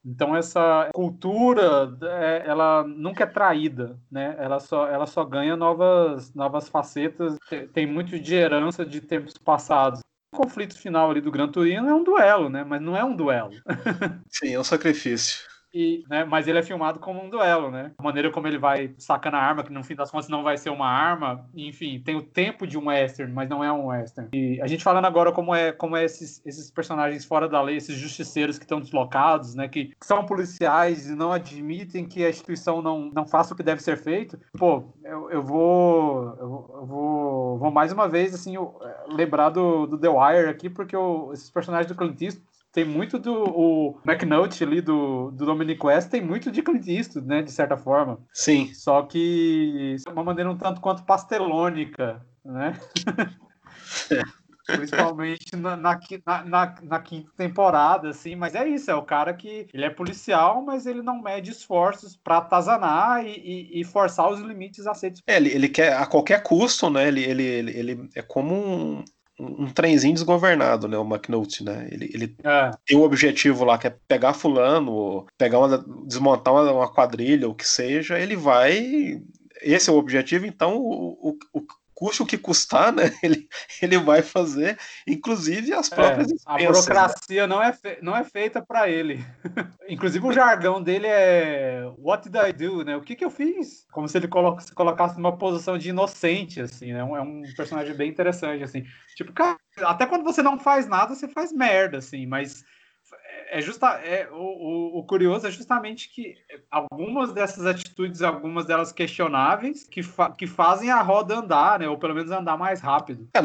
Então 0.06 0.36
essa 0.36 0.88
cultura, 0.94 1.92
é, 2.02 2.44
ela 2.46 2.84
nunca 2.86 3.24
é 3.24 3.26
traída, 3.26 3.98
né? 4.08 4.36
Ela 4.38 4.60
só, 4.60 4.86
ela 4.86 5.04
só 5.04 5.24
ganha 5.24 5.56
novas, 5.56 6.32
novas 6.32 6.68
facetas. 6.68 7.36
Tem 7.72 7.86
muito 7.86 8.16
de 8.18 8.34
herança 8.36 8.86
de 8.86 9.00
tempos 9.00 9.34
passados. 9.36 10.00
O 10.32 10.36
conflito 10.36 10.78
final 10.78 11.10
ali 11.10 11.20
do 11.20 11.30
Gran 11.30 11.48
Turino 11.48 11.88
é 11.88 11.94
um 11.94 12.04
duelo, 12.04 12.48
né? 12.48 12.62
Mas 12.62 12.80
não 12.80 12.96
é 12.96 13.02
um 13.02 13.16
duelo. 13.16 13.50
Sim, 14.30 14.54
é 14.54 14.60
um 14.60 14.64
sacrifício. 14.64 15.44
E, 15.76 16.04
né, 16.08 16.24
mas 16.24 16.48
ele 16.48 16.58
é 16.58 16.62
filmado 16.62 16.98
como 16.98 17.22
um 17.22 17.28
duelo, 17.28 17.70
né? 17.70 17.92
A 17.98 18.02
maneira 18.02 18.30
como 18.30 18.46
ele 18.46 18.56
vai 18.56 18.94
sacando 18.96 19.36
a 19.36 19.40
arma, 19.40 19.62
que 19.62 19.70
no 19.70 19.84
fim 19.84 19.94
das 19.94 20.10
contas 20.10 20.26
não 20.26 20.42
vai 20.42 20.56
ser 20.56 20.70
uma 20.70 20.88
arma, 20.88 21.46
enfim, 21.54 22.00
tem 22.02 22.16
o 22.16 22.22
tempo 22.22 22.66
de 22.66 22.78
um 22.78 22.86
western, 22.86 23.30
mas 23.30 23.46
não 23.46 23.62
é 23.62 23.70
um 23.70 23.88
western. 23.88 24.30
E 24.32 24.58
a 24.62 24.66
gente 24.66 24.82
falando 24.82 25.04
agora 25.04 25.30
como 25.32 25.54
é, 25.54 25.72
como 25.72 25.94
é 25.94 26.04
esses, 26.04 26.40
esses 26.46 26.70
personagens 26.70 27.26
fora 27.26 27.46
da 27.46 27.60
lei, 27.60 27.76
esses 27.76 27.94
justiceiros 27.94 28.56
que 28.56 28.64
estão 28.64 28.80
deslocados, 28.80 29.54
né? 29.54 29.68
Que, 29.68 29.92
são 30.00 30.24
policiais 30.24 31.10
e 31.10 31.14
não 31.14 31.32
admitem 31.32 32.06
que 32.06 32.24
a 32.24 32.30
instituição 32.30 32.80
não, 32.80 33.10
não 33.12 33.26
faça 33.26 33.52
o 33.52 33.56
que 33.56 33.62
deve 33.62 33.82
ser 33.82 33.98
feito. 33.98 34.38
Pô, 34.56 34.94
eu, 35.04 35.30
eu 35.30 35.42
vou. 35.42 36.36
Eu, 36.38 36.86
vou, 36.86 37.58
vou 37.58 37.70
mais 37.70 37.92
uma 37.92 38.08
vez, 38.08 38.34
assim, 38.34 38.54
lembrar 39.08 39.50
do, 39.50 39.86
do 39.86 39.98
The 39.98 40.08
Wire 40.08 40.48
aqui, 40.48 40.70
porque 40.70 40.96
eu, 40.96 41.30
esses 41.34 41.50
personagens 41.50 41.88
do 41.88 41.96
Clint 41.96 42.22
Eastwood 42.22 42.55
tem 42.76 42.84
muito 42.84 43.18
do 43.18 43.32
o 43.32 43.98
McNulty 44.06 44.62
ali 44.62 44.82
do, 44.82 45.30
do 45.30 45.46
Dominic 45.46 45.82
West, 45.82 46.10
tem 46.10 46.20
muito 46.20 46.52
de 46.52 46.60
Clint 46.60 46.86
Eastwood, 46.86 47.26
né, 47.26 47.40
de 47.40 47.50
certa 47.50 47.74
forma. 47.74 48.20
Sim. 48.34 48.70
Só 48.74 49.00
que 49.00 49.96
de 49.98 50.12
uma 50.12 50.22
maneira 50.22 50.50
um 50.50 50.58
tanto 50.58 50.82
quanto 50.82 51.02
pastelônica, 51.04 52.22
né? 52.44 52.78
Principalmente 54.66 55.56
na, 55.56 55.74
na, 55.74 55.98
na, 56.44 56.74
na, 56.82 57.00
quinta 57.00 57.30
temporada, 57.34 58.10
assim, 58.10 58.34
mas 58.34 58.54
é 58.54 58.68
isso, 58.68 58.90
é 58.90 58.94
o 58.94 59.02
cara 59.02 59.32
que 59.32 59.68
ele 59.72 59.84
é 59.84 59.90
policial, 59.90 60.60
mas 60.60 60.84
ele 60.86 61.00
não 61.02 61.22
mede 61.22 61.52
esforços 61.52 62.14
para 62.16 62.38
atazanar 62.38 63.24
e, 63.24 63.30
e, 63.30 63.80
e, 63.80 63.84
forçar 63.84 64.28
os 64.28 64.40
limites 64.40 64.86
aceitos. 64.86 65.22
É, 65.26 65.36
ele, 65.36 65.48
ele 65.50 65.68
quer 65.68 65.94
a 65.94 66.04
qualquer 66.04 66.42
custo, 66.42 66.90
né? 66.90 67.08
Ele, 67.08 67.22
ele, 67.22 67.42
ele, 67.42 67.78
ele 67.78 68.10
é 68.16 68.22
como 68.22 68.54
um, 68.54 69.04
um 69.38 69.70
trenzinho 69.70 70.14
desgovernado, 70.14 70.88
né? 70.88 70.96
O 70.96 71.04
McNulty, 71.04 71.62
né? 71.62 71.88
Ele, 71.90 72.10
ele 72.12 72.36
é. 72.42 72.70
tem 72.86 72.96
um 72.96 73.02
objetivo 73.02 73.64
lá 73.64 73.76
que 73.76 73.86
é 73.86 73.96
pegar 74.08 74.32
fulano, 74.32 75.26
pegar 75.36 75.58
uma, 75.58 75.84
desmontar 76.06 76.54
uma, 76.54 76.72
uma 76.72 76.92
quadrilha, 76.92 77.48
o 77.48 77.54
que 77.54 77.66
seja, 77.66 78.18
ele 78.18 78.36
vai. 78.36 79.20
Esse 79.60 79.90
é 79.90 79.92
o 79.92 79.96
objetivo, 79.96 80.46
então 80.46 80.76
o, 80.76 81.30
o, 81.30 81.38
o 81.52 81.66
custe 81.96 82.22
o 82.22 82.26
que 82.26 82.36
custar, 82.36 82.92
né? 82.92 83.04
Ele, 83.24 83.48
ele 83.80 83.98
vai 83.98 84.22
fazer, 84.22 84.78
inclusive 85.06 85.72
as 85.72 85.88
próprias 85.88 86.30
é, 86.30 86.34
A 86.44 86.58
né? 86.58 86.66
burocracia 86.66 87.46
né? 87.46 87.46
não, 87.46 87.62
é 87.62 87.72
fe... 87.72 87.98
não 88.02 88.14
é 88.14 88.22
feita 88.22 88.64
para 88.64 88.88
ele. 88.88 89.24
inclusive 89.88 90.24
o 90.24 90.32
jargão 90.32 90.82
dele 90.82 91.06
é 91.06 91.82
What 91.98 92.28
did 92.28 92.40
I 92.40 92.52
do, 92.52 92.84
né? 92.84 92.96
O 92.96 93.00
que 93.00 93.16
que 93.16 93.24
eu 93.24 93.30
fiz? 93.30 93.86
Como 93.90 94.06
se 94.06 94.18
ele 94.18 94.28
colo... 94.28 94.60
se 94.60 94.74
colocasse 94.74 95.16
numa 95.16 95.36
posição 95.36 95.78
de 95.78 95.88
inocente, 95.88 96.60
assim, 96.60 96.92
né? 96.92 97.00
É 97.00 97.04
um 97.04 97.42
personagem 97.56 97.94
bem 97.94 98.10
interessante, 98.10 98.62
assim. 98.62 98.84
Tipo, 99.16 99.32
cara, 99.32 99.56
até 99.80 100.04
quando 100.04 100.24
você 100.24 100.42
não 100.42 100.58
faz 100.58 100.86
nada, 100.86 101.14
você 101.14 101.26
faz 101.26 101.50
merda, 101.50 101.98
assim, 101.98 102.26
mas 102.26 102.62
é 103.50 103.60
justa, 103.60 103.86
é, 104.04 104.28
o, 104.32 104.98
o, 104.98 105.04
curioso 105.04 105.46
é 105.46 105.50
justamente 105.50 106.08
que 106.10 106.34
algumas 106.70 107.32
dessas 107.32 107.66
atitudes, 107.66 108.22
algumas 108.22 108.66
delas 108.66 108.92
questionáveis, 108.92 109.84
que, 109.84 110.02
fa, 110.02 110.30
que 110.30 110.46
fazem 110.46 110.90
a 110.90 111.00
roda 111.00 111.38
andar, 111.38 111.78
né? 111.78 111.88
Ou 111.88 111.98
pelo 111.98 112.14
menos 112.14 112.30
andar 112.30 112.56
mais 112.56 112.80
rápido. 112.80 113.28
É, 113.34 113.38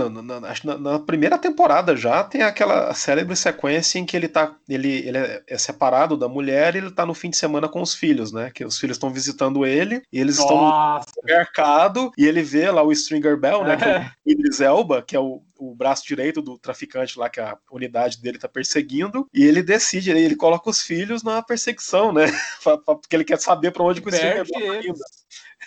acho 0.48 0.68
na, 0.68 0.78
na, 0.78 1.00
primeira 1.00 1.38
temporada 1.38 1.96
já 1.96 2.24
tem 2.24 2.42
aquela 2.42 2.94
célebre 2.94 3.36
sequência 3.36 4.00
em 4.00 4.06
que 4.06 4.16
ele 4.16 4.28
tá. 4.28 4.56
Ele, 4.68 4.90
ele 5.08 5.18
é, 5.18 5.44
é 5.48 5.58
separado 5.58 6.18
da 6.18 6.28
mulher 6.28 6.76
e 6.76 6.80
ele 6.80 6.92
tá 6.92 7.06
no 7.06 7.14
fim 7.14 7.30
de 7.30 7.38
semana 7.38 7.68
com 7.70 7.82
os 7.82 7.94
filhos, 7.94 8.32
né? 8.32 8.52
Que 8.54 8.66
os 8.66 8.78
filhos 8.78 8.98
estão 8.98 9.10
visitando 9.10 9.66
ele 9.66 10.02
e 10.12 10.20
eles 10.20 10.38
Nossa. 10.38 11.06
estão 11.08 11.24
no 11.24 11.26
mercado 11.26 12.12
e 12.18 12.26
ele 12.26 12.42
vê 12.42 12.70
lá 12.70 12.84
o 12.84 12.92
Stringer 12.92 13.38
Bell, 13.38 13.64
né? 13.64 13.74
É. 13.74 13.78
Que 13.78 13.84
é 13.84 14.12
o 14.26 14.32
Idris 14.32 14.62
Elba, 14.62 15.02
que 15.02 15.16
é 15.16 15.20
o, 15.20 15.42
o 15.62 15.76
braço 15.76 16.06
direito 16.06 16.42
do 16.42 16.58
traficante 16.58 17.18
lá 17.20 17.30
que 17.30 17.40
a 17.40 17.56
unidade 17.72 18.20
dele 18.20 18.40
tá 18.40 18.48
perseguindo, 18.48 19.28
e 19.32 19.44
ele 19.44 19.62
decide, 19.82 20.12
ele, 20.12 20.36
coloca 20.36 20.70
os 20.70 20.82
filhos 20.82 21.24
na 21.24 21.41
perseguição, 21.41 22.13
né? 22.13 22.26
Porque 22.86 23.15
ele 23.15 23.26
quer 23.26 23.39
saber 23.39 23.72
para 23.72 23.84
onde 23.84 24.02
que 24.02 24.10
o 24.10 24.12
Steve 24.12 24.50
tá 24.50 24.60
indo. 24.60 25.00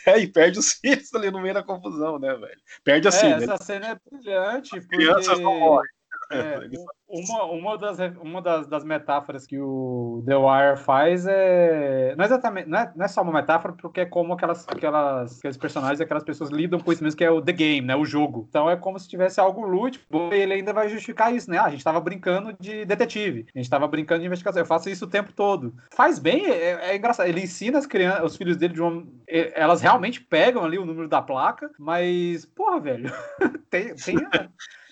É, 0.06 0.18
e 0.18 0.26
perde 0.26 0.58
os 0.58 0.72
filhos 0.72 1.12
ali 1.14 1.30
no 1.30 1.40
meio 1.40 1.54
da 1.54 1.62
confusão, 1.62 2.18
né, 2.18 2.34
velho? 2.34 2.60
Perde 2.82 3.08
assim. 3.08 3.26
É, 3.26 3.38
né? 3.38 3.44
Essa 3.44 3.64
cena 3.64 3.86
é 3.88 3.96
brilhante. 4.10 4.70
Porque... 4.70 4.96
Crianças 4.96 5.38
não 5.40 5.58
morrem. 5.58 5.90
É, 6.30 6.58
uma 7.08 7.44
uma, 7.44 7.78
das, 7.78 7.98
uma 8.20 8.42
das, 8.42 8.66
das, 8.66 8.84
metáforas 8.84 9.46
que 9.46 9.58
o 9.58 10.22
The 10.26 10.36
Wire 10.36 10.76
faz 10.78 11.26
é. 11.26 12.14
Não 12.16 12.24
é 12.24 12.26
exatamente. 12.26 12.68
Não 12.68 12.78
é, 12.78 12.92
não 12.96 13.04
é 13.04 13.08
só 13.08 13.22
uma 13.22 13.32
metáfora, 13.32 13.74
porque 13.74 14.00
é 14.00 14.06
como 14.06 14.32
aquelas, 14.32 14.66
aquelas, 14.68 15.38
aqueles 15.38 15.56
personagens, 15.56 16.00
aquelas 16.00 16.24
pessoas 16.24 16.50
lidam 16.50 16.80
com 16.80 16.92
isso 16.92 17.02
mesmo, 17.02 17.16
que 17.16 17.24
é 17.24 17.30
o 17.30 17.42
The 17.42 17.52
Game, 17.52 17.86
né? 17.86 17.94
O 17.94 18.04
jogo. 18.04 18.46
Então 18.48 18.68
é 18.68 18.76
como 18.76 18.98
se 18.98 19.08
tivesse 19.08 19.38
algo 19.38 19.62
lúdico. 19.62 20.04
E 20.32 20.36
ele 20.36 20.54
ainda 20.54 20.72
vai 20.72 20.88
justificar 20.88 21.34
isso, 21.34 21.50
né? 21.50 21.58
Ah, 21.58 21.64
a 21.64 21.70
gente 21.70 21.84
tava 21.84 22.00
brincando 22.00 22.54
de 22.58 22.84
detetive. 22.84 23.46
A 23.54 23.58
gente 23.58 23.70
tava 23.70 23.86
brincando 23.86 24.20
de 24.20 24.26
investigação. 24.26 24.62
Eu 24.62 24.66
faço 24.66 24.88
isso 24.88 25.04
o 25.04 25.10
tempo 25.10 25.32
todo. 25.32 25.74
Faz 25.94 26.18
bem, 26.18 26.46
é, 26.46 26.90
é 26.90 26.96
engraçado. 26.96 27.28
Ele 27.28 27.42
ensina 27.42 27.78
as 27.78 27.86
crianças, 27.86 28.24
os 28.24 28.36
filhos 28.36 28.56
dele 28.56 28.74
de 28.74 28.82
uma. 28.82 29.06
Elas 29.28 29.80
realmente 29.80 30.20
pegam 30.20 30.64
ali 30.64 30.78
o 30.78 30.86
número 30.86 31.08
da 31.08 31.22
placa, 31.22 31.70
mas, 31.78 32.44
porra, 32.44 32.80
velho, 32.80 33.12
tem, 33.70 33.94
tem, 33.94 34.16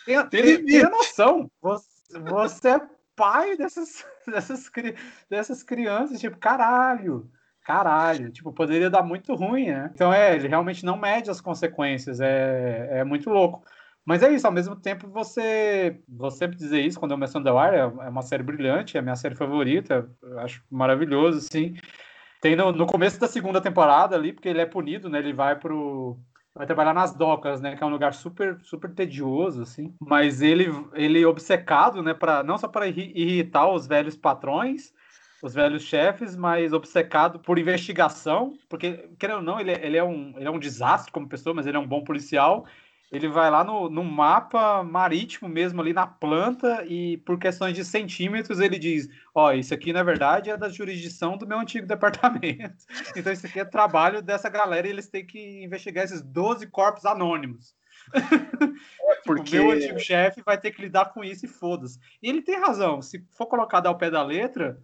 Tenha, 0.05 0.25
tenha, 0.25 0.65
tenha 0.65 0.91
noção. 0.91 1.51
Você, 1.61 2.19
você 2.21 2.69
é 2.71 2.81
pai 3.17 3.57
dessas, 3.57 4.05
dessas, 4.27 4.71
dessas 5.31 5.63
crianças, 5.63 6.21
tipo, 6.21 6.39
caralho. 6.39 7.31
Caralho, 7.65 8.33
tipo, 8.33 8.53
poderia 8.53 8.91
dar 8.91 9.05
muito 9.05 9.35
ruim, 9.35 9.69
né? 9.69 9.89
Então 9.95 10.13
é, 10.13 10.35
ele 10.35 10.49
realmente 10.49 10.85
não 10.85 10.97
mede 10.97 11.31
as 11.31 11.41
consequências, 11.41 12.21
é, 12.21 12.89
é 12.99 13.05
muito 13.05 13.31
louco. 13.31 13.63
Mas 14.05 14.23
é 14.23 14.33
isso, 14.33 14.47
ao 14.47 14.53
mesmo 14.53 14.75
tempo 14.75 15.09
você. 15.09 16.01
Vou 16.09 16.31
sempre 16.31 16.57
dizer 16.57 16.81
isso 16.81 16.99
quando 16.99 17.13
eu 17.13 17.19
menciono 17.19 17.45
The 17.45 17.53
Wire, 17.53 17.77
é 17.77 18.09
uma 18.09 18.23
série 18.23 18.43
brilhante, 18.43 18.97
é 18.97 19.01
a 19.01 19.03
minha 19.03 19.15
série 19.15 19.37
favorita, 19.37 20.11
acho 20.39 20.61
maravilhoso, 20.69 21.39
assim. 21.39 21.77
Tem 22.41 22.57
no, 22.57 22.73
no, 22.73 22.87
começo 22.87 23.21
da 23.21 23.29
segunda 23.29 23.61
temporada 23.61 24.17
ali, 24.17 24.33
porque 24.33 24.49
ele 24.49 24.61
é 24.61 24.67
punido, 24.67 25.09
né? 25.09 25.21
Ele 25.21 25.33
vai 25.33 25.57
pro, 25.57 26.19
vai 26.55 26.67
trabalhar 26.67 26.93
nas 26.95 27.15
docas, 27.15 27.61
né, 27.61 27.77
que 27.77 27.83
é 27.83 27.87
um 27.87 27.91
lugar 27.91 28.13
super 28.13 28.59
super 28.63 28.93
tedioso 28.95 29.63
assim, 29.63 29.95
mas 30.01 30.43
ele 30.43 30.67
ele 30.93 31.25
obcecado, 31.25 32.03
né, 32.03 32.13
para 32.15 32.43
não 32.43 32.59
só 32.59 32.69
para 32.69 32.87
irritar 32.87 33.69
os 33.69 33.87
velhos 33.87 34.17
patrões, 34.17 34.93
os 35.43 35.55
velhos 35.55 35.83
chefes, 35.83 36.37
mas 36.37 36.73
obcecado 36.73 37.41
por 37.41 37.59
investigação, 37.59 38.57
porque 38.69 39.09
querendo 39.19 39.39
ou 39.39 39.43
não, 39.43 39.59
ele, 39.61 39.73
ele 39.73 39.97
é 39.97 40.05
um 40.05 40.35
ele 40.37 40.47
é 40.47 40.51
um 40.51 40.59
desastre 40.59 41.11
como 41.11 41.29
pessoa, 41.29 41.55
mas 41.55 41.67
ele 41.67 41.77
é 41.77 41.81
um 41.81 41.87
bom 41.87 42.05
policial. 42.05 42.67
Ele 43.13 43.29
vai 43.29 43.51
lá 43.51 43.63
no, 43.63 43.91
no 43.91 44.03
mapa 44.03 44.83
marítimo 44.83 45.47
mesmo, 45.47 45.83
ali 45.83 45.93
na 45.93 46.07
planta, 46.07 46.83
e 46.87 47.19
por 47.19 47.39
questões 47.39 47.77
de 47.77 47.85
centímetros 47.85 48.59
ele 48.59 48.79
diz: 48.79 49.07
Ó, 49.35 49.49
oh, 49.49 49.53
isso 49.53 49.75
aqui 49.75 49.93
na 49.93 50.03
verdade 50.03 50.49
é 50.49 50.57
da 50.57 50.71
jurisdição 50.71 51.37
do 51.37 51.47
meu 51.47 51.59
antigo 51.59 51.87
departamento. 51.87 52.85
Então 53.15 53.31
isso 53.31 53.47
aqui 53.47 53.61
é 53.61 53.65
trabalho 53.65 54.23
dessa 54.23 54.49
galera 54.49 54.87
e 54.87 54.91
eles 54.91 55.09
têm 55.09 55.27
que 55.27 55.63
investigar 55.63 56.05
esses 56.05 56.23
12 56.23 56.67
corpos 56.69 57.05
anônimos. 57.05 57.75
É 59.13 59.15
porque... 59.25 59.59
o 59.59 59.65
meu 59.65 59.73
antigo 59.73 59.99
chefe 60.01 60.43
vai 60.45 60.59
ter 60.59 60.71
que 60.71 60.83
lidar 60.83 61.13
com 61.13 61.23
isso 61.23 61.45
e 61.45 61.49
foda-se. 61.49 61.99
E 62.23 62.29
ele 62.29 62.43
tem 62.43 62.59
razão. 62.59 63.01
Se 63.03 63.25
for 63.33 63.47
colocado 63.47 63.87
ao 63.87 63.97
pé 63.97 64.11
da 64.11 64.23
letra, 64.23 64.79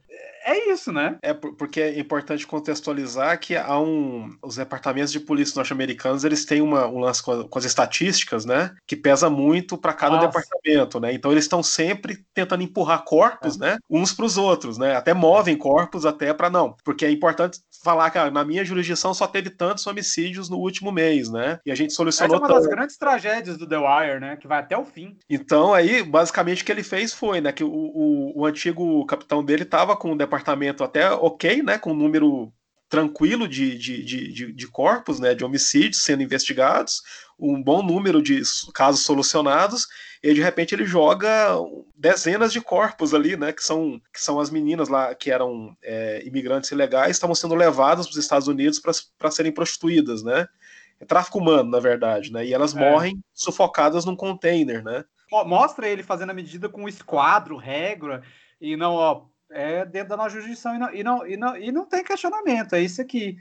é 0.44 0.72
isso, 0.72 0.92
né? 0.92 1.18
É 1.22 1.34
porque 1.34 1.80
é 1.80 1.98
importante 1.98 2.46
contextualizar 2.46 3.38
que 3.38 3.56
há 3.56 3.78
um. 3.78 4.36
Os 4.42 4.56
departamentos 4.56 5.12
de 5.12 5.20
polícia 5.20 5.54
norte-americanos 5.56 6.24
eles 6.24 6.44
têm 6.44 6.60
uma, 6.60 6.86
um 6.86 6.98
lance 6.98 7.22
com, 7.22 7.48
as 7.58 7.64
estatísticas, 7.64 8.44
né? 8.44 8.74
Que 8.86 8.96
pesa 8.96 9.28
muito 9.28 9.76
para 9.76 9.92
cada 9.92 10.16
Nossa. 10.16 10.26
departamento, 10.28 11.00
né? 11.00 11.12
Então 11.12 11.32
eles 11.32 11.44
estão 11.44 11.62
sempre 11.62 12.24
tentando 12.32 12.62
empurrar 12.62 13.04
corpos, 13.04 13.56
é. 13.56 13.58
né? 13.58 13.78
Uns 13.90 14.12
para 14.12 14.24
os 14.24 14.36
outros, 14.38 14.78
né? 14.78 14.96
Até 14.96 15.12
movem 15.12 15.56
corpos 15.56 16.06
até 16.06 16.32
para 16.32 16.48
não. 16.48 16.76
Porque 16.84 17.04
é 17.04 17.10
importante 17.10 17.60
falar 17.82 18.10
que 18.10 18.18
ah, 18.18 18.30
na 18.30 18.44
minha 18.44 18.64
jurisdição 18.64 19.12
só 19.12 19.26
teve 19.26 19.50
tantos 19.50 19.86
homicídios 19.86 20.48
no 20.48 20.58
último 20.58 20.90
mês, 20.92 21.28
né? 21.28 21.58
E 21.66 21.70
a 21.70 21.74
gente 21.74 21.92
solucionou. 21.92 22.36
Essa 22.36 22.44
é 22.44 22.48
uma 22.48 22.60
das 22.60 22.66
grandes 22.66 22.96
tragédias 22.96 23.17
do 23.56 23.66
The 23.66 23.78
Wire, 23.78 24.20
né? 24.20 24.36
Que 24.36 24.46
vai 24.46 24.60
até 24.60 24.76
o 24.76 24.84
fim. 24.84 25.16
Então 25.28 25.74
aí, 25.74 26.02
basicamente, 26.02 26.62
o 26.62 26.64
que 26.64 26.72
ele 26.72 26.82
fez 26.82 27.12
foi, 27.12 27.40
né? 27.40 27.52
Que 27.52 27.64
o, 27.64 27.70
o, 27.70 28.40
o 28.40 28.46
antigo 28.46 29.04
capitão 29.06 29.44
dele 29.44 29.64
tava 29.64 29.96
com 29.96 30.12
o 30.12 30.16
departamento 30.16 30.38
departamento 30.48 30.84
até 30.84 31.10
ok, 31.10 31.62
né, 31.62 31.78
com 31.78 31.92
um 31.92 31.96
número 31.96 32.52
tranquilo 32.88 33.46
de, 33.46 33.76
de, 33.76 34.02
de, 34.02 34.52
de, 34.52 34.66
corpos, 34.68 35.20
né, 35.20 35.34
de 35.34 35.44
homicídios 35.44 36.02
sendo 36.02 36.22
investigados, 36.22 37.02
um 37.38 37.62
bom 37.62 37.82
número 37.82 38.22
de 38.22 38.40
casos 38.72 39.04
solucionados, 39.04 39.86
e 40.22 40.32
de 40.32 40.40
repente 40.40 40.74
ele 40.74 40.86
joga 40.86 41.54
dezenas 41.94 42.50
de 42.50 42.62
corpos 42.62 43.12
ali, 43.12 43.36
né, 43.36 43.52
que 43.52 43.62
são, 43.62 44.00
que 44.12 44.20
são 44.20 44.40
as 44.40 44.48
meninas 44.48 44.88
lá 44.88 45.14
que 45.14 45.30
eram 45.30 45.76
é, 45.82 46.22
imigrantes 46.24 46.70
ilegais, 46.70 47.10
estavam 47.10 47.34
sendo 47.34 47.54
levadas 47.54 48.06
para 48.06 48.12
os 48.12 48.24
Estados 48.24 48.48
Unidos 48.48 48.80
para 48.80 49.30
serem 49.30 49.52
prostituídas, 49.52 50.22
né, 50.22 50.48
é 51.00 51.04
tráfico 51.04 51.38
humano, 51.38 51.70
na 51.70 51.80
verdade, 51.80 52.32
né, 52.32 52.44
e 52.44 52.52
elas 52.52 52.74
é. 52.76 52.78
morrem 52.78 53.22
sufocadas 53.32 54.04
num 54.04 54.16
container, 54.16 54.82
né. 54.82 55.04
Mostra 55.30 55.86
ele 55.86 56.02
fazendo 56.02 56.30
a 56.30 56.34
medida 56.34 56.68
com 56.68 56.88
esquadro, 56.88 57.56
regra, 57.56 58.22
e 58.60 58.76
não, 58.76 58.94
ó, 58.94 59.26
é 59.50 59.84
dentro 59.84 60.10
da 60.10 60.16
nossa 60.16 60.30
jurisdição 60.30 60.74
e 60.74 60.78
não, 60.78 60.94
e 60.94 61.02
não, 61.02 61.26
e 61.26 61.36
não, 61.36 61.56
e 61.56 61.72
não 61.72 61.86
tem 61.86 62.04
questionamento, 62.04 62.74
é 62.74 62.80
isso 62.80 63.00
aqui. 63.00 63.36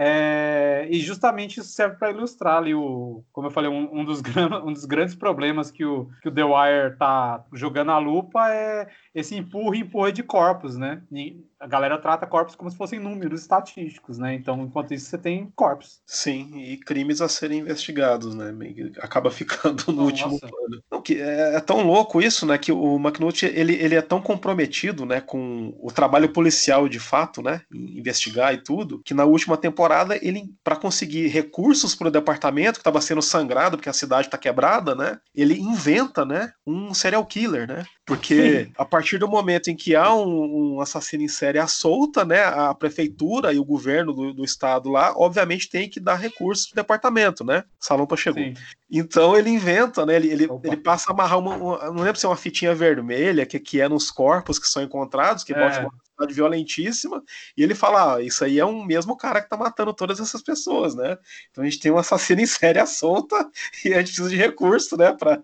É, 0.00 0.86
e 0.88 1.00
justamente 1.00 1.58
isso 1.58 1.70
serve 1.70 1.96
para 1.96 2.12
ilustrar 2.12 2.58
ali 2.58 2.72
o, 2.72 3.24
como 3.32 3.48
eu 3.48 3.50
falei, 3.50 3.68
um, 3.68 3.98
um, 3.98 4.04
dos, 4.04 4.22
um 4.64 4.72
dos 4.72 4.84
grandes 4.84 5.16
problemas 5.16 5.72
que 5.72 5.84
o, 5.84 6.08
que 6.22 6.28
o 6.28 6.32
The 6.32 6.44
Wire 6.44 6.96
tá 6.96 7.44
jogando 7.52 7.90
a 7.90 7.98
lupa 7.98 8.48
é 8.48 8.88
esse 9.18 9.34
empurra 9.34 9.76
e 9.76 9.80
empurra 9.80 10.12
de 10.12 10.22
corpos, 10.22 10.76
né? 10.76 11.02
E 11.12 11.44
a 11.60 11.66
galera 11.66 11.98
trata 11.98 12.26
corpos 12.26 12.54
como 12.54 12.70
se 12.70 12.76
fossem 12.76 13.00
números 13.00 13.40
estatísticos, 13.40 14.16
né? 14.16 14.34
Então, 14.34 14.62
enquanto 14.62 14.94
isso, 14.94 15.06
você 15.06 15.18
tem 15.18 15.52
corpos. 15.56 16.00
Sim, 16.06 16.56
e 16.56 16.76
crimes 16.76 17.20
a 17.20 17.28
serem 17.28 17.60
investigados, 17.60 18.34
né? 18.34 18.54
Acaba 19.00 19.30
ficando 19.32 19.84
no 19.88 19.94
Nossa. 19.94 20.06
último 20.06 20.40
plano. 20.40 20.82
Não, 20.90 21.02
que 21.02 21.20
é, 21.20 21.56
é, 21.56 21.60
tão 21.60 21.82
louco 21.82 22.22
isso, 22.22 22.46
né? 22.46 22.56
Que 22.58 22.70
o 22.70 22.96
McNulty, 22.96 23.46
ele, 23.46 23.74
ele 23.74 23.96
é 23.96 24.02
tão 24.02 24.20
comprometido, 24.20 25.04
né? 25.04 25.20
Com 25.20 25.76
o 25.80 25.90
trabalho 25.90 26.28
policial 26.32 26.88
de 26.88 27.00
fato, 27.00 27.42
né? 27.42 27.62
Investigar 27.72 28.54
e 28.54 28.62
tudo, 28.62 29.02
que 29.04 29.14
na 29.14 29.24
última 29.24 29.56
temporada, 29.56 30.16
ele, 30.22 30.44
para 30.62 30.76
conseguir 30.76 31.26
recursos 31.26 31.94
para 31.94 32.08
o 32.08 32.12
departamento, 32.12 32.74
que 32.74 32.80
estava 32.80 33.00
sendo 33.00 33.22
sangrado, 33.22 33.76
porque 33.76 33.88
a 33.88 33.94
cidade 33.94 34.28
está 34.28 34.38
quebrada, 34.38 34.94
né? 34.94 35.18
Ele 35.34 35.58
inventa, 35.58 36.24
né? 36.24 36.52
Um 36.64 36.94
serial 36.94 37.26
killer, 37.26 37.66
né? 37.66 37.84
Porque 38.06 38.64
Sim. 38.64 38.72
a 38.78 38.84
partir 38.84 39.07
do 39.16 39.28
momento 39.28 39.70
em 39.70 39.76
que 39.76 39.94
há 39.94 40.12
um, 40.12 40.74
um 40.74 40.80
assassino 40.80 41.22
em 41.22 41.28
série 41.28 41.58
à 41.58 41.68
solta, 41.68 42.24
né? 42.24 42.42
A 42.44 42.74
prefeitura 42.74 43.52
e 43.52 43.58
o 43.58 43.64
governo 43.64 44.12
do, 44.12 44.34
do 44.34 44.44
estado 44.44 44.90
lá, 44.90 45.14
obviamente, 45.16 45.70
tem 45.70 45.88
que 45.88 46.00
dar 46.00 46.16
recursos 46.16 46.66
pro 46.66 46.76
departamento, 46.76 47.44
né? 47.44 47.64
Salompa 47.78 48.16
chegou. 48.16 48.42
Sim. 48.42 48.54
Então 48.90 49.36
ele 49.36 49.50
inventa, 49.50 50.04
né? 50.04 50.16
Ele, 50.16 50.32
ele, 50.32 50.48
ele 50.64 50.76
passa 50.76 51.10
a 51.10 51.14
amarrar 51.14 51.38
uma, 51.38 51.56
uma, 51.56 51.84
Não 51.92 52.02
lembro 52.02 52.18
se 52.18 52.26
é 52.26 52.28
uma 52.28 52.36
fitinha 52.36 52.74
vermelha, 52.74 53.46
que, 53.46 53.60
que 53.60 53.80
é 53.80 53.88
nos 53.88 54.10
corpos 54.10 54.58
que 54.58 54.66
são 54.66 54.82
encontrados, 54.82 55.44
que 55.44 55.52
é. 55.52 55.56
uma 55.56 55.90
cidade 56.18 56.34
violentíssima, 56.34 57.22
e 57.56 57.62
ele 57.62 57.74
fala: 57.74 58.16
ah, 58.16 58.22
isso 58.22 58.44
aí 58.44 58.58
é 58.58 58.66
um 58.66 58.84
mesmo 58.84 59.16
cara 59.16 59.40
que 59.40 59.48
tá 59.48 59.56
matando 59.56 59.94
todas 59.94 60.18
essas 60.18 60.42
pessoas, 60.42 60.94
né? 60.94 61.16
Então 61.50 61.62
a 61.62 61.66
gente 61.68 61.78
tem 61.78 61.92
um 61.92 61.98
assassino 61.98 62.40
em 62.40 62.46
série 62.46 62.78
à 62.78 62.86
solta 62.86 63.36
e 63.84 63.94
a 63.94 63.98
gente 63.98 64.08
precisa 64.08 64.28
de 64.28 64.36
recurso, 64.36 64.96
né? 64.96 65.12
Pra... 65.12 65.42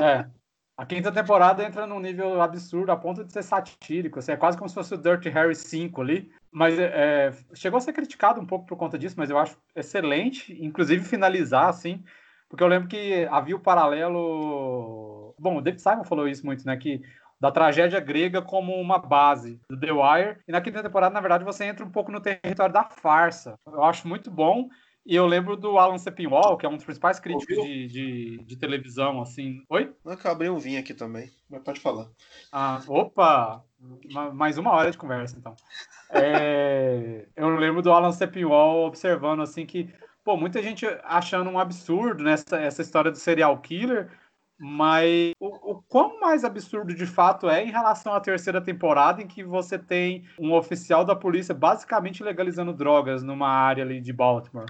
é. 0.00 0.26
A 0.76 0.84
quinta 0.84 1.12
temporada 1.12 1.62
entra 1.64 1.86
num 1.86 2.00
nível 2.00 2.40
absurdo, 2.40 2.90
a 2.90 2.96
ponto 2.96 3.24
de 3.24 3.32
ser 3.32 3.44
satírico. 3.44 4.18
Assim, 4.18 4.32
é 4.32 4.36
quase 4.36 4.58
como 4.58 4.68
se 4.68 4.74
fosse 4.74 4.94
o 4.94 4.98
Dirty 4.98 5.28
Harry 5.28 5.54
5 5.54 6.02
ali. 6.02 6.32
Mas 6.50 6.76
é, 6.78 7.32
chegou 7.54 7.78
a 7.78 7.80
ser 7.80 7.92
criticado 7.92 8.40
um 8.40 8.46
pouco 8.46 8.66
por 8.66 8.76
conta 8.76 8.98
disso, 8.98 9.14
mas 9.16 9.30
eu 9.30 9.38
acho 9.38 9.56
excelente, 9.74 10.52
inclusive 10.64 11.04
finalizar, 11.04 11.68
assim, 11.68 12.04
porque 12.48 12.62
eu 12.62 12.68
lembro 12.68 12.88
que 12.88 13.26
havia 13.30 13.56
o 13.56 13.60
paralelo. 13.60 15.34
Bom, 15.38 15.56
o 15.56 15.60
David 15.60 15.82
Simon 15.82 16.04
falou 16.04 16.28
isso 16.28 16.44
muito, 16.44 16.66
né? 16.66 16.76
Que 16.76 17.02
da 17.40 17.50
tragédia 17.50 18.00
grega 18.00 18.40
como 18.40 18.74
uma 18.74 18.98
base 18.98 19.60
do 19.68 19.78
The 19.78 19.92
Wire. 19.92 20.38
E 20.46 20.52
na 20.52 20.60
quinta 20.60 20.82
temporada, 20.82 21.12
na 21.12 21.20
verdade, 21.20 21.44
você 21.44 21.64
entra 21.64 21.84
um 21.84 21.90
pouco 21.90 22.10
no 22.10 22.20
território 22.20 22.72
da 22.72 22.84
farsa. 22.84 23.54
Eu 23.66 23.82
acho 23.82 24.08
muito 24.08 24.30
bom. 24.30 24.68
E 25.06 25.14
eu 25.14 25.26
lembro 25.26 25.54
do 25.54 25.78
Alan 25.78 25.98
Sepinwall, 25.98 26.56
que 26.56 26.64
é 26.64 26.68
um 26.68 26.76
dos 26.76 26.84
principais 26.84 27.20
críticos 27.20 27.62
de, 27.62 27.86
de, 27.88 28.38
de, 28.38 28.56
televisão, 28.56 29.20
assim. 29.20 29.62
Oi? 29.68 29.94
Não 30.02 30.16
que 30.16 30.26
eu 30.26 30.30
abri 30.30 30.48
um 30.48 30.58
vinho 30.58 30.80
aqui 30.80 30.94
também, 30.94 31.30
mas 31.48 31.62
pode 31.62 31.78
falar. 31.78 32.08
Ah, 32.50 32.80
opa! 32.88 33.62
Mais 34.32 34.56
uma 34.56 34.70
hora 34.72 34.90
de 34.90 34.96
conversa, 34.96 35.36
então. 35.38 35.54
É, 36.10 37.26
eu 37.36 37.48
lembro 37.50 37.82
do 37.82 37.92
Alan 37.92 38.12
Sepinwall 38.12 38.86
observando, 38.86 39.42
assim, 39.42 39.66
que, 39.66 39.92
pô, 40.24 40.38
muita 40.38 40.62
gente 40.62 40.86
achando 41.04 41.50
um 41.50 41.58
absurdo 41.58 42.24
nessa 42.24 42.56
essa 42.56 42.80
história 42.80 43.10
do 43.10 43.18
serial 43.18 43.58
killer, 43.58 44.10
mas 44.58 45.32
o, 45.40 45.72
o 45.72 45.82
quão 45.88 46.20
mais 46.20 46.44
absurdo 46.44 46.94
de 46.94 47.06
fato 47.06 47.48
é 47.48 47.64
em 47.64 47.70
relação 47.70 48.14
à 48.14 48.20
terceira 48.20 48.60
temporada, 48.60 49.22
em 49.22 49.26
que 49.26 49.42
você 49.42 49.78
tem 49.78 50.24
um 50.38 50.52
oficial 50.52 51.04
da 51.04 51.16
polícia 51.16 51.54
basicamente 51.54 52.22
legalizando 52.22 52.72
drogas 52.72 53.22
numa 53.22 53.48
área 53.48 53.84
ali 53.84 54.00
de 54.00 54.12
Baltimore. 54.12 54.66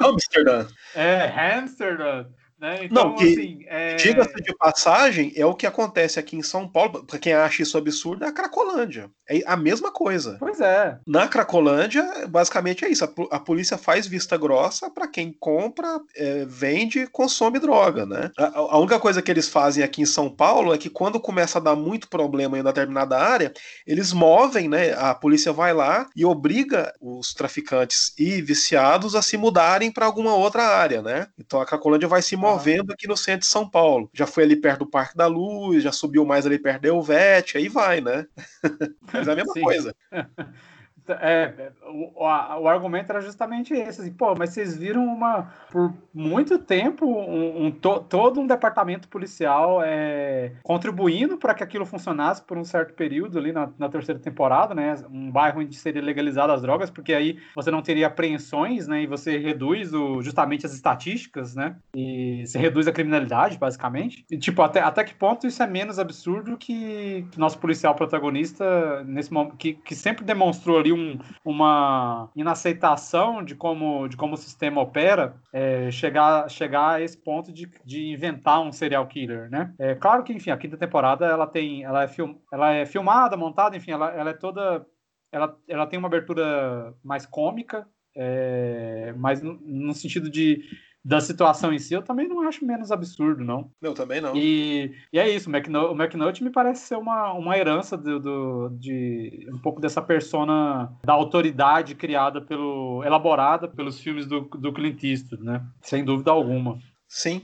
Amsterdã. 0.00 0.66
é, 0.94 1.56
Amsterdã. 1.56 2.26
Né? 2.64 2.86
Então, 2.86 3.10
não, 3.10 3.14
assim, 3.16 3.58
é... 3.66 3.96
diga-se 3.96 4.42
de 4.42 4.56
passagem, 4.56 5.34
é 5.36 5.44
o 5.44 5.54
que 5.54 5.66
acontece 5.66 6.18
aqui 6.18 6.34
em 6.34 6.42
São 6.42 6.66
Paulo. 6.66 7.04
Para 7.04 7.18
quem 7.18 7.34
acha 7.34 7.62
isso 7.62 7.76
absurdo, 7.76 8.24
é 8.24 8.28
a 8.28 8.32
Cracolândia. 8.32 9.10
É 9.28 9.42
a 9.44 9.54
mesma 9.54 9.92
coisa. 9.92 10.38
Pois 10.40 10.62
é. 10.62 10.98
Na 11.06 11.28
Cracolândia, 11.28 12.26
basicamente 12.26 12.82
é 12.82 12.88
isso. 12.88 13.04
A, 13.04 13.36
a 13.36 13.38
polícia 13.38 13.76
faz 13.76 14.06
vista 14.06 14.38
grossa 14.38 14.90
para 14.90 15.06
quem 15.06 15.30
compra, 15.38 16.00
é, 16.16 16.46
vende, 16.46 17.06
consome 17.08 17.58
droga, 17.58 18.06
né? 18.06 18.30
A, 18.38 18.46
a, 18.56 18.78
única 18.78 18.98
coisa 18.98 19.20
que 19.20 19.30
eles 19.30 19.46
fazem 19.46 19.84
aqui 19.84 20.00
em 20.00 20.06
São 20.06 20.30
Paulo 20.30 20.72
é 20.72 20.78
que 20.78 20.88
quando 20.88 21.20
começa 21.20 21.58
a 21.58 21.62
dar 21.62 21.76
muito 21.76 22.08
problema 22.08 22.56
em 22.56 22.62
uma 22.62 22.72
determinada 22.72 23.18
área, 23.18 23.52
eles 23.86 24.10
movem, 24.10 24.70
né? 24.70 24.94
A 24.94 25.14
polícia 25.14 25.52
vai 25.52 25.74
lá 25.74 26.08
e 26.16 26.24
obriga 26.24 26.94
os 26.98 27.34
traficantes 27.34 28.14
e 28.18 28.40
viciados 28.40 29.14
a 29.14 29.20
se 29.20 29.36
mudarem 29.36 29.92
para 29.92 30.06
alguma 30.06 30.34
outra 30.34 30.62
área, 30.62 31.02
né? 31.02 31.26
Então 31.38 31.60
a 31.60 31.66
Cracolândia 31.66 32.08
vai 32.08 32.22
se 32.22 32.34
mover 32.36 32.53
movendo 32.54 32.92
aqui 32.92 33.06
no 33.06 33.16
centro 33.16 33.40
de 33.40 33.46
São 33.46 33.68
Paulo. 33.68 34.08
Já 34.12 34.26
foi 34.26 34.44
ali 34.44 34.56
perto 34.56 34.80
do 34.80 34.90
Parque 34.90 35.16
da 35.16 35.26
Luz, 35.26 35.82
já 35.82 35.92
subiu 35.92 36.24
mais 36.24 36.46
ali 36.46 36.58
perto 36.58 36.82
da 36.82 36.88
Elvete, 36.88 37.58
aí 37.58 37.68
vai, 37.68 38.00
né? 38.00 38.26
Mas 39.12 39.28
é 39.28 39.32
a 39.32 39.36
mesma 39.36 39.52
Sim. 39.52 39.60
coisa. 39.60 39.94
É, 41.08 41.70
o, 41.86 42.24
o 42.24 42.68
argumento 42.68 43.10
era 43.10 43.20
justamente 43.20 43.74
esse, 43.74 44.00
assim, 44.00 44.12
pô, 44.12 44.34
mas 44.34 44.50
vocês 44.50 44.76
viram 44.76 45.04
uma, 45.04 45.52
por 45.70 45.92
muito 46.14 46.58
tempo, 46.58 47.04
um, 47.04 47.66
um 47.66 47.70
to, 47.70 48.00
todo 48.08 48.40
um 48.40 48.46
departamento 48.46 49.06
policial 49.08 49.82
é, 49.84 50.52
contribuindo 50.62 51.36
para 51.36 51.52
que 51.52 51.62
aquilo 51.62 51.84
funcionasse 51.84 52.42
por 52.42 52.56
um 52.56 52.64
certo 52.64 52.94
período 52.94 53.38
ali 53.38 53.52
na, 53.52 53.68
na, 53.78 53.88
terceira 53.88 54.18
temporada, 54.18 54.74
né, 54.74 54.94
um 55.10 55.30
bairro 55.30 55.60
onde 55.60 55.76
seria 55.76 56.00
legalizado 56.00 56.52
as 56.52 56.62
drogas, 56.62 56.90
porque 56.90 57.12
aí 57.12 57.38
você 57.54 57.70
não 57.70 57.82
teria 57.82 58.06
apreensões, 58.06 58.88
né, 58.88 59.02
e 59.02 59.06
você 59.06 59.36
reduz 59.36 59.92
o, 59.92 60.22
justamente 60.22 60.64
as 60.64 60.72
estatísticas, 60.72 61.54
né, 61.54 61.76
e 61.94 62.44
você 62.46 62.58
reduz 62.58 62.88
a 62.88 62.92
criminalidade, 62.92 63.58
basicamente, 63.58 64.24
e 64.30 64.38
tipo, 64.38 64.62
até, 64.62 64.80
até 64.80 65.04
que 65.04 65.14
ponto 65.14 65.46
isso 65.46 65.62
é 65.62 65.66
menos 65.66 65.98
absurdo 65.98 66.56
que 66.56 67.26
nosso 67.36 67.58
policial 67.58 67.94
protagonista, 67.94 69.04
nesse 69.04 69.30
momento, 69.30 69.56
que, 69.56 69.74
que 69.74 69.94
sempre 69.94 70.24
demonstrou 70.24 70.78
ali 70.78 70.93
um, 70.94 71.18
uma 71.44 72.30
inaceitação 72.34 73.44
de 73.44 73.54
como, 73.54 74.08
de 74.08 74.16
como 74.16 74.34
o 74.34 74.38
sistema 74.38 74.80
opera, 74.80 75.36
é, 75.52 75.90
chegar, 75.90 76.48
chegar 76.48 76.94
a 76.94 77.00
esse 77.02 77.16
ponto 77.16 77.52
de, 77.52 77.70
de 77.84 78.12
inventar 78.12 78.60
um 78.60 78.72
serial 78.72 79.06
killer, 79.06 79.50
né? 79.50 79.74
É 79.78 79.94
claro 79.94 80.22
que, 80.22 80.32
enfim, 80.32 80.50
a 80.50 80.56
quinta 80.56 80.76
temporada 80.76 81.26
ela 81.26 81.46
tem, 81.46 81.84
ela 81.84 82.04
é, 82.04 82.08
film, 82.08 82.34
ela 82.52 82.72
é 82.72 82.86
filmada, 82.86 83.36
montada, 83.36 83.76
enfim, 83.76 83.90
ela, 83.90 84.10
ela 84.10 84.30
é 84.30 84.34
toda, 84.34 84.86
ela, 85.30 85.56
ela 85.68 85.86
tem 85.86 85.98
uma 85.98 86.08
abertura 86.08 86.94
mais 87.02 87.26
cômica, 87.26 87.86
é, 88.16 89.12
mas 89.16 89.42
no, 89.42 89.54
no 89.60 89.92
sentido 89.92 90.30
de 90.30 90.62
da 91.04 91.20
situação 91.20 91.72
em 91.72 91.78
si, 91.78 91.92
eu 91.92 92.02
também 92.02 92.26
não 92.26 92.48
acho 92.48 92.64
menos 92.64 92.90
absurdo, 92.90 93.44
não. 93.44 93.70
Eu 93.82 93.92
também 93.92 94.20
não. 94.20 94.34
E, 94.34 94.94
e 95.12 95.18
é 95.18 95.28
isso, 95.28 95.50
o 95.50 95.54
McNulty, 95.54 95.92
o 95.92 96.02
McNulty 96.02 96.44
me 96.44 96.50
parece 96.50 96.86
ser 96.86 96.96
uma, 96.96 97.32
uma 97.34 97.58
herança 97.58 97.96
do, 97.96 98.18
do, 98.18 98.68
de 98.70 99.46
um 99.52 99.58
pouco 99.58 99.80
dessa 99.80 100.00
persona 100.00 100.90
da 101.04 101.12
autoridade 101.12 101.94
criada 101.94 102.40
pelo. 102.40 103.02
elaborada 103.04 103.68
pelos 103.68 104.00
filmes 104.00 104.26
do, 104.26 104.42
do 104.42 104.72
Clint 104.72 105.02
Eastwood, 105.04 105.44
né? 105.44 105.62
Sem 105.82 106.04
dúvida 106.04 106.30
alguma. 106.30 106.78
Sim, 107.06 107.42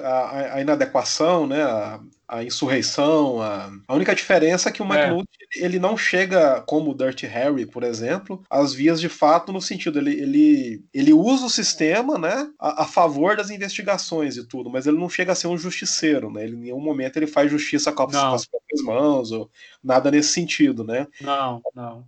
a, 0.00 0.54
a 0.54 0.60
inadequação, 0.60 1.46
né, 1.46 1.62
a, 1.62 2.00
a 2.26 2.44
insurreição, 2.44 3.40
a, 3.40 3.70
a, 3.86 3.94
única 3.94 4.14
diferença 4.14 4.68
é 4.68 4.72
que 4.72 4.82
o 4.82 4.84
McNulty 4.84 5.28
é. 5.54 5.64
ele 5.64 5.78
não 5.78 5.96
chega 5.96 6.60
como 6.62 6.90
o 6.90 6.94
Dirty 6.94 7.26
Harry, 7.26 7.66
por 7.66 7.82
exemplo, 7.82 8.42
às 8.50 8.72
vias 8.72 9.00
de 9.00 9.08
fato 9.08 9.52
no 9.52 9.60
sentido 9.60 9.98
ele, 9.98 10.12
ele, 10.12 10.84
ele 10.92 11.12
usa 11.12 11.46
o 11.46 11.50
sistema, 11.50 12.18
né, 12.18 12.50
a, 12.58 12.82
a, 12.82 12.84
favor 12.86 13.36
das 13.36 13.50
investigações 13.50 14.36
e 14.36 14.46
tudo, 14.46 14.70
mas 14.70 14.86
ele 14.86 14.98
não 14.98 15.08
chega 15.08 15.32
a 15.32 15.34
ser 15.34 15.46
um 15.46 15.58
justiceiro, 15.58 16.30
né? 16.30 16.44
Ele 16.44 16.56
em 16.56 16.60
nenhum 16.60 16.80
momento 16.80 17.16
ele 17.16 17.26
faz 17.26 17.50
justiça 17.50 17.92
com, 17.92 18.02
a, 18.02 18.06
com 18.06 18.34
as 18.34 18.46
próprias 18.46 18.82
mãos 18.82 19.32
ou 19.32 19.50
nada 19.82 20.10
nesse 20.10 20.30
sentido, 20.30 20.82
né? 20.84 21.06
Não, 21.20 21.62
não 21.74 22.04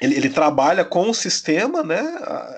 ele, 0.00 0.16
ele, 0.16 0.28
trabalha 0.28 0.84
com 0.84 1.08
o 1.08 1.14
sistema, 1.14 1.82
né? 1.82 2.02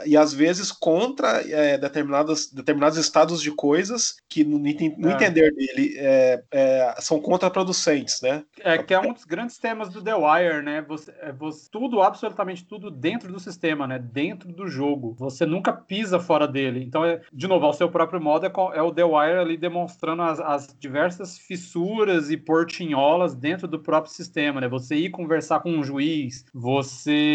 E 0.07 0.17
às 0.17 0.33
vezes 0.33 0.73
contra 0.73 1.43
é, 1.47 1.77
determinadas, 1.77 2.51
determinados 2.51 2.97
estados 2.97 3.43
de 3.43 3.51
coisas 3.51 4.17
que, 4.27 4.43
no, 4.43 4.59
no 4.59 4.67
é. 5.11 5.13
entender 5.13 5.53
dele, 5.55 5.95
é, 5.99 6.43
é, 6.51 6.95
são 6.99 7.21
contraproducentes, 7.21 8.23
né? 8.23 8.43
É 8.61 8.79
que 8.79 8.95
é 8.95 9.01
um 9.01 9.13
dos 9.13 9.25
grandes 9.25 9.59
temas 9.59 9.91
do 9.91 10.03
The 10.03 10.15
Wire, 10.15 10.63
né? 10.63 10.83
Você, 10.89 11.13
é, 11.21 11.31
você, 11.31 11.69
tudo, 11.71 12.01
absolutamente 12.01 12.65
tudo 12.65 12.91
dentro 12.91 13.31
do 13.31 13.39
sistema, 13.39 13.87
né? 13.87 13.99
Dentro 13.99 14.51
do 14.51 14.67
jogo. 14.67 15.15
Você 15.19 15.45
nunca 15.45 15.75
pisa 15.75 16.19
fora 16.19 16.49
dele. 16.49 16.83
Então, 16.83 17.05
é, 17.05 17.21
de 17.31 17.47
novo, 17.47 17.67
ao 17.67 17.75
seu 17.75 17.91
próprio 17.91 18.21
modo, 18.21 18.47
é, 18.47 18.53
é 18.75 18.83
o 18.83 18.93
The 18.93 19.05
Wire 19.05 19.39
ali 19.41 19.59
demonstrando 19.59 20.23
as, 20.23 20.41
as 20.41 20.75
diversas 20.81 21.37
fissuras 21.37 22.31
e 22.31 22.37
portinholas 22.39 23.35
dentro 23.35 23.69
do 23.69 23.79
próprio 23.79 24.13
sistema, 24.13 24.59
né? 24.59 24.69
Você 24.69 24.97
ir 24.97 25.11
conversar 25.11 25.61
com 25.61 25.71
um 25.71 25.85
juiz, 25.85 26.47
você 26.55 27.26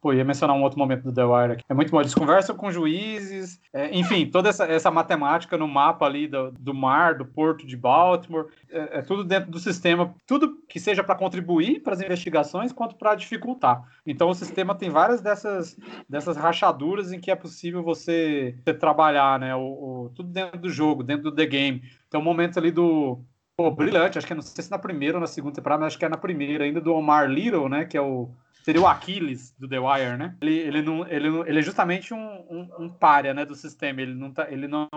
Pô, 0.00 0.12
ia 0.12 0.24
mencionar 0.24 0.56
um 0.56 0.62
outro 0.62 0.78
momento 0.78 1.04
do 1.04 1.12
The 1.12 1.24
Wire 1.24 1.52
aqui. 1.52 1.64
É 1.68 1.74
muito 1.74 1.90
bom. 1.90 2.00
Eles 2.00 2.14
conversam 2.14 2.56
com 2.56 2.70
juízes, 2.70 3.60
é, 3.72 3.96
enfim, 3.96 4.26
toda 4.26 4.48
essa, 4.48 4.64
essa 4.64 4.90
matemática 4.90 5.56
no 5.56 5.68
mapa 5.68 6.06
ali 6.06 6.26
do, 6.26 6.50
do 6.52 6.74
mar, 6.74 7.16
do 7.16 7.24
porto 7.24 7.66
de 7.66 7.76
Baltimore. 7.76 8.46
É, 8.70 8.98
é 8.98 9.02
tudo 9.02 9.24
dentro 9.24 9.50
do 9.50 9.58
sistema, 9.58 10.14
tudo 10.26 10.58
que 10.68 10.80
seja 10.80 11.04
para 11.04 11.14
contribuir 11.14 11.80
para 11.80 11.94
as 11.94 12.00
investigações, 12.00 12.72
quanto 12.72 12.96
para 12.96 13.14
dificultar. 13.14 13.82
Então 14.06 14.28
o 14.28 14.34
sistema 14.34 14.74
tem 14.74 14.90
várias 14.90 15.20
dessas, 15.20 15.76
dessas 16.08 16.36
rachaduras 16.36 17.12
em 17.12 17.20
que 17.20 17.30
é 17.30 17.36
possível 17.36 17.82
você, 17.82 18.56
você 18.64 18.74
trabalhar, 18.74 19.38
né? 19.38 19.54
O, 19.54 19.60
o, 19.60 20.12
tudo 20.14 20.30
dentro 20.30 20.58
do 20.58 20.70
jogo, 20.70 21.02
dentro 21.02 21.24
do 21.24 21.34
The 21.34 21.46
Game. 21.46 21.82
Tem 22.10 22.20
um 22.20 22.24
momento 22.24 22.58
ali 22.58 22.70
do, 22.70 23.24
Pô, 23.54 23.70
brilhante, 23.70 24.16
acho 24.16 24.26
que 24.26 24.32
é, 24.32 24.36
não 24.36 24.42
sei 24.42 24.64
se 24.64 24.70
na 24.70 24.78
primeira 24.78 25.18
ou 25.18 25.20
na 25.20 25.26
segunda 25.26 25.54
temporada, 25.54 25.82
mas 25.82 25.92
acho 25.92 25.98
que 25.98 26.04
é 26.04 26.08
na 26.08 26.16
primeira, 26.16 26.64
ainda 26.64 26.80
do 26.80 26.92
Omar 26.94 27.30
Little, 27.30 27.68
né? 27.68 27.84
Que 27.84 27.98
é 27.98 28.00
o, 28.00 28.30
seria 28.62 28.80
o 28.80 28.86
Aquiles 28.86 29.54
do 29.58 29.68
The 29.68 29.78
Wire, 29.78 30.16
né? 30.16 30.34
Ele, 30.40 30.58
ele, 30.58 30.82
não, 30.82 31.06
ele, 31.06 31.28
ele 31.46 31.58
é 31.58 31.62
justamente 31.62 32.14
um, 32.14 32.18
um, 32.18 32.68
um 32.80 32.88
párea 32.88 33.34
né, 33.34 33.44
do 33.44 33.54
sistema. 33.54 34.00
Ele 34.00 34.14
não, 34.14 34.32
tá, 34.32 34.46
ele, 34.50 34.66
não, 34.68 34.88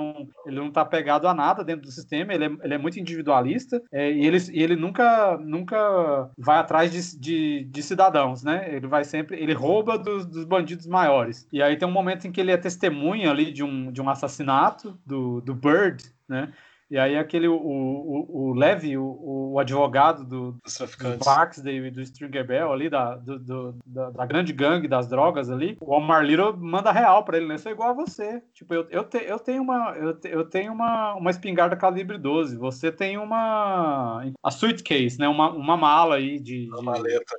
ele 0.45 0.55
não 0.55 0.71
tá 0.71 0.85
pegado 0.85 1.27
a 1.27 1.33
nada 1.33 1.63
dentro 1.63 1.83
do 1.83 1.91
sistema, 1.91 2.33
ele 2.33 2.45
é, 2.45 2.51
ele 2.63 2.73
é 2.73 2.77
muito 2.77 2.99
individualista 2.99 3.81
é, 3.91 4.11
e, 4.11 4.25
ele, 4.25 4.37
e 4.51 4.63
ele 4.63 4.75
nunca, 4.75 5.37
nunca 5.37 6.29
vai 6.37 6.57
atrás 6.57 6.91
de, 6.91 7.19
de, 7.19 7.63
de, 7.65 7.83
cidadãos, 7.83 8.43
né? 8.43 8.73
Ele 8.73 8.87
vai 8.87 9.03
sempre. 9.03 9.41
Ele 9.41 9.53
rouba 9.53 9.97
dos, 9.97 10.25
dos, 10.25 10.45
bandidos 10.45 10.87
maiores. 10.87 11.47
E 11.51 11.61
aí 11.61 11.77
tem 11.77 11.87
um 11.87 11.91
momento 11.91 12.27
em 12.27 12.31
que 12.31 12.39
ele 12.39 12.51
é 12.51 12.57
testemunha 12.57 13.31
ali 13.31 13.51
de 13.51 13.63
um, 13.63 13.91
de 13.91 14.01
um 14.01 14.09
assassinato 14.09 14.97
do, 15.05 15.41
do 15.41 15.53
Bird, 15.53 16.03
né? 16.27 16.51
E 16.89 16.97
aí 16.97 17.17
aquele, 17.17 17.47
o, 17.47 17.55
o, 17.55 18.49
o 18.49 18.53
Levi, 18.53 18.97
o, 18.97 19.53
o 19.53 19.59
advogado 19.59 20.23
do, 20.23 20.51
do 20.51 21.25
Baxter 21.25 21.85
e 21.85 21.91
do 21.91 22.01
Stringer 22.01 22.45
Bell 22.45 22.71
ali, 22.71 22.89
da, 22.89 23.15
do, 23.15 23.39
do, 23.39 23.79
da, 23.85 24.11
da, 24.11 24.25
grande 24.25 24.53
gangue 24.53 24.87
das 24.87 25.07
drogas 25.07 25.49
ali, 25.49 25.77
o 25.81 25.93
Omar 25.93 26.23
Little 26.23 26.55
manda 26.55 26.91
real 26.91 27.23
para 27.23 27.37
ele, 27.37 27.47
né? 27.47 27.55
Eu 27.55 27.59
sou 27.59 27.71
igual 27.71 27.89
a 27.89 27.93
você. 27.93 28.43
Tipo, 28.53 28.73
eu, 28.73 28.87
eu, 28.89 29.03
te, 29.03 29.17
eu 29.17 29.39
tenho, 29.39 29.63
uma, 29.63 29.95
eu, 29.97 30.13
te, 30.13 30.27
eu 30.27 30.45
tenho 30.45 30.71
uma, 30.73 31.15
uma 31.15 31.31
espingarda 31.31 31.75
calibre 31.75 32.17
12, 32.17 32.55
você 32.55 32.91
tem 32.91 33.17
uma... 33.17 34.23
a 34.43 34.51
suitcase, 34.51 35.17
né? 35.17 35.27
Uma, 35.27 35.49
uma 35.51 35.75
mala 35.75 36.15
aí 36.15 36.39
de... 36.39 36.67
Uma 36.69 36.77
de, 36.77 36.85
maleta 36.85 37.35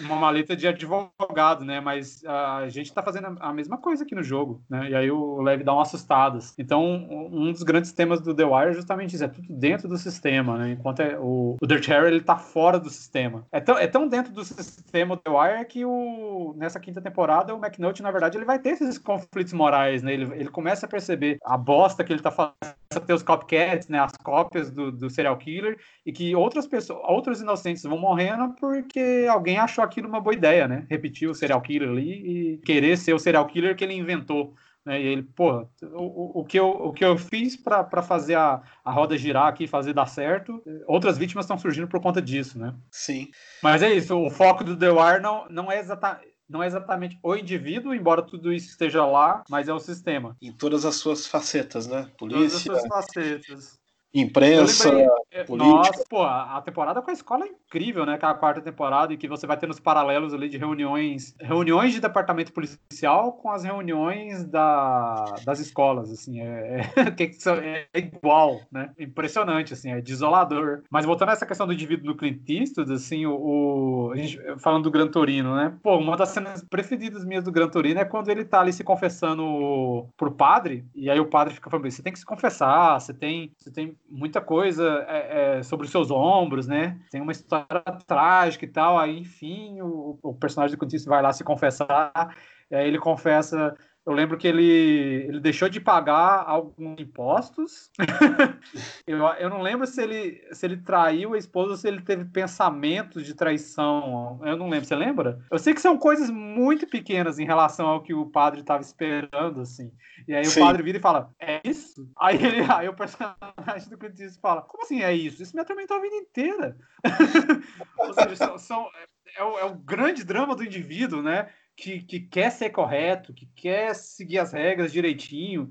uma 0.00 0.16
maleta 0.16 0.56
de 0.56 0.66
advogado, 0.66 1.64
né? 1.64 1.80
Mas 1.80 2.24
a 2.24 2.68
gente 2.68 2.92
tá 2.92 3.02
fazendo 3.02 3.36
a 3.40 3.52
mesma 3.52 3.78
coisa 3.78 4.04
aqui 4.04 4.14
no 4.14 4.22
jogo, 4.22 4.62
né? 4.68 4.90
E 4.90 4.94
aí 4.94 5.10
o 5.10 5.40
Lev 5.40 5.62
dá 5.62 5.74
umas 5.74 5.88
assustadas. 5.88 6.54
Então, 6.58 7.06
um 7.10 7.52
dos 7.52 7.62
grandes 7.62 7.92
temas 7.92 8.20
do 8.20 8.34
The 8.34 8.44
Wire 8.44 8.70
é 8.70 8.74
justamente 8.74 9.14
isso, 9.14 9.24
é 9.24 9.28
tudo 9.28 9.46
dentro 9.50 9.88
do 9.88 9.96
sistema, 9.96 10.58
né? 10.58 10.72
Enquanto 10.72 11.00
é, 11.00 11.18
o, 11.18 11.56
o 11.60 11.66
Dirt 11.66 11.86
Harry, 11.88 12.08
ele 12.08 12.20
tá 12.20 12.36
fora 12.36 12.78
do 12.78 12.90
sistema. 12.90 13.46
É 13.50 13.60
tão, 13.60 13.78
é 13.78 13.86
tão 13.86 14.06
dentro 14.06 14.32
do 14.32 14.44
sistema 14.44 15.16
The 15.16 15.30
Wire 15.30 15.66
que 15.66 15.84
o, 15.84 16.54
nessa 16.56 16.78
quinta 16.78 17.00
temporada 17.00 17.54
o 17.54 17.58
McNulty, 17.58 18.02
na 18.02 18.10
verdade, 18.10 18.36
ele 18.36 18.44
vai 18.44 18.58
ter 18.58 18.70
esses 18.70 18.98
conflitos 18.98 19.52
morais, 19.52 20.02
né? 20.02 20.12
Ele, 20.12 20.24
ele 20.34 20.48
começa 20.50 20.86
a 20.86 20.88
perceber 20.88 21.38
a 21.44 21.56
bosta 21.56 22.04
que 22.04 22.12
ele 22.12 22.22
tá 22.22 22.30
fazendo, 22.30 22.54
a 22.96 23.00
ter 23.00 23.12
os 23.12 23.22
copycats, 23.22 23.88
né? 23.88 23.98
As 23.98 24.12
cópias 24.16 24.70
do, 24.70 24.90
do 24.90 25.10
serial 25.10 25.36
killer 25.36 25.78
e 26.06 26.12
que 26.12 26.34
outras 26.34 26.66
pessoas, 26.66 27.00
outros 27.04 27.40
inocentes 27.40 27.82
vão 27.82 27.98
morrendo 27.98 28.54
porque 28.58 29.26
alguém 29.28 29.58
achou 29.58 29.84
aquilo 29.84 30.08
uma 30.08 30.20
boa 30.20 30.34
ideia, 30.34 30.66
né? 30.66 30.86
Repetir 30.88 31.28
o 31.28 31.34
serial 31.34 31.60
killer 31.60 31.90
ali 31.90 32.54
e 32.54 32.58
querer 32.58 32.96
ser 32.96 33.12
o 33.12 33.18
serial 33.18 33.46
killer 33.46 33.76
que 33.76 33.84
ele 33.84 33.92
inventou. 33.92 34.54
Né? 34.86 35.02
E 35.02 35.06
ele, 35.06 35.22
pô, 35.22 35.68
o, 35.82 36.40
o, 36.40 36.44
que, 36.46 36.58
eu, 36.58 36.70
o 36.70 36.92
que 36.94 37.04
eu 37.04 37.18
fiz 37.18 37.56
para 37.56 38.02
fazer 38.02 38.36
a, 38.36 38.62
a 38.82 38.90
roda 38.90 39.18
girar 39.18 39.48
aqui, 39.48 39.66
fazer 39.66 39.92
dar 39.92 40.06
certo, 40.06 40.62
outras 40.86 41.18
vítimas 41.18 41.44
estão 41.44 41.58
surgindo 41.58 41.88
por 41.88 42.00
conta 42.00 42.22
disso, 42.22 42.58
né? 42.58 42.74
Sim. 42.90 43.28
Mas 43.62 43.82
é 43.82 43.92
isso, 43.92 44.16
o 44.16 44.30
foco 44.30 44.64
do 44.64 44.74
The 44.74 44.90
Wire 44.90 45.20
não, 45.20 45.46
não 45.50 45.70
é 45.70 45.78
exatamente 45.78 46.27
não 46.48 46.62
é 46.62 46.66
exatamente 46.66 47.18
o 47.22 47.36
indivíduo, 47.36 47.94
embora 47.94 48.22
tudo 48.22 48.52
isso 48.52 48.70
esteja 48.70 49.04
lá, 49.04 49.44
mas 49.48 49.68
é 49.68 49.72
o 49.72 49.78
sistema. 49.78 50.36
Em 50.40 50.52
todas 50.52 50.84
as 50.84 50.96
suas 50.96 51.26
facetas, 51.26 51.86
né? 51.86 52.10
Polícia. 52.16 52.38
Todas 52.38 52.54
as 52.54 52.62
suas 52.62 52.86
facetas 52.86 53.77
imprensa, 54.20 54.88
é, 55.30 55.44
política. 55.44 55.76
Nossa, 55.76 56.04
pô, 56.08 56.22
a 56.22 56.60
temporada 56.64 57.02
com 57.02 57.10
a 57.10 57.12
escola 57.12 57.44
é 57.44 57.48
incrível, 57.48 58.04
né? 58.06 58.14
Aquela 58.14 58.34
quarta 58.34 58.60
temporada 58.60 59.12
em 59.12 59.16
que 59.16 59.28
você 59.28 59.46
vai 59.46 59.56
ter 59.56 59.66
nos 59.66 59.80
paralelos 59.80 60.34
ali 60.34 60.48
de 60.48 60.56
reuniões, 60.56 61.34
reuniões 61.40 61.92
de 61.92 62.00
departamento 62.00 62.52
policial 62.52 63.32
com 63.32 63.50
as 63.50 63.64
reuniões 63.64 64.44
da, 64.44 65.24
das 65.44 65.60
escolas, 65.60 66.10
assim, 66.10 66.40
é, 66.40 66.80
é, 66.96 67.88
é 67.92 67.98
igual, 67.98 68.60
né? 68.70 68.90
Impressionante, 68.98 69.72
assim, 69.72 69.92
é 69.92 70.00
desolador. 70.00 70.82
Mas 70.90 71.04
voltando 71.04 71.30
a 71.30 71.32
essa 71.32 71.46
questão 71.46 71.66
do 71.66 71.72
indivíduo 71.72 72.06
no 72.06 72.16
Clint 72.16 72.48
Eastwood, 72.48 72.92
assim, 72.92 73.26
o, 73.26 73.34
o 73.34 74.16
gente, 74.16 74.38
falando 74.58 74.84
do 74.84 74.90
Gran 74.90 75.08
Torino, 75.08 75.54
né? 75.54 75.76
Pô, 75.82 75.96
uma 75.98 76.16
das 76.16 76.30
cenas 76.30 76.64
preferidas 76.68 77.24
minhas 77.24 77.44
do 77.44 77.52
Gran 77.52 77.68
Torino 77.68 78.00
é 78.00 78.04
quando 78.04 78.28
ele 78.28 78.44
tá 78.44 78.60
ali 78.60 78.72
se 78.72 78.84
confessando 78.84 80.08
pro 80.16 80.32
padre, 80.32 80.84
e 80.94 81.10
aí 81.10 81.20
o 81.20 81.28
padre 81.28 81.54
fica 81.54 81.70
falando, 81.70 81.90
você 81.90 82.02
tem 82.02 82.12
que 82.12 82.18
se 82.18 82.24
confessar, 82.24 83.00
você 83.00 83.12
tem, 83.12 83.52
você 83.56 83.70
tem 83.70 83.96
muita 84.08 84.40
coisa 84.40 85.04
é, 85.08 85.58
é, 85.58 85.62
sobre 85.62 85.86
os 85.86 85.92
seus 85.92 86.10
ombros, 86.10 86.66
né? 86.66 86.98
Tem 87.10 87.20
uma 87.20 87.32
história 87.32 87.82
trágica 88.06 88.64
e 88.64 88.68
tal. 88.68 88.98
Aí, 88.98 89.18
enfim, 89.18 89.80
o, 89.80 90.18
o 90.22 90.34
personagem 90.34 90.76
do 90.76 90.78
Curtis 90.78 91.04
vai 91.04 91.22
lá 91.22 91.32
se 91.32 91.44
confessar. 91.44 92.34
Ele 92.70 92.98
confessa 92.98 93.76
eu 94.08 94.14
lembro 94.14 94.38
que 94.38 94.48
ele, 94.48 95.26
ele 95.28 95.38
deixou 95.38 95.68
de 95.68 95.78
pagar 95.78 96.42
alguns 96.46 96.98
impostos. 96.98 97.90
eu, 99.06 99.18
eu 99.38 99.50
não 99.50 99.60
lembro 99.60 99.86
se 99.86 100.02
ele, 100.02 100.42
se 100.50 100.64
ele 100.64 100.78
traiu 100.78 101.34
a 101.34 101.38
esposa 101.38 101.72
ou 101.72 101.76
se 101.76 101.86
ele 101.86 102.00
teve 102.00 102.24
pensamentos 102.24 103.26
de 103.26 103.34
traição. 103.34 104.40
Eu 104.42 104.56
não 104.56 104.70
lembro. 104.70 104.88
Você 104.88 104.96
lembra? 104.96 105.38
Eu 105.52 105.58
sei 105.58 105.74
que 105.74 105.80
são 105.82 105.98
coisas 105.98 106.30
muito 106.30 106.86
pequenas 106.86 107.38
em 107.38 107.44
relação 107.44 107.86
ao 107.86 108.02
que 108.02 108.14
o 108.14 108.24
padre 108.24 108.60
estava 108.60 108.80
esperando, 108.80 109.60
assim. 109.60 109.92
E 110.26 110.34
aí 110.34 110.46
Sim. 110.46 110.62
o 110.62 110.64
padre 110.64 110.82
vira 110.82 110.96
e 110.96 111.02
fala: 111.02 111.30
É 111.38 111.60
isso? 111.62 112.10
Aí, 112.18 112.42
ele, 112.42 112.62
aí 112.72 112.88
o 112.88 112.96
personagem 112.96 113.90
do 113.90 113.98
Clint 113.98 114.16
fala: 114.40 114.62
Como 114.62 114.84
assim 114.84 115.02
é 115.02 115.12
isso? 115.12 115.42
Isso 115.42 115.54
me 115.54 115.60
atormentou 115.60 115.98
a 115.98 116.00
vida 116.00 116.16
inteira. 116.16 116.78
ou 117.98 118.14
seja, 118.14 118.36
são, 118.36 118.58
são 118.58 118.88
é, 119.36 119.44
o, 119.44 119.58
é 119.58 119.64
o 119.66 119.74
grande 119.74 120.24
drama 120.24 120.56
do 120.56 120.64
indivíduo, 120.64 121.20
né? 121.20 121.50
Que, 121.78 122.00
que 122.00 122.18
quer 122.18 122.50
ser 122.50 122.70
correto, 122.70 123.32
que 123.32 123.46
quer 123.54 123.94
seguir 123.94 124.40
as 124.40 124.52
regras 124.52 124.92
direitinho, 124.92 125.70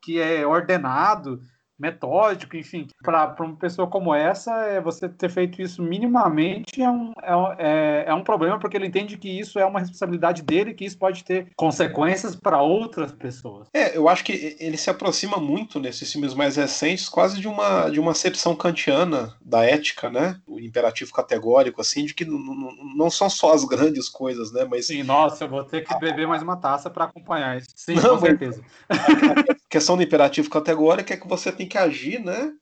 que 0.00 0.20
é 0.20 0.46
ordenado, 0.46 1.42
metódico, 1.78 2.56
enfim. 2.56 2.88
Para 3.02 3.34
uma 3.40 3.56
pessoa 3.56 3.88
como 3.88 4.14
essa, 4.14 4.52
é, 4.64 4.80
você 4.80 5.08
ter 5.08 5.30
feito 5.30 5.62
isso 5.62 5.82
minimamente 5.82 6.82
é 6.82 6.90
um, 6.90 7.12
é, 7.22 7.32
é, 7.58 8.04
é, 8.08 8.14
um 8.14 8.22
problema, 8.22 8.58
porque 8.58 8.76
ele 8.76 8.86
entende 8.86 9.16
que 9.16 9.28
isso 9.28 9.58
é 9.58 9.64
uma 9.64 9.80
responsabilidade 9.80 10.42
dele, 10.42 10.74
que 10.74 10.84
isso 10.84 10.98
pode 10.98 11.24
ter 11.24 11.48
consequências 11.56 12.34
para 12.34 12.60
outras 12.60 13.12
pessoas. 13.12 13.68
É, 13.72 13.96
eu 13.96 14.08
acho 14.08 14.24
que 14.24 14.56
ele 14.58 14.76
se 14.76 14.90
aproxima 14.90 15.38
muito 15.38 15.78
nesses 15.78 16.10
filmes 16.10 16.34
mais 16.34 16.56
recentes, 16.56 17.08
quase 17.08 17.40
de 17.40 17.46
uma, 17.46 17.88
de 17.90 18.00
uma 18.00 18.12
acepção 18.12 18.56
kantiana 18.56 19.34
da 19.40 19.64
ética, 19.64 20.10
né? 20.10 20.40
O 20.46 20.58
imperativo 20.58 21.12
categórico, 21.12 21.80
assim, 21.80 22.04
de 22.04 22.14
que 22.14 22.24
não 22.24 23.10
são 23.10 23.30
só 23.30 23.52
as 23.52 23.64
grandes 23.64 24.08
coisas, 24.08 24.52
né? 24.52 24.66
Mas... 24.68 24.86
Sim, 24.86 25.02
nossa, 25.02 25.44
eu 25.44 25.48
vou 25.48 25.64
ter 25.64 25.84
que 25.84 25.98
beber 25.98 26.26
mais 26.26 26.42
uma 26.42 26.56
taça 26.56 26.90
para 26.90 27.04
acompanhar 27.04 27.56
isso. 27.58 27.68
Sim, 27.74 27.94
não, 27.94 28.18
com 28.18 28.26
certeza. 28.26 28.62
A 28.88 29.54
questão 29.68 29.96
do 29.96 30.02
imperativo 30.02 30.50
categórico 30.50 31.12
é 31.12 31.16
que 31.16 31.28
você 31.28 31.52
tem 31.52 31.67
que 31.68 31.78
agir, 31.78 32.20
né? 32.20 32.52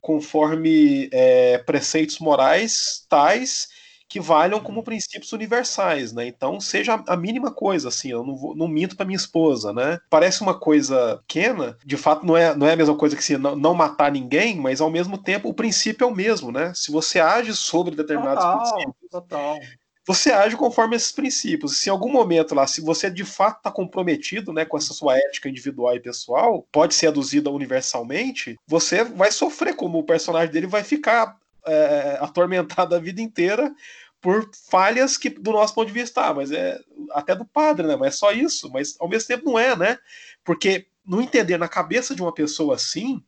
Conforme 0.00 1.08
é, 1.12 1.58
preceitos 1.58 2.18
morais 2.18 3.06
tais 3.08 3.68
que 4.08 4.20
valham 4.20 4.60
como 4.60 4.82
princípios 4.82 5.32
universais, 5.32 6.12
né? 6.12 6.26
Então, 6.26 6.60
seja 6.60 7.02
a 7.08 7.16
mínima 7.16 7.50
coisa, 7.50 7.88
assim, 7.88 8.10
eu 8.10 8.24
não, 8.24 8.36
vou, 8.36 8.54
não 8.54 8.68
minto 8.68 8.96
para 8.96 9.06
minha 9.06 9.16
esposa, 9.16 9.72
né? 9.72 9.98
Parece 10.08 10.42
uma 10.42 10.54
coisa 10.54 11.20
pequena, 11.26 11.76
de 11.84 11.96
fato 11.96 12.24
não 12.24 12.36
é, 12.36 12.54
não 12.54 12.66
é 12.66 12.74
a 12.74 12.76
mesma 12.76 12.96
coisa 12.96 13.16
que 13.16 13.24
se 13.24 13.36
não, 13.36 13.56
não 13.56 13.74
matar 13.74 14.12
ninguém, 14.12 14.56
mas 14.56 14.80
ao 14.80 14.90
mesmo 14.90 15.18
tempo 15.18 15.48
o 15.48 15.54
princípio 15.54 16.04
é 16.04 16.08
o 16.08 16.14
mesmo, 16.14 16.52
né? 16.52 16.72
Se 16.74 16.92
você 16.92 17.18
age 17.18 17.54
sobre 17.54 17.96
determinados 17.96 18.44
total, 18.44 18.72
princípios, 18.74 19.10
total 19.10 19.58
você 20.06 20.30
age 20.32 20.56
conforme 20.56 20.96
esses 20.96 21.12
princípios. 21.12 21.78
Se 21.78 21.88
em 21.88 21.92
algum 21.92 22.10
momento 22.10 22.54
lá, 22.54 22.66
se 22.66 22.80
você 22.80 23.10
de 23.10 23.24
fato 23.24 23.58
está 23.58 23.70
comprometido 23.70 24.52
né, 24.52 24.64
com 24.64 24.76
essa 24.76 24.92
sua 24.92 25.16
ética 25.16 25.48
individual 25.48 25.94
e 25.94 26.00
pessoal, 26.00 26.66
pode 26.70 26.94
ser 26.94 27.06
aduzida 27.06 27.50
universalmente, 27.50 28.58
você 28.66 29.02
vai 29.02 29.30
sofrer 29.30 29.74
como 29.74 29.98
o 29.98 30.04
personagem 30.04 30.52
dele 30.52 30.66
vai 30.66 30.84
ficar 30.84 31.38
é, 31.66 32.18
atormentado 32.20 32.94
a 32.94 32.98
vida 32.98 33.22
inteira 33.22 33.74
por 34.20 34.50
falhas 34.70 35.18
que, 35.18 35.28
do 35.28 35.52
nosso 35.52 35.74
ponto 35.74 35.86
de 35.86 35.92
vista, 35.92 36.22
ah, 36.22 36.34
mas 36.34 36.50
é 36.50 36.80
até 37.10 37.34
do 37.34 37.44
padre, 37.44 37.86
né? 37.86 37.94
Mas 37.94 38.14
é 38.14 38.16
só 38.16 38.32
isso. 38.32 38.70
Mas 38.70 38.96
ao 38.98 39.06
mesmo 39.06 39.28
tempo 39.28 39.44
não 39.44 39.58
é, 39.58 39.76
né? 39.76 39.98
Porque 40.42 40.86
não 41.06 41.20
entender 41.20 41.58
na 41.58 41.68
cabeça 41.68 42.14
de 42.14 42.22
uma 42.22 42.32
pessoa 42.32 42.74
assim, 42.76 43.22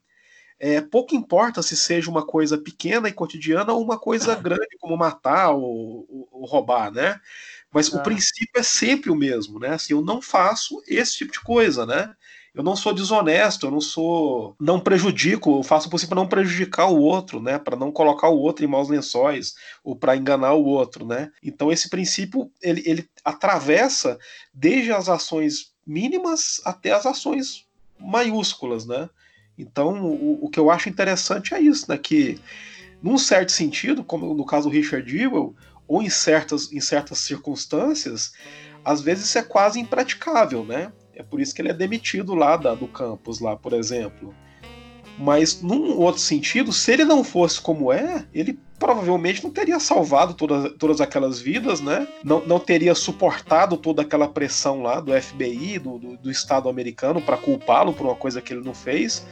é, 0.59 0.81
pouco 0.81 1.15
importa 1.15 1.63
se 1.63 1.77
seja 1.77 2.11
uma 2.11 2.25
coisa 2.25 2.57
pequena 2.57 3.09
e 3.09 3.13
cotidiana 3.13 3.73
ou 3.73 3.83
uma 3.83 3.99
coisa 3.99 4.35
grande, 4.41 4.77
como 4.81 4.97
matar 4.97 5.51
ou, 5.51 6.07
ou, 6.09 6.29
ou 6.33 6.47
roubar, 6.47 6.91
né? 6.91 7.21
Mas 7.73 7.93
o 7.93 7.99
é. 7.99 8.03
princípio 8.03 8.59
é 8.59 8.63
sempre 8.63 9.11
o 9.11 9.17
mesmo, 9.17 9.59
né? 9.59 9.71
Assim, 9.71 9.93
eu 9.93 10.03
não 10.03 10.23
faço 10.23 10.83
esse 10.87 11.17
tipo 11.17 11.33
de 11.33 11.41
coisa, 11.41 11.85
né? 11.85 12.15
Eu 12.55 12.63
não 12.63 12.75
sou 12.75 12.95
desonesto, 12.95 13.67
eu 13.67 13.71
não 13.71 13.83
sou. 13.83 14.57
não 14.59 14.81
prejudico, 14.81 15.59
eu 15.59 15.63
faço 15.63 15.89
o 15.89 15.91
possível 15.91 16.15
para 16.15 16.23
não 16.23 16.29
prejudicar 16.29 16.87
o 16.87 16.99
outro, 16.99 17.39
né? 17.39 17.59
Para 17.59 17.77
não 17.77 17.93
colocar 17.93 18.31
o 18.31 18.39
outro 18.39 18.65
em 18.65 18.69
maus 18.69 18.89
lençóis 18.89 19.55
ou 19.85 19.95
para 19.95 20.17
enganar 20.17 20.55
o 20.55 20.65
outro, 20.65 21.07
né? 21.07 21.31
Então 21.43 21.71
esse 21.71 21.91
princípio 21.91 22.51
ele, 22.63 22.83
ele 22.87 23.11
atravessa 23.23 24.19
desde 24.55 24.91
as 24.91 25.11
ações 25.11 25.75
mínimas 25.87 26.63
até 26.65 26.93
as 26.93 27.05
ações 27.05 27.67
maiúsculas, 28.01 28.87
né? 28.87 29.11
Então, 29.59 30.05
o, 30.05 30.45
o 30.45 30.51
que 30.51 30.59
eu 30.59 30.71
acho 30.71 30.89
interessante 30.89 31.55
é 31.55 31.61
isso, 31.61 31.87
né? 31.89 31.97
Que, 31.97 32.39
num 33.03 33.19
certo 33.19 33.53
sentido, 33.53 34.05
como 34.05 34.35
no 34.35 34.45
caso 34.45 34.69
do 34.69 34.75
Richard 34.75 35.17
Ewell, 35.17 35.55
ou 35.89 36.03
em 36.03 36.11
certas, 36.11 36.73
em 36.73 36.81
certas 36.81 37.19
circunstâncias, 37.19 38.33
às 38.85 39.01
vezes 39.01 39.27
isso 39.27 39.39
é 39.39 39.43
quase 39.43 39.81
impraticável, 39.81 40.65
né? 40.65 40.93
É 41.15 41.23
por 41.23 41.41
isso 41.41 41.55
que 41.55 41.63
ele 41.63 41.71
é 41.71 41.75
demitido 41.75 42.35
lá 42.35 42.57
da, 42.57 42.75
do 42.75 42.87
campus, 42.87 43.41
lá, 43.41 43.57
por 43.57 43.73
exemplo. 43.73 44.35
Mas, 45.19 45.63
num 45.63 45.97
outro 45.99 46.21
sentido, 46.21 46.73
se 46.73 46.93
ele 46.93 47.05
não 47.05 47.25
fosse 47.25 47.61
como 47.61 47.91
é, 47.91 48.27
ele 48.35 48.59
provavelmente 48.87 49.43
não 49.43 49.51
teria 49.51 49.81
salvado 49.81 50.33
todas, 50.33 50.73
todas 50.79 51.01
aquelas 51.01 51.41
vidas, 51.41 51.81
né? 51.81 52.07
Não, 52.23 52.41
não 52.47 52.61
teria 52.61 52.95
suportado 52.95 53.77
toda 53.77 54.03
aquela 54.03 54.29
pressão 54.29 54.81
lá 54.81 55.01
do 55.01 55.13
FBI, 55.21 55.81
do, 55.81 55.99
do, 55.99 56.17
do 56.17 56.31
Estado 56.31 56.69
americano, 56.69 57.21
para 57.21 57.37
culpá-lo 57.37 57.93
por 57.93 58.07
uma 58.07 58.15
coisa 58.15 58.41
que 58.41 58.53
ele 58.53 58.65
não 58.65 58.73
fez. 58.73 59.27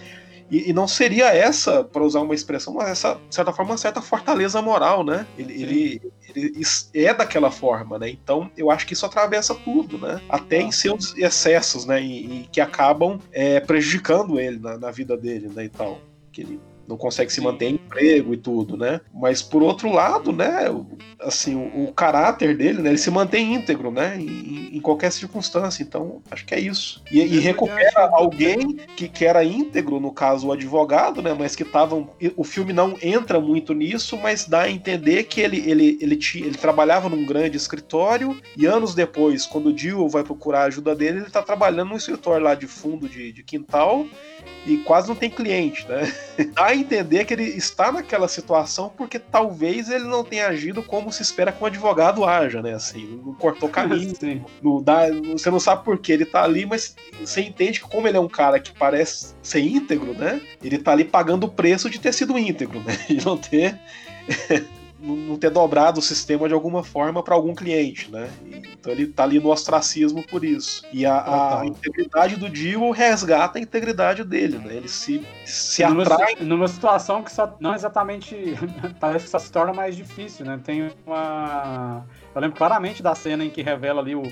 E, 0.50 0.70
e 0.70 0.72
não 0.72 0.88
seria 0.88 1.32
essa, 1.32 1.84
para 1.84 2.02
usar 2.02 2.20
uma 2.20 2.34
expressão, 2.34 2.74
mas 2.74 2.88
essa, 2.88 3.14
de 3.28 3.34
certa 3.34 3.52
forma, 3.52 3.70
uma 3.70 3.78
certa 3.78 4.02
fortaleza 4.02 4.60
moral, 4.60 5.04
né? 5.04 5.24
Ele, 5.38 5.62
ele, 5.62 6.12
ele, 6.34 6.62
é 6.92 7.14
daquela 7.14 7.50
forma, 7.52 7.96
né? 7.96 8.10
Então 8.10 8.50
eu 8.56 8.72
acho 8.72 8.84
que 8.84 8.92
isso 8.92 9.06
atravessa 9.06 9.54
tudo, 9.54 9.98
né? 9.98 10.20
Até 10.28 10.60
em 10.60 10.72
seus 10.72 11.16
excessos, 11.16 11.86
né? 11.86 12.02
E, 12.02 12.40
e 12.40 12.48
que 12.50 12.60
acabam 12.60 13.20
é, 13.30 13.60
prejudicando 13.60 14.40
ele 14.40 14.58
na, 14.58 14.76
na, 14.76 14.90
vida 14.90 15.16
dele, 15.16 15.48
né? 15.54 15.66
E 15.66 15.68
tal. 15.68 16.00
Que 16.32 16.40
ele 16.40 16.60
não 16.88 16.96
consegue 16.96 17.32
se 17.32 17.40
manter 17.40 17.66
em 17.66 17.74
emprego 17.74 18.34
e 18.34 18.36
tudo, 18.36 18.76
né? 18.76 19.00
Mas 19.12 19.42
por 19.42 19.62
outro 19.62 19.90
lado, 19.92 20.32
né, 20.32 20.66
assim, 21.20 21.54
o, 21.54 21.84
o 21.84 21.92
caráter 21.92 22.56
dele, 22.56 22.82
né, 22.82 22.90
ele 22.90 22.98
se 22.98 23.10
mantém 23.10 23.54
íntegro, 23.54 23.90
né, 23.90 24.16
em, 24.18 24.76
em 24.76 24.80
qualquer 24.80 25.10
circunstância. 25.12 25.82
Então, 25.82 26.22
acho 26.30 26.44
que 26.44 26.54
é 26.54 26.60
isso. 26.60 27.02
E, 27.10 27.20
e 27.20 27.38
recupera 27.38 28.10
alguém 28.12 28.76
que, 28.96 29.08
que 29.08 29.24
era 29.24 29.44
íntegro, 29.44 30.00
no 30.00 30.12
caso 30.12 30.48
o 30.48 30.52
advogado, 30.52 31.22
né, 31.22 31.34
mas 31.38 31.56
que 31.56 31.62
estavam, 31.62 32.10
o 32.36 32.44
filme 32.44 32.72
não 32.72 32.96
entra 33.02 33.40
muito 33.40 33.72
nisso, 33.72 34.16
mas 34.16 34.46
dá 34.46 34.62
a 34.62 34.70
entender 34.70 35.24
que 35.24 35.40
ele 35.40 35.64
ele 35.68 35.98
ele, 36.00 36.16
tinha, 36.16 36.46
ele 36.46 36.56
trabalhava 36.56 37.08
num 37.08 37.24
grande 37.24 37.56
escritório 37.56 38.40
e 38.56 38.66
anos 38.66 38.94
depois, 38.94 39.46
quando 39.46 39.66
o 39.68 39.72
Dio 39.72 40.08
vai 40.08 40.22
procurar 40.22 40.62
a 40.62 40.64
ajuda 40.64 40.94
dele, 40.94 41.18
ele 41.18 41.26
está 41.26 41.42
trabalhando 41.42 41.90
num 41.90 41.96
escritório 41.96 42.44
lá 42.44 42.54
de 42.54 42.66
fundo 42.66 43.08
de, 43.08 43.32
de 43.32 43.42
quintal 43.42 44.06
e 44.66 44.78
quase 44.78 45.08
não 45.08 45.14
tem 45.14 45.30
cliente, 45.30 45.86
né? 45.88 46.12
Dá 46.54 46.66
a 46.66 46.74
entender 46.74 47.24
que 47.24 47.34
ele 47.34 47.44
está 47.44 47.92
naquela 47.92 48.28
situação 48.28 48.92
porque 48.96 49.18
talvez 49.18 49.90
ele 49.90 50.04
não 50.04 50.24
tenha 50.24 50.48
agido 50.48 50.82
como 50.82 51.12
se 51.12 51.22
espera 51.22 51.52
que 51.52 51.62
um 51.62 51.66
advogado 51.66 52.24
haja, 52.24 52.62
né? 52.62 52.74
Assim, 52.74 53.20
não 53.24 53.34
cortou 53.34 53.68
caminho, 53.68 54.14
não 54.62 54.82
dá, 54.82 55.10
você 55.32 55.50
não 55.50 55.60
sabe 55.60 55.84
por 55.84 55.98
que 55.98 56.12
ele 56.12 56.24
está 56.24 56.42
ali, 56.42 56.66
mas 56.66 56.96
você 57.20 57.42
entende 57.42 57.80
que 57.80 57.88
como 57.88 58.08
ele 58.08 58.16
é 58.16 58.20
um 58.20 58.28
cara 58.28 58.58
que 58.58 58.72
parece 58.72 59.34
ser 59.42 59.60
íntegro, 59.60 60.14
né? 60.14 60.40
Ele 60.62 60.76
está 60.76 60.92
ali 60.92 61.04
pagando 61.04 61.44
o 61.44 61.50
preço 61.50 61.90
de 61.90 61.98
ter 61.98 62.12
sido 62.12 62.38
íntegro, 62.38 62.80
né? 62.80 62.98
De 63.08 63.24
não 63.24 63.36
ter 63.36 63.78
não 65.04 65.36
ter 65.36 65.50
dobrado 65.50 66.00
o 66.00 66.02
sistema 66.02 66.48
de 66.48 66.54
alguma 66.54 66.82
forma 66.82 67.22
para 67.22 67.34
algum 67.34 67.54
cliente, 67.54 68.10
né? 68.10 68.30
Então 68.44 68.90
ele 68.90 69.06
tá 69.06 69.24
ali 69.24 69.38
no 69.38 69.50
ostracismo 69.50 70.22
por 70.26 70.42
isso. 70.42 70.82
E 70.92 71.04
a, 71.04 71.60
a 71.60 71.66
integridade 71.66 72.36
do 72.36 72.48
Dio 72.48 72.90
resgata 72.90 73.58
a 73.58 73.60
integridade 73.60 74.24
dele, 74.24 74.58
né? 74.58 74.74
Ele 74.76 74.88
se, 74.88 75.26
se 75.44 75.84
numa, 75.84 76.02
atrai. 76.02 76.36
Numa 76.40 76.68
situação 76.68 77.22
que 77.22 77.30
só, 77.30 77.54
não 77.60 77.74
exatamente. 77.74 78.34
parece 78.98 79.26
que 79.26 79.30
só 79.30 79.38
se 79.38 79.52
torna 79.52 79.74
mais 79.74 79.94
difícil, 79.94 80.46
né? 80.46 80.58
Tem 80.64 80.90
uma. 81.06 82.06
Eu 82.34 82.40
lembro 82.40 82.56
claramente 82.56 83.02
da 83.02 83.14
cena 83.14 83.44
em 83.44 83.50
que 83.50 83.62
revela 83.62 84.00
ali 84.00 84.14
o, 84.14 84.22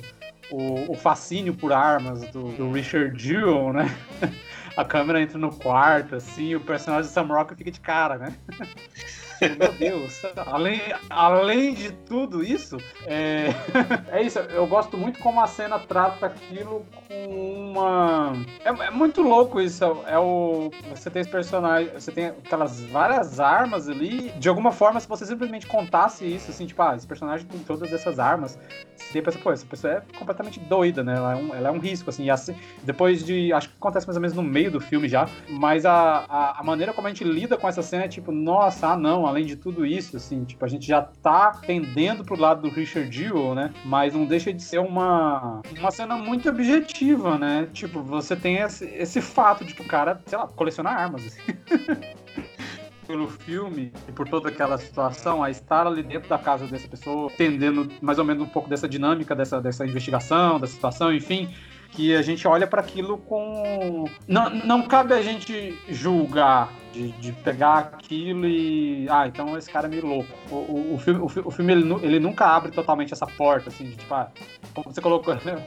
o, 0.51 0.93
o 0.93 0.95
fascínio 0.95 1.55
por 1.55 1.73
armas 1.73 2.23
do, 2.31 2.51
do 2.53 2.73
Richard 2.73 3.23
Jewell, 3.23 3.73
né? 3.73 3.95
A 4.75 4.87
câmera 4.87 5.21
entra 5.21 5.39
no 5.39 5.53
quarto, 5.53 6.17
assim, 6.17 6.55
o 6.55 6.61
personagem 6.61 7.07
de 7.07 7.13
Sam 7.13 7.27
Rock 7.27 7.55
fica 7.55 7.71
de 7.71 7.79
cara, 7.79 8.17
né? 8.17 8.35
meu 9.59 9.73
Deus. 9.73 10.23
Além, 10.47 10.81
além 11.11 11.75
de 11.75 11.93
tudo 11.93 12.43
isso, 12.43 12.77
é... 13.07 13.49
é 14.11 14.23
isso. 14.23 14.39
Eu 14.39 14.67
gosto 14.67 14.97
muito 14.97 15.19
como 15.21 15.41
a 15.41 15.47
cena 15.47 15.79
trata 15.79 16.27
aquilo 16.27 16.87
com 17.09 17.73
uma. 17.73 18.33
É, 18.65 18.69
é 18.69 18.91
muito 18.91 19.23
louco 19.23 19.61
isso. 19.61 19.85
É 20.07 20.19
o. 20.19 20.71
Você 20.91 21.11
tem 21.11 21.23
esse 21.23 21.31
personagem. 21.31 21.93
Você 21.93 22.13
tem 22.13 22.27
aquelas 22.27 22.81
várias 22.85 23.41
armas 23.41 23.89
ali. 23.89 24.31
De 24.39 24.49
alguma 24.49 24.73
forma, 24.73 25.01
se 25.01 25.09
você 25.09 25.25
simplesmente 25.27 25.67
contasse 25.67 26.25
isso, 26.25 26.51
assim, 26.51 26.67
tipo, 26.67 26.81
ah, 26.83 26.95
esse 26.97 27.07
personagem 27.07 27.47
tem 27.47 27.61
todas 27.61 27.93
essas 27.93 28.19
armas. 28.19 28.59
Você 28.97 29.21
pensa, 29.21 29.39
pô, 29.39 29.53
essa 29.53 29.67
pessoa 29.67 29.95
é 29.95 30.03
completamente 30.19 30.61
doida, 30.61 31.03
né? 31.03 31.17
Ela 31.17 31.33
é 31.33 31.37
um, 31.37 31.55
ela 31.55 31.69
é 31.69 31.73
um 31.73 31.79
risco, 31.79 32.11
assim. 32.11 32.29
assim 32.31 32.55
depois 32.83 33.25
de. 33.25 33.53
Acho 33.53 33.69
que 33.69 33.75
acontece 33.77 34.07
mais 34.07 34.17
ou 34.17 34.21
menos 34.21 34.37
no 34.37 34.43
meio 34.43 34.71
do 34.71 34.81
filme 34.81 35.09
já. 35.09 35.29
Mas 35.49 35.85
a, 35.85 36.25
a, 36.29 36.61
a 36.61 36.63
maneira 36.63 36.93
como 36.93 37.07
a 37.07 37.11
gente 37.11 37.25
lida 37.25 37.57
com 37.57 37.69
essa 37.69 37.83
cena 37.83 38.05
é 38.05 38.09
tipo, 38.09 38.33
nossa, 38.33 38.89
ah, 38.89 38.97
não, 38.97 39.27
além 39.33 39.45
de 39.45 39.57
tudo 39.57 39.85
isso, 39.85 40.17
assim, 40.17 40.45
tipo, 40.45 40.65
a 40.65 40.69
gente 40.69 40.87
já 40.87 41.03
tá 41.03 41.61
tendendo 41.67 42.25
pro 42.25 42.39
lado 42.39 42.63
do 42.63 42.75
Richard 42.75 43.15
Jewell, 43.15 43.55
né? 43.55 43.73
Mas 43.85 44.15
não 44.15 44.25
deixa 44.25 44.53
de 44.53 44.63
ser 44.63 44.79
uma, 44.79 45.63
uma 45.79 45.91
cena 45.91 46.17
muito 46.17 46.49
objetiva, 46.49 47.39
né? 47.39 47.69
Tipo, 47.73 48.03
você 48.03 48.37
tem 48.37 48.59
esse, 48.59 48.85
esse 48.85 49.21
fato 49.21 49.65
de 49.65 49.75
que 49.75 49.83
o 49.83 49.87
cara, 49.87 50.21
sei 50.27 50.39
lá, 50.39 50.47
coleciona 50.47 50.91
armas. 50.91 51.27
Assim. 51.27 51.41
pelo 53.07 53.29
filme 53.29 53.93
e 54.09 54.13
por 54.13 54.29
toda 54.29 54.49
aquela 54.49 54.79
situação, 54.79 55.43
a 55.43 55.51
estar 55.51 55.87
ali 55.87 56.03
dentro 56.03 56.29
da 56.29 56.39
casa 56.39 56.67
dessa 56.67 56.89
pessoa, 56.89 57.31
entendendo 57.33 57.89
mais 58.01 58.19
ou 58.19 58.25
menos 58.25 58.43
um 58.43 58.47
pouco 58.49 58.71
dessa 58.71 58.89
dinâmica 58.89 59.35
dessa, 59.35 59.61
dessa 59.61 59.85
investigação, 59.85 60.59
da 60.59 60.67
situação, 60.67 61.13
enfim, 61.13 61.53
que 61.91 62.15
a 62.15 62.23
gente 62.23 62.47
olha 62.49 62.67
para 62.67 62.81
aquilo 62.81 63.19
com. 63.19 64.05
Não, 64.27 64.51
não 64.51 64.83
cabe 64.83 65.15
a 65.15 65.23
gente 65.23 65.79
julgar, 65.89 66.73
de, 66.93 67.13
de, 67.13 67.33
pegar 67.33 67.79
aquilo 67.79 68.47
e. 68.47 69.07
Ah, 69.11 69.27
então 69.27 69.57
esse 69.57 69.71
cara 69.71 69.87
é 69.87 69.91
meio 69.91 70.07
louco. 70.07 70.31
O, 70.51 70.55
o, 70.55 70.95
o 70.95 70.99
filme, 70.99 71.21
o, 71.21 71.25
o 71.25 71.51
filme 71.51 71.73
ele, 71.73 71.95
ele, 72.03 72.21
nunca 72.21 72.47
abre 72.47 72.71
totalmente 72.71 73.13
essa 73.13 73.27
porta, 73.27 73.71
assim, 73.71 73.85
de 73.85 73.97
tipo, 73.97 74.15
ah, 74.15 74.31
como 74.75 74.93
você 74.93 75.01
colocou, 75.01 75.35
né? 75.45 75.67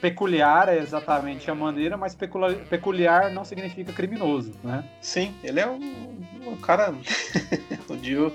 peculiar 0.00 0.68
é 0.68 0.78
exatamente 0.78 1.50
a 1.50 1.54
maneira, 1.54 1.96
mas 1.96 2.14
peculiar 2.14 3.32
não 3.32 3.44
significa 3.44 3.92
criminoso, 3.92 4.52
né? 4.62 4.84
Sim, 5.00 5.34
ele 5.42 5.60
é 5.60 5.66
um, 5.66 6.20
um 6.46 6.56
cara. 6.56 6.94
o 7.88 7.96
Dio, 7.96 8.32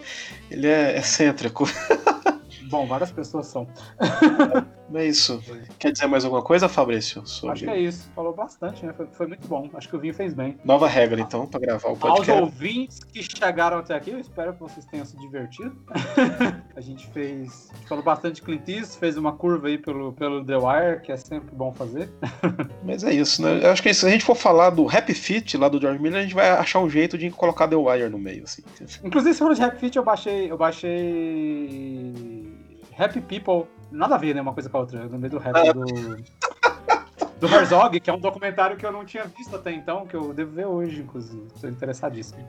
ele 0.49 0.67
é 0.67 0.97
excêntrico. 0.97 1.65
Bom, 2.69 2.87
várias 2.87 3.11
pessoas 3.11 3.47
são. 3.47 3.67
É 4.93 5.05
isso. 5.05 5.41
Quer 5.79 5.91
dizer 5.91 6.07
mais 6.07 6.25
alguma 6.25 6.41
coisa, 6.41 6.67
Fabrício? 6.67 7.25
Sobre... 7.25 7.53
Acho 7.53 7.63
que 7.65 7.69
é 7.69 7.79
isso. 7.79 8.09
Falou 8.15 8.33
bastante, 8.33 8.85
né? 8.85 8.93
Foi, 8.93 9.07
foi, 9.07 9.27
muito 9.27 9.47
bom. 9.47 9.69
Acho 9.73 9.89
que 9.89 9.95
o 9.95 9.99
Vinho 9.99 10.13
fez 10.13 10.33
bem. 10.33 10.57
Nova 10.63 10.87
regra, 10.87 11.19
então, 11.19 11.47
para 11.47 11.59
gravar 11.59 11.89
o 11.89 11.97
podcast. 11.97 12.31
Aos 12.31 12.41
ouvintes 12.41 13.03
que 13.03 13.23
chegaram 13.23 13.77
até 13.77 13.95
aqui, 13.95 14.11
eu 14.11 14.19
espero 14.19 14.53
que 14.53 14.59
vocês 14.59 14.85
tenham 14.85 15.05
se 15.05 15.17
divertido. 15.17 15.75
a 16.75 16.81
gente 16.81 17.07
fez. 17.07 17.69
Falou 17.87 18.03
bastante 18.03 18.41
Clint 18.41 18.67
Eastwood, 18.67 18.99
fez 18.99 19.17
uma 19.17 19.33
curva 19.33 19.67
aí 19.67 19.77
pelo, 19.77 20.13
pelo 20.13 20.43
The 20.43 20.57
Wire, 20.57 21.01
que 21.01 21.11
é 21.11 21.17
sempre 21.17 21.53
bom 21.55 21.71
fazer. 21.71 22.09
Mas 22.83 23.03
é 23.03 23.13
isso, 23.13 23.41
né? 23.41 23.59
Eu 23.63 23.71
acho 23.71 23.81
que 23.81 23.93
se 23.93 24.05
a 24.05 24.09
gente 24.09 24.25
for 24.25 24.35
falar 24.35 24.71
do 24.71 24.87
Happy 24.87 25.13
Fit 25.13 25.57
lá 25.57 25.69
do 25.69 25.79
George 25.79 26.01
Miller, 26.01 26.19
a 26.19 26.23
gente 26.23 26.35
vai 26.35 26.49
achar 26.49 26.79
um 26.79 26.89
jeito 26.89 27.17
de 27.17 27.29
colocar 27.29 27.67
The 27.67 27.75
Wire 27.75 28.09
no 28.09 28.17
meio, 28.17 28.43
assim. 28.43 28.63
Inclusive, 29.03 29.33
se 29.33 29.39
for 29.39 29.53
de 29.53 29.61
Happy 29.61 29.79
Fit, 29.79 29.97
eu 29.97 30.03
baixei. 30.03 30.51
Eu 30.51 30.57
baixei 30.57 32.13
Happy 32.97 33.21
People, 33.21 33.67
nada 33.91 34.15
a 34.15 34.17
ver, 34.17 34.33
né? 34.33 34.41
Uma 34.41 34.53
coisa 34.53 34.69
com 34.69 34.77
a 34.77 34.79
outra. 34.81 34.99
Eu 34.99 35.09
lembrei 35.09 35.29
do 35.29 35.37
rap 35.37 35.55
ah. 35.55 35.73
do. 35.73 36.41
Do 37.39 37.47
Herzog, 37.47 37.99
que 37.99 38.07
é 38.07 38.13
um 38.13 38.19
documentário 38.19 38.77
que 38.77 38.85
eu 38.85 38.91
não 38.91 39.03
tinha 39.03 39.23
visto 39.25 39.55
até 39.55 39.71
então, 39.71 40.05
que 40.05 40.15
eu 40.15 40.31
devo 40.31 40.51
ver 40.51 40.67
hoje, 40.67 41.01
inclusive. 41.01 41.47
Estou 41.55 41.69
interessadíssimo. 41.71 42.47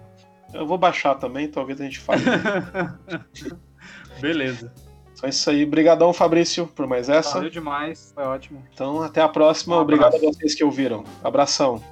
Eu 0.53 0.67
vou 0.67 0.77
baixar 0.77 1.15
também, 1.15 1.49
talvez 1.49 1.81
a 1.81 1.85
gente 1.85 1.99
fale. 1.99 2.23
Beleza. 4.21 4.71
Então 5.13 5.27
é 5.27 5.31
isso 5.31 5.49
aí. 5.49 5.65
Obrigadão, 5.65 6.13
Fabrício, 6.13 6.67
por 6.67 6.87
mais 6.87 7.09
essa. 7.09 7.35
Valeu 7.35 7.49
demais, 7.49 8.13
foi 8.15 8.25
ótimo. 8.25 8.63
Então, 8.75 9.03
até 9.03 9.23
a 9.23 9.29
próxima. 9.29 9.79
Um 9.79 9.81
Obrigado 9.81 10.17
a 10.17 10.19
vocês 10.19 10.55
que 10.55 10.63
ouviram. 10.63 11.05
Abração. 11.25 11.83